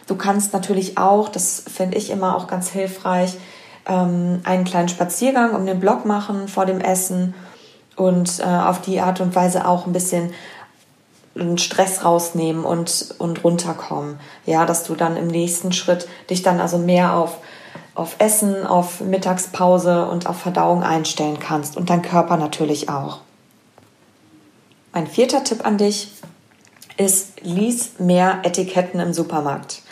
Du 0.08 0.16
kannst 0.16 0.54
natürlich 0.54 0.98
auch, 0.98 1.30
das 1.30 1.64
finde 1.72 1.98
ich 1.98 2.10
immer 2.10 2.36
auch 2.36 2.48
ganz 2.48 2.70
hilfreich, 2.70 3.38
ähm, 3.86 4.42
einen 4.44 4.66
kleinen 4.66 4.90
Spaziergang 4.90 5.56
um 5.56 5.66
den 5.66 5.80
Block 5.80 6.06
machen 6.06 6.48
vor 6.48 6.66
dem 6.66 6.82
Essen 6.82 7.34
und 7.96 8.40
äh, 8.40 8.44
auf 8.44 8.82
die 8.82 9.00
Art 9.00 9.22
und 9.22 9.36
Weise 9.36 9.68
auch 9.68 9.86
ein 9.86 9.94
bisschen 9.94 10.34
Stress 11.56 12.06
rausnehmen 12.06 12.64
und, 12.64 13.16
und 13.18 13.44
runterkommen. 13.44 14.20
Ja, 14.46 14.66
dass 14.66 14.84
du 14.84 14.94
dann 14.94 15.18
im 15.18 15.28
nächsten 15.28 15.72
Schritt 15.72 16.08
dich 16.30 16.44
dann 16.44 16.60
also 16.60 16.78
mehr 16.78 17.16
auf 17.16 17.38
auf 17.96 18.16
Essen, 18.20 18.66
auf 18.66 19.02
Mittagspause 19.02 20.08
und 20.08 20.28
auf 20.28 20.40
Verdauung 20.40 20.84
einstellen 20.84 21.40
kannst 21.40 21.78
und 21.78 21.90
dein 21.90 22.02
Körper 22.02 22.38
natürlich 22.38 22.90
auch. 22.90 23.20
Mein 24.94 25.08
vierter 25.08 25.44
Tipp 25.44 25.66
an 25.66 25.78
dich 25.78 26.12
ist, 26.98 27.42
lies 27.42 28.00
mehr 28.00 28.40
Etiketten 28.44 29.00
im 29.00 29.14
Supermarkt. 29.14 29.83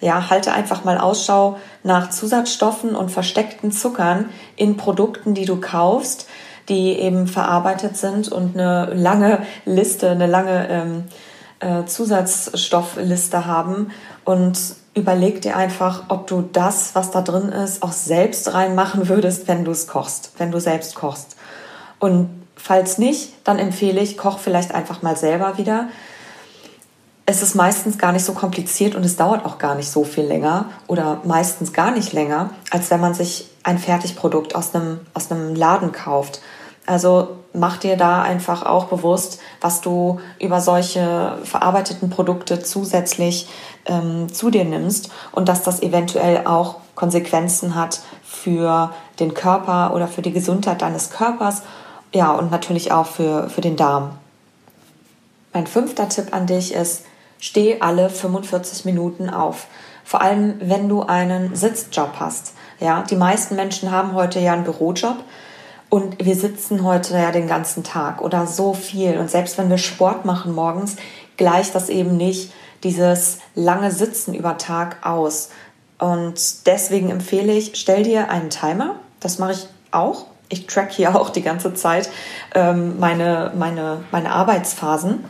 Ja, 0.00 0.30
halte 0.30 0.52
einfach 0.52 0.84
mal 0.84 0.98
Ausschau 0.98 1.58
nach 1.82 2.10
Zusatzstoffen 2.10 2.94
und 2.94 3.10
versteckten 3.10 3.72
Zuckern 3.72 4.26
in 4.56 4.76
Produkten, 4.76 5.34
die 5.34 5.46
du 5.46 5.60
kaufst, 5.60 6.28
die 6.68 6.98
eben 6.98 7.26
verarbeitet 7.26 7.96
sind 7.96 8.28
und 8.28 8.58
eine 8.58 8.92
lange 8.92 9.46
Liste, 9.64 10.10
eine 10.10 10.26
lange 10.26 10.68
ähm, 10.68 11.04
äh, 11.60 11.86
Zusatzstoffliste 11.86 13.46
haben 13.46 13.90
und 14.24 14.58
überleg 14.94 15.42
dir 15.42 15.56
einfach, 15.56 16.04
ob 16.08 16.26
du 16.26 16.42
das, 16.52 16.94
was 16.94 17.10
da 17.10 17.20
drin 17.22 17.50
ist, 17.50 17.82
auch 17.82 17.92
selbst 17.92 18.52
reinmachen 18.54 19.08
würdest, 19.08 19.46
wenn 19.46 19.64
du 19.64 19.70
es 19.70 19.86
kochst, 19.86 20.32
wenn 20.38 20.50
du 20.50 20.58
selbst 20.58 20.94
kochst. 20.94 21.36
Und 21.98 22.28
falls 22.56 22.98
nicht, 22.98 23.32
dann 23.44 23.58
empfehle 23.58 24.00
ich, 24.00 24.16
koch 24.16 24.38
vielleicht 24.38 24.74
einfach 24.74 25.02
mal 25.02 25.16
selber 25.16 25.58
wieder. 25.58 25.88
Es 27.28 27.42
ist 27.42 27.56
meistens 27.56 27.98
gar 27.98 28.12
nicht 28.12 28.24
so 28.24 28.34
kompliziert 28.34 28.94
und 28.94 29.04
es 29.04 29.16
dauert 29.16 29.44
auch 29.44 29.58
gar 29.58 29.74
nicht 29.74 29.90
so 29.90 30.04
viel 30.04 30.24
länger 30.24 30.66
oder 30.86 31.20
meistens 31.24 31.72
gar 31.72 31.90
nicht 31.90 32.12
länger, 32.12 32.50
als 32.70 32.88
wenn 32.92 33.00
man 33.00 33.14
sich 33.14 33.50
ein 33.64 33.78
Fertigprodukt 33.78 34.54
aus 34.54 34.72
einem, 34.74 35.00
aus 35.12 35.32
einem 35.32 35.56
Laden 35.56 35.90
kauft. 35.90 36.40
Also 36.86 37.38
mach 37.52 37.78
dir 37.78 37.96
da 37.96 38.22
einfach 38.22 38.64
auch 38.64 38.84
bewusst, 38.84 39.40
was 39.60 39.80
du 39.80 40.20
über 40.40 40.60
solche 40.60 41.38
verarbeiteten 41.42 42.10
Produkte 42.10 42.62
zusätzlich 42.62 43.48
ähm, 43.86 44.32
zu 44.32 44.50
dir 44.50 44.64
nimmst 44.64 45.10
und 45.32 45.48
dass 45.48 45.64
das 45.64 45.82
eventuell 45.82 46.46
auch 46.46 46.76
Konsequenzen 46.94 47.74
hat 47.74 48.02
für 48.22 48.92
den 49.18 49.34
Körper 49.34 49.94
oder 49.94 50.06
für 50.06 50.22
die 50.22 50.32
Gesundheit 50.32 50.80
deines 50.80 51.10
Körpers, 51.10 51.62
ja, 52.14 52.30
und 52.30 52.52
natürlich 52.52 52.92
auch 52.92 53.06
für, 53.06 53.50
für 53.50 53.60
den 53.60 53.76
Darm. 53.76 54.12
Mein 55.52 55.66
fünfter 55.66 56.08
Tipp 56.08 56.28
an 56.30 56.46
dich 56.46 56.72
ist, 56.72 57.02
steh 57.38 57.80
alle 57.80 58.10
45 58.10 58.84
Minuten 58.84 59.30
auf. 59.30 59.66
Vor 60.04 60.20
allem, 60.20 60.56
wenn 60.60 60.88
du 60.88 61.02
einen 61.02 61.56
Sitzjob 61.56 62.14
hast. 62.20 62.54
Ja, 62.78 63.02
die 63.02 63.16
meisten 63.16 63.56
Menschen 63.56 63.90
haben 63.90 64.12
heute 64.12 64.38
ja 64.38 64.52
einen 64.52 64.64
Bürojob 64.64 65.16
und 65.88 66.24
wir 66.24 66.34
sitzen 66.34 66.84
heute 66.84 67.14
ja 67.14 67.30
den 67.30 67.46
ganzen 67.46 67.84
Tag 67.84 68.20
oder 68.20 68.46
so 68.46 68.74
viel. 68.74 69.18
Und 69.18 69.30
selbst 69.30 69.56
wenn 69.58 69.70
wir 69.70 69.78
Sport 69.78 70.24
machen 70.24 70.54
morgens, 70.54 70.96
gleicht 71.36 71.74
das 71.74 71.88
eben 71.88 72.16
nicht 72.16 72.52
dieses 72.82 73.38
lange 73.54 73.90
Sitzen 73.90 74.34
über 74.34 74.58
Tag 74.58 75.06
aus. 75.06 75.50
Und 75.98 76.66
deswegen 76.66 77.10
empfehle 77.10 77.52
ich, 77.52 77.72
stell 77.74 78.02
dir 78.02 78.30
einen 78.30 78.50
Timer. 78.50 78.96
Das 79.20 79.38
mache 79.38 79.52
ich 79.52 79.66
auch. 79.90 80.26
Ich 80.48 80.66
track 80.66 80.92
hier 80.92 81.16
auch 81.16 81.30
die 81.30 81.42
ganze 81.42 81.74
Zeit 81.74 82.10
ähm, 82.54 82.98
meine, 83.00 83.52
meine, 83.56 84.04
meine 84.10 84.32
Arbeitsphasen. 84.32 85.24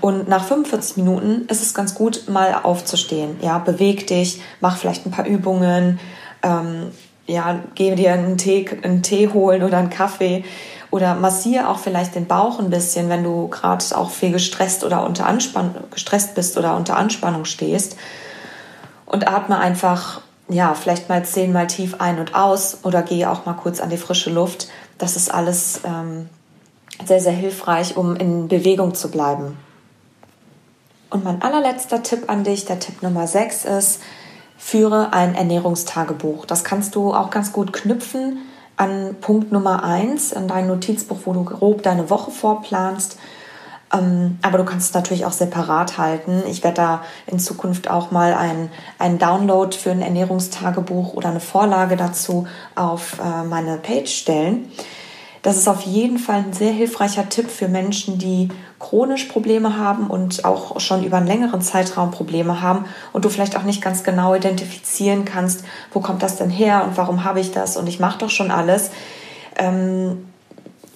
Und 0.00 0.28
nach 0.28 0.44
45 0.44 0.96
Minuten 0.96 1.46
ist 1.48 1.62
es 1.62 1.74
ganz 1.74 1.94
gut, 1.94 2.28
mal 2.28 2.54
aufzustehen. 2.62 3.36
Ja, 3.42 3.58
beweg 3.58 4.06
dich, 4.06 4.40
mach 4.60 4.76
vielleicht 4.76 5.06
ein 5.06 5.10
paar 5.10 5.26
Übungen, 5.26 5.98
ähm, 6.42 6.90
ja, 7.26 7.60
geh 7.74 7.94
dir 7.94 8.12
einen 8.12 8.38
Tee, 8.38 8.68
einen 8.82 9.02
Tee 9.02 9.28
holen 9.28 9.62
oder 9.62 9.78
einen 9.78 9.90
Kaffee 9.90 10.44
oder 10.90 11.14
massiere 11.14 11.68
auch 11.68 11.78
vielleicht 11.78 12.14
den 12.14 12.26
Bauch 12.26 12.58
ein 12.58 12.70
bisschen, 12.70 13.08
wenn 13.08 13.22
du 13.22 13.48
gerade 13.48 13.84
auch 13.94 14.10
viel 14.10 14.32
gestresst 14.32 14.84
oder 14.84 15.06
unter 15.06 15.26
Anspannung 15.26 15.74
gestresst 15.90 16.34
bist 16.34 16.58
oder 16.58 16.76
unter 16.76 16.96
Anspannung 16.96 17.44
stehst 17.44 17.96
und 19.06 19.28
atme 19.28 19.58
einfach 19.58 20.22
ja, 20.48 20.74
vielleicht 20.74 21.08
mal 21.08 21.24
zehnmal 21.24 21.68
tief 21.68 21.96
ein 22.00 22.18
und 22.18 22.34
aus 22.34 22.78
oder 22.82 23.02
gehe 23.02 23.30
auch 23.30 23.46
mal 23.46 23.54
kurz 23.54 23.80
an 23.80 23.90
die 23.90 23.96
frische 23.96 24.30
Luft. 24.30 24.68
Das 24.98 25.14
ist 25.14 25.32
alles 25.32 25.82
ähm, 25.84 26.28
sehr, 27.04 27.20
sehr 27.20 27.32
hilfreich, 27.32 27.96
um 27.96 28.16
in 28.16 28.48
Bewegung 28.48 28.94
zu 28.94 29.10
bleiben. 29.10 29.56
Und 31.10 31.24
mein 31.24 31.42
allerletzter 31.42 32.02
Tipp 32.02 32.30
an 32.30 32.44
dich, 32.44 32.64
der 32.64 32.78
Tipp 32.78 33.02
Nummer 33.02 33.26
6 33.26 33.64
ist, 33.64 34.00
führe 34.56 35.12
ein 35.12 35.34
Ernährungstagebuch. 35.34 36.46
Das 36.46 36.64
kannst 36.64 36.94
du 36.94 37.12
auch 37.12 37.30
ganz 37.30 37.52
gut 37.52 37.72
knüpfen 37.72 38.38
an 38.76 39.16
Punkt 39.20 39.52
Nummer 39.52 39.84
1, 39.84 40.32
an 40.34 40.48
dein 40.48 40.68
Notizbuch, 40.68 41.18
wo 41.24 41.32
du 41.32 41.44
grob 41.44 41.82
deine 41.82 42.08
Woche 42.10 42.30
vorplanst. 42.30 43.18
Ähm, 43.92 44.38
aber 44.42 44.58
du 44.58 44.64
kannst 44.64 44.90
es 44.90 44.94
natürlich 44.94 45.26
auch 45.26 45.32
separat 45.32 45.98
halten. 45.98 46.42
Ich 46.48 46.62
werde 46.62 46.76
da 46.76 47.02
in 47.26 47.38
Zukunft 47.38 47.90
auch 47.90 48.10
mal 48.10 48.34
einen 48.98 49.18
Download 49.18 49.76
für 49.76 49.90
ein 49.90 50.02
Ernährungstagebuch 50.02 51.14
oder 51.14 51.30
eine 51.30 51.40
Vorlage 51.40 51.96
dazu 51.96 52.46
auf 52.76 53.18
äh, 53.18 53.44
meine 53.44 53.78
Page 53.78 54.10
stellen. 54.10 54.70
Das 55.42 55.56
ist 55.56 55.68
auf 55.68 55.82
jeden 55.82 56.18
Fall 56.18 56.44
ein 56.46 56.52
sehr 56.52 56.72
hilfreicher 56.72 57.28
Tipp 57.28 57.50
für 57.50 57.66
Menschen, 57.66 58.18
die 58.18 58.50
chronisch 58.80 59.26
Probleme 59.26 59.76
haben 59.76 60.08
und 60.08 60.44
auch 60.44 60.80
schon 60.80 61.04
über 61.04 61.18
einen 61.18 61.26
längeren 61.26 61.60
Zeitraum 61.60 62.10
Probleme 62.10 62.62
haben 62.62 62.86
und 63.12 63.24
du 63.24 63.28
vielleicht 63.28 63.56
auch 63.56 63.62
nicht 63.62 63.82
ganz 63.82 64.02
genau 64.02 64.34
identifizieren 64.34 65.24
kannst, 65.24 65.64
wo 65.92 66.00
kommt 66.00 66.22
das 66.22 66.36
denn 66.36 66.50
her 66.50 66.84
und 66.84 66.96
warum 66.96 67.22
habe 67.22 67.38
ich 67.38 67.52
das 67.52 67.76
und 67.76 67.86
ich 67.86 68.00
mache 68.00 68.18
doch 68.18 68.30
schon 68.30 68.50
alles. 68.50 68.90
Ähm, 69.56 70.26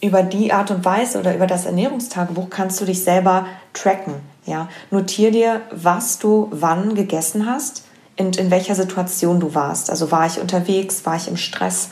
über 0.00 0.22
die 0.22 0.52
Art 0.52 0.70
und 0.70 0.84
Weise 0.84 1.18
oder 1.18 1.34
über 1.34 1.46
das 1.46 1.64
Ernährungstagebuch 1.64 2.50
kannst 2.50 2.80
du 2.80 2.84
dich 2.84 3.02
selber 3.02 3.46
tracken. 3.72 4.14
Ja? 4.44 4.68
Notier 4.90 5.30
dir, 5.30 5.62
was 5.70 6.18
du 6.18 6.48
wann 6.50 6.94
gegessen 6.94 7.46
hast 7.46 7.84
und 8.18 8.36
in 8.36 8.50
welcher 8.50 8.74
Situation 8.74 9.40
du 9.40 9.54
warst. 9.54 9.90
Also 9.90 10.10
war 10.10 10.26
ich 10.26 10.40
unterwegs, 10.40 11.06
war 11.06 11.16
ich 11.16 11.28
im 11.28 11.36
Stress, 11.36 11.88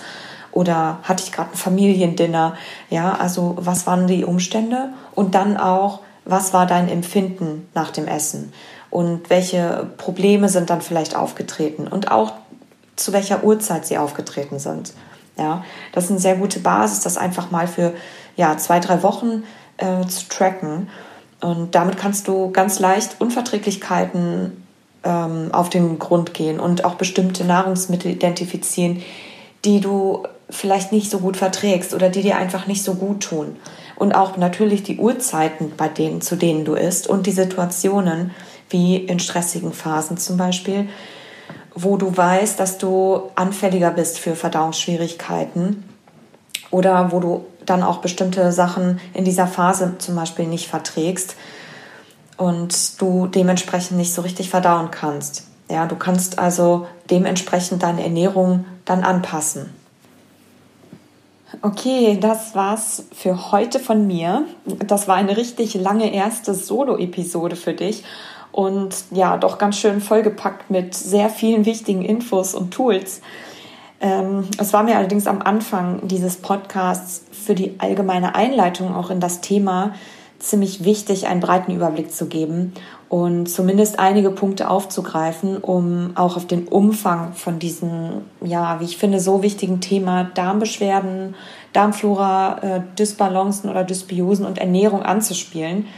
oder 0.53 0.99
hatte 1.03 1.25
ich 1.25 1.33
gerade 1.33 1.51
ein 1.53 1.57
Familiendinner? 1.57 2.55
Ja, 2.91 3.15
also 3.15 3.57
was 3.59 3.87
waren 3.87 4.07
die 4.07 4.25
Umstände? 4.25 4.91
Und 5.15 5.35
dann 5.35 5.57
auch, 5.57 6.01
was 6.25 6.53
war 6.53 6.67
dein 6.67 6.89
Empfinden 6.89 7.69
nach 7.75 7.91
dem 7.91 8.07
Essen? 8.07 8.53
Und 8.91 9.31
welche 9.31 9.91
Probleme 9.97 10.49
sind 10.49 10.71
dann 10.71 10.83
vielleicht 10.83 11.17
aufgetreten? 11.17 11.89
Und 11.89 12.11
auch 12.11 12.33
zu 12.97 13.13
welcher 13.13 13.43
Uhrzeit 13.43 13.87
sie 13.87 13.99
aufgetreten 13.99 14.59
sind. 14.59 14.93
Ja, 15.39 15.65
das 15.93 16.05
ist 16.05 16.11
eine 16.11 16.21
sehr 16.21 16.37
gute 16.37 16.61
Basis, 16.61 17.01
das 17.01 17.17
einfach 17.17 17.51
mal 17.51 17.67
für 17.67 17.95
ja, 18.37 18.57
zwei, 18.59 18.81
drei 18.81 19.03
Wochen 19.03 19.45
äh, 19.79 20.07
zu 20.07 20.29
tracken. 20.29 20.91
Und 21.41 21.75
damit 21.75 21.97
kannst 21.97 22.29
du 22.29 22.51
ganz 22.51 22.79
leicht 22.79 23.21
Unverträglichkeiten 23.21 24.63
ähm, 25.05 25.49
auf 25.53 25.71
den 25.71 25.99
Grund 25.99 26.35
gehen 26.35 26.61
und 26.61 26.85
auch 26.85 26.95
bestimmte 26.95 27.45
Nahrungsmittel 27.45 28.13
identifizieren, 28.13 29.03
die 29.65 29.81
du 29.81 30.25
vielleicht 30.53 30.93
nicht 30.93 31.11
so 31.11 31.19
gut 31.19 31.37
verträgst 31.37 31.95
oder 31.95 32.11
die 32.11 32.23
dir 32.23 32.37
einfach 32.37 32.67
nicht 32.67 32.85
so 32.85 32.95
gut 32.95 33.23
tun. 33.23 33.57
Und 33.97 34.13
auch 34.13 34.37
natürlich 34.37 34.83
die 34.83 34.99
Uhrzeiten, 34.99 35.73
bei 35.77 35.89
denen, 35.89 36.21
zu 36.21 36.37
denen 36.37 36.65
du 36.65 36.75
isst 36.75 37.07
und 37.07 37.27
die 37.27 37.33
Situationen, 37.33 38.33
wie 38.69 38.97
in 38.97 39.19
stressigen 39.19 39.73
Phasen 39.73 40.17
zum 40.19 40.37
Beispiel, 40.37 40.89
wo 41.75 41.97
du 41.97 42.17
weißt, 42.17 42.61
dass 42.61 42.79
du 42.79 43.31
anfälliger 43.35 43.91
bist 43.91 44.19
für 44.19 44.37
Verdauungsschwierigkeiten 44.37 45.85
oder 46.71 47.13
wo 47.13 47.21
du 47.21 47.47
dann 47.65 47.83
auch 47.83 47.99
bestimmte 47.99 48.53
Sachen 48.53 49.01
in 49.15 49.25
dieser 49.25 49.47
Phase 49.47 49.95
zum 49.99 50.17
Beispiel 50.17 50.47
nicht 50.47 50.69
verträgst 50.69 51.37
und 52.37 53.01
du 53.01 53.27
dementsprechend 53.27 53.97
nicht 53.97 54.13
so 54.13 54.23
richtig 54.23 54.51
verdauen 54.51 54.91
kannst. 54.91 55.47
Ja, 55.71 55.87
du 55.87 55.97
kannst 55.97 56.39
also 56.39 56.87
dementsprechend 57.11 57.83
deine 57.83 58.03
Ernährung 58.03 58.65
dann 58.85 59.05
anpassen. 59.05 59.82
Okay, 61.61 62.19
das 62.19 62.55
war's 62.55 63.05
für 63.13 63.53
heute 63.53 63.79
von 63.79 64.07
mir. 64.07 64.47
Das 64.87 65.07
war 65.07 65.17
eine 65.17 65.37
richtig 65.37 65.75
lange 65.75 66.13
erste 66.13 66.55
Solo-Episode 66.55 67.57
für 67.57 67.75
dich 67.75 68.05
und 68.53 68.95
ja, 69.11 69.37
doch 69.37 69.59
ganz 69.59 69.79
schön 69.79 70.01
vollgepackt 70.01 70.71
mit 70.71 70.95
sehr 70.95 71.29
vielen 71.29 71.67
wichtigen 71.67 72.03
Infos 72.03 72.55
und 72.55 72.73
Tools. 72.73 73.21
Ähm, 74.01 74.45
es 74.59 74.73
war 74.73 74.83
mir 74.83 74.97
allerdings 74.97 75.27
am 75.27 75.43
Anfang 75.43 76.09
dieses 76.09 76.37
Podcasts 76.37 77.25
für 77.31 77.55
die 77.55 77.79
allgemeine 77.79 78.35
Einleitung 78.35 78.95
auch 78.95 79.11
in 79.11 79.21
das 79.21 79.41
Thema 79.41 79.95
ziemlich 80.39 80.85
wichtig, 80.85 81.29
einen 81.29 81.41
breiten 81.41 81.73
Überblick 81.73 82.13
zu 82.13 82.27
geben 82.27 82.73
und 83.13 83.47
zumindest 83.47 83.99
einige 83.99 84.31
Punkte 84.31 84.71
aufzugreifen, 84.71 85.59
um 85.59 86.13
auch 86.15 86.39
auf 86.39 86.47
den 86.47 86.67
Umfang 86.67 87.35
von 87.35 87.59
diesem, 87.59 88.23
ja, 88.43 88.81
wie 88.81 88.85
ich 88.85 88.97
finde, 88.97 89.21
so 89.21 89.43
wichtigen 89.43 89.83
Thema 89.83 90.31
Darmbeschwerden, 90.33 91.35
Darmflora, 91.75 92.59
äh, 92.63 92.81
Dysbalancen 92.99 93.69
oder 93.69 93.85
Dysbiosen 93.85 94.47
und 94.47 94.57
Ernährung 94.57 95.03
anzuspielen. 95.03 95.89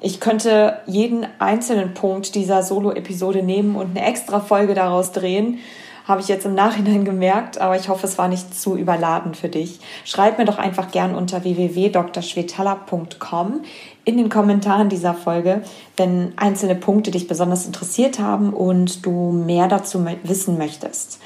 Ich 0.00 0.18
könnte 0.18 0.78
jeden 0.86 1.26
einzelnen 1.38 1.92
Punkt 1.92 2.36
dieser 2.36 2.62
Solo-Episode 2.62 3.42
nehmen 3.42 3.76
und 3.76 3.90
eine 3.90 4.06
extra 4.06 4.40
Folge 4.40 4.72
daraus 4.72 5.12
drehen 5.12 5.58
habe 6.04 6.20
ich 6.20 6.28
jetzt 6.28 6.46
im 6.46 6.54
Nachhinein 6.54 7.04
gemerkt, 7.04 7.60
aber 7.60 7.76
ich 7.76 7.88
hoffe, 7.88 8.06
es 8.06 8.16
war 8.18 8.28
nicht 8.28 8.58
zu 8.58 8.76
überladen 8.76 9.34
für 9.34 9.48
dich. 9.48 9.80
Schreib 10.04 10.38
mir 10.38 10.44
doch 10.44 10.58
einfach 10.58 10.90
gern 10.90 11.14
unter 11.14 11.44
www.drschwetala.com 11.44 13.60
in 14.04 14.16
den 14.16 14.28
Kommentaren 14.28 14.88
dieser 14.88 15.14
Folge, 15.14 15.62
wenn 15.96 16.32
einzelne 16.36 16.74
Punkte 16.74 17.10
dich 17.10 17.28
besonders 17.28 17.66
interessiert 17.66 18.18
haben 18.18 18.52
und 18.52 19.06
du 19.06 19.30
mehr 19.30 19.68
dazu 19.68 20.04
wissen 20.24 20.58
möchtest. 20.58 21.20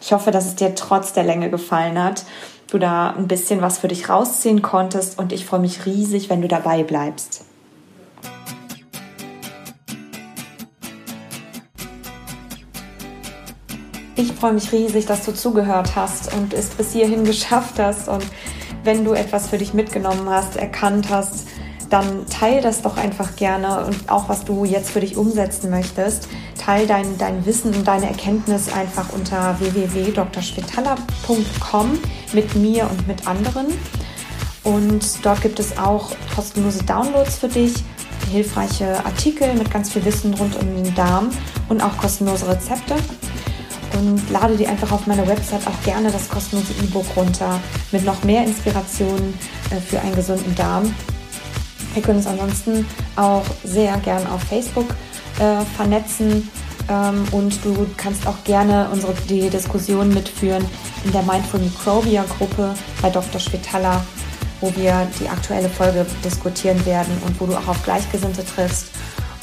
Ich 0.00 0.12
hoffe, 0.12 0.30
dass 0.30 0.46
es 0.46 0.56
dir 0.56 0.74
trotz 0.74 1.12
der 1.12 1.24
Länge 1.24 1.50
gefallen 1.50 2.02
hat, 2.02 2.24
du 2.70 2.78
da 2.78 3.10
ein 3.10 3.28
bisschen 3.28 3.62
was 3.62 3.78
für 3.78 3.88
dich 3.88 4.08
rausziehen 4.08 4.60
konntest 4.60 5.18
und 5.18 5.32
ich 5.32 5.46
freue 5.46 5.60
mich 5.60 5.86
riesig, 5.86 6.28
wenn 6.28 6.42
du 6.42 6.48
dabei 6.48 6.82
bleibst. 6.82 7.44
Ich 14.18 14.32
freue 14.32 14.54
mich 14.54 14.72
riesig, 14.72 15.06
dass 15.06 15.24
du 15.24 15.32
zugehört 15.32 15.94
hast 15.94 16.34
und 16.34 16.54
es 16.54 16.70
bis 16.70 16.92
hierhin 16.92 17.24
geschafft 17.24 17.78
hast. 17.78 18.08
Und 18.08 18.24
wenn 18.82 19.04
du 19.04 19.12
etwas 19.12 19.48
für 19.48 19.58
dich 19.58 19.74
mitgenommen 19.74 20.28
hast, 20.28 20.56
erkannt 20.56 21.10
hast, 21.10 21.46
dann 21.90 22.26
teil 22.26 22.62
das 22.62 22.82
doch 22.82 22.96
einfach 22.96 23.34
gerne 23.36 23.86
und 23.86 24.10
auch 24.10 24.28
was 24.28 24.44
du 24.44 24.64
jetzt 24.64 24.90
für 24.90 24.98
dich 25.00 25.16
umsetzen 25.16 25.70
möchtest. 25.70 26.26
Teil 26.58 26.86
dein, 26.86 27.18
dein 27.18 27.44
Wissen 27.46 27.72
und 27.74 27.86
deine 27.86 28.08
Erkenntnis 28.08 28.72
einfach 28.72 29.12
unter 29.12 29.60
www.drschwetala.com 29.60 31.98
mit 32.32 32.56
mir 32.56 32.90
und 32.90 33.06
mit 33.06 33.28
anderen. 33.28 33.66
Und 34.64 35.24
dort 35.24 35.42
gibt 35.42 35.60
es 35.60 35.78
auch 35.78 36.10
kostenlose 36.34 36.82
Downloads 36.82 37.38
für 37.38 37.48
dich, 37.48 37.74
hilfreiche 38.32 39.04
Artikel 39.04 39.54
mit 39.54 39.70
ganz 39.70 39.92
viel 39.92 40.04
Wissen 40.04 40.34
rund 40.34 40.56
um 40.56 40.82
den 40.82 40.92
Darm 40.96 41.30
und 41.68 41.80
auch 41.80 41.96
kostenlose 41.96 42.48
Rezepte 42.48 42.96
und 43.96 44.30
lade 44.30 44.56
dir 44.56 44.68
einfach 44.68 44.92
auf 44.92 45.06
meiner 45.06 45.26
Website 45.26 45.66
auch 45.66 45.82
gerne 45.84 46.10
das 46.10 46.28
kostenlose 46.28 46.72
E-Book 46.82 47.06
runter 47.16 47.60
mit 47.92 48.04
noch 48.04 48.22
mehr 48.24 48.44
Inspirationen 48.44 49.34
äh, 49.70 49.80
für 49.80 50.00
einen 50.00 50.14
gesunden 50.14 50.54
Darm. 50.54 50.94
Wir 51.96 52.02
können 52.02 52.18
uns 52.18 52.26
ansonsten 52.26 52.86
auch 53.16 53.42
sehr 53.64 53.96
gern 53.98 54.26
auf 54.26 54.42
Facebook 54.42 54.84
äh, 55.38 55.64
vernetzen 55.76 56.46
ähm, 56.90 57.24
und 57.32 57.64
du 57.64 57.86
kannst 57.96 58.26
auch 58.26 58.44
gerne 58.44 58.90
unsere 58.92 59.14
die 59.30 59.48
Diskussion 59.48 60.10
mitführen 60.10 60.62
in 61.04 61.12
der 61.12 61.22
Mindful 61.22 61.58
Microbia 61.60 62.26
Gruppe 62.36 62.74
bei 63.00 63.08
Dr. 63.08 63.40
Schwetala, 63.40 64.04
wo 64.60 64.70
wir 64.76 65.08
die 65.18 65.26
aktuelle 65.26 65.70
Folge 65.70 66.04
diskutieren 66.22 66.84
werden 66.84 67.16
und 67.24 67.40
wo 67.40 67.46
du 67.46 67.56
auch 67.56 67.66
auf 67.66 67.82
Gleichgesinnte 67.82 68.44
triffst 68.44 68.88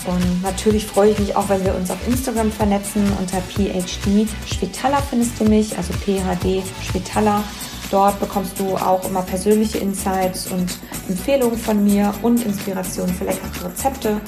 und 0.05 0.43
natürlich 0.43 0.85
freue 0.85 1.11
ich 1.11 1.19
mich 1.19 1.35
auch, 1.35 1.49
wenn 1.49 1.63
wir 1.63 1.73
uns 1.73 1.89
auf 1.89 1.97
Instagram 2.07 2.51
vernetzen. 2.51 3.09
Unter 3.19 3.41
PhD 3.41 4.27
Schwetala 4.45 5.01
findest 5.01 5.39
du 5.39 5.45
mich, 5.45 5.75
also 5.77 5.93
PHD 5.93 6.61
Schwetala. 6.83 7.43
Dort 7.91 8.19
bekommst 8.19 8.59
du 8.59 8.75
auch 8.75 9.07
immer 9.07 9.21
persönliche 9.21 9.77
Insights 9.79 10.47
und 10.47 10.77
Empfehlungen 11.07 11.57
von 11.57 11.83
mir 11.83 12.13
und 12.21 12.43
Inspirationen 12.43 13.13
für 13.13 13.25
leckere 13.25 13.65
Rezepte. 13.65 14.21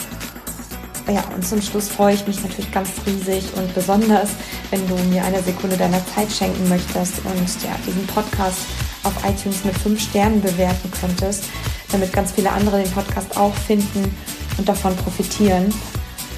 Ja, 1.07 1.23
und 1.35 1.45
zum 1.47 1.61
Schluss 1.61 1.87
freue 1.87 2.15
ich 2.15 2.25
mich 2.25 2.41
natürlich 2.41 2.71
ganz 2.71 2.89
riesig 3.05 3.43
und 3.55 3.73
besonders, 3.75 4.29
wenn 4.71 4.87
du 4.87 4.95
mir 5.09 5.23
eine 5.23 5.41
Sekunde 5.43 5.77
deiner 5.77 6.03
Zeit 6.07 6.31
schenken 6.31 6.67
möchtest 6.67 7.19
und 7.19 7.63
ja, 7.63 7.75
diesen 7.85 8.07
Podcast 8.07 8.59
auf 9.03 9.13
iTunes 9.23 9.63
mit 9.63 9.77
5 9.77 10.01
Sternen 10.01 10.41
bewerten 10.41 10.91
könntest, 10.99 11.43
damit 11.91 12.11
ganz 12.11 12.31
viele 12.31 12.51
andere 12.51 12.81
den 12.81 12.91
Podcast 12.91 13.37
auch 13.37 13.53
finden 13.53 14.15
und 14.57 14.67
davon 14.67 14.95
profitieren. 14.95 15.71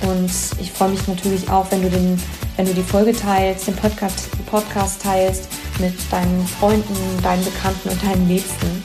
Und 0.02 0.32
ich 0.60 0.72
freue 0.72 0.90
mich 0.90 1.08
natürlich 1.08 1.50
auch, 1.50 1.72
wenn 1.72 1.82
du, 1.82 1.90
den, 1.90 2.22
wenn 2.58 2.66
du 2.66 2.74
die 2.74 2.84
Folge 2.84 3.14
teilst, 3.14 3.68
den 3.68 3.76
Podcast, 3.76 4.30
Podcast 4.48 5.02
teilst 5.02 5.48
mit 5.80 5.94
deinen 6.12 6.46
Freunden, 6.48 6.96
deinen 7.24 7.46
Bekannten 7.46 7.90
und 7.90 8.04
deinen 8.04 8.28
Liebsten. 8.28 8.84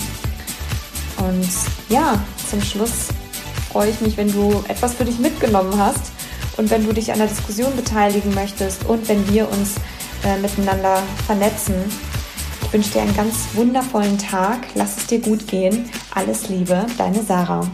Und 1.17 1.49
ja, 1.89 2.23
zum 2.49 2.61
Schluss 2.63 3.09
freue 3.73 3.91
ich 3.91 4.01
mich, 4.01 4.17
wenn 4.17 4.31
du 4.31 4.63
etwas 4.69 4.95
für 4.95 5.05
dich 5.05 5.19
mitgenommen 5.19 5.77
hast 5.79 6.13
und 6.59 6.71
wenn 6.71 6.87
du 6.87 6.93
dich 6.93 7.11
an 7.13 7.19
der 7.19 7.29
Diskussion 7.29 7.75
beteiligen 7.75 8.35
möchtest 8.35 8.85
und 8.85 9.09
wenn 9.09 9.27
wir 9.33 9.51
uns 9.51 9.77
äh, 10.25 10.39
miteinander 10.39 11.03
vernetzen. 11.27 11.75
Ich 12.63 12.73
wünsche 12.73 12.91
dir 12.91 13.03
einen 13.03 13.17
ganz 13.17 13.49
wundervollen 13.55 14.19
Tag. 14.19 14.67
Lass 14.75 14.99
es 14.99 15.07
dir 15.07 15.21
gut 15.21 15.47
gehen. 15.47 15.91
Alles 16.15 16.49
Liebe, 16.49 16.87
deine 16.97 17.23
Sarah. 17.23 17.67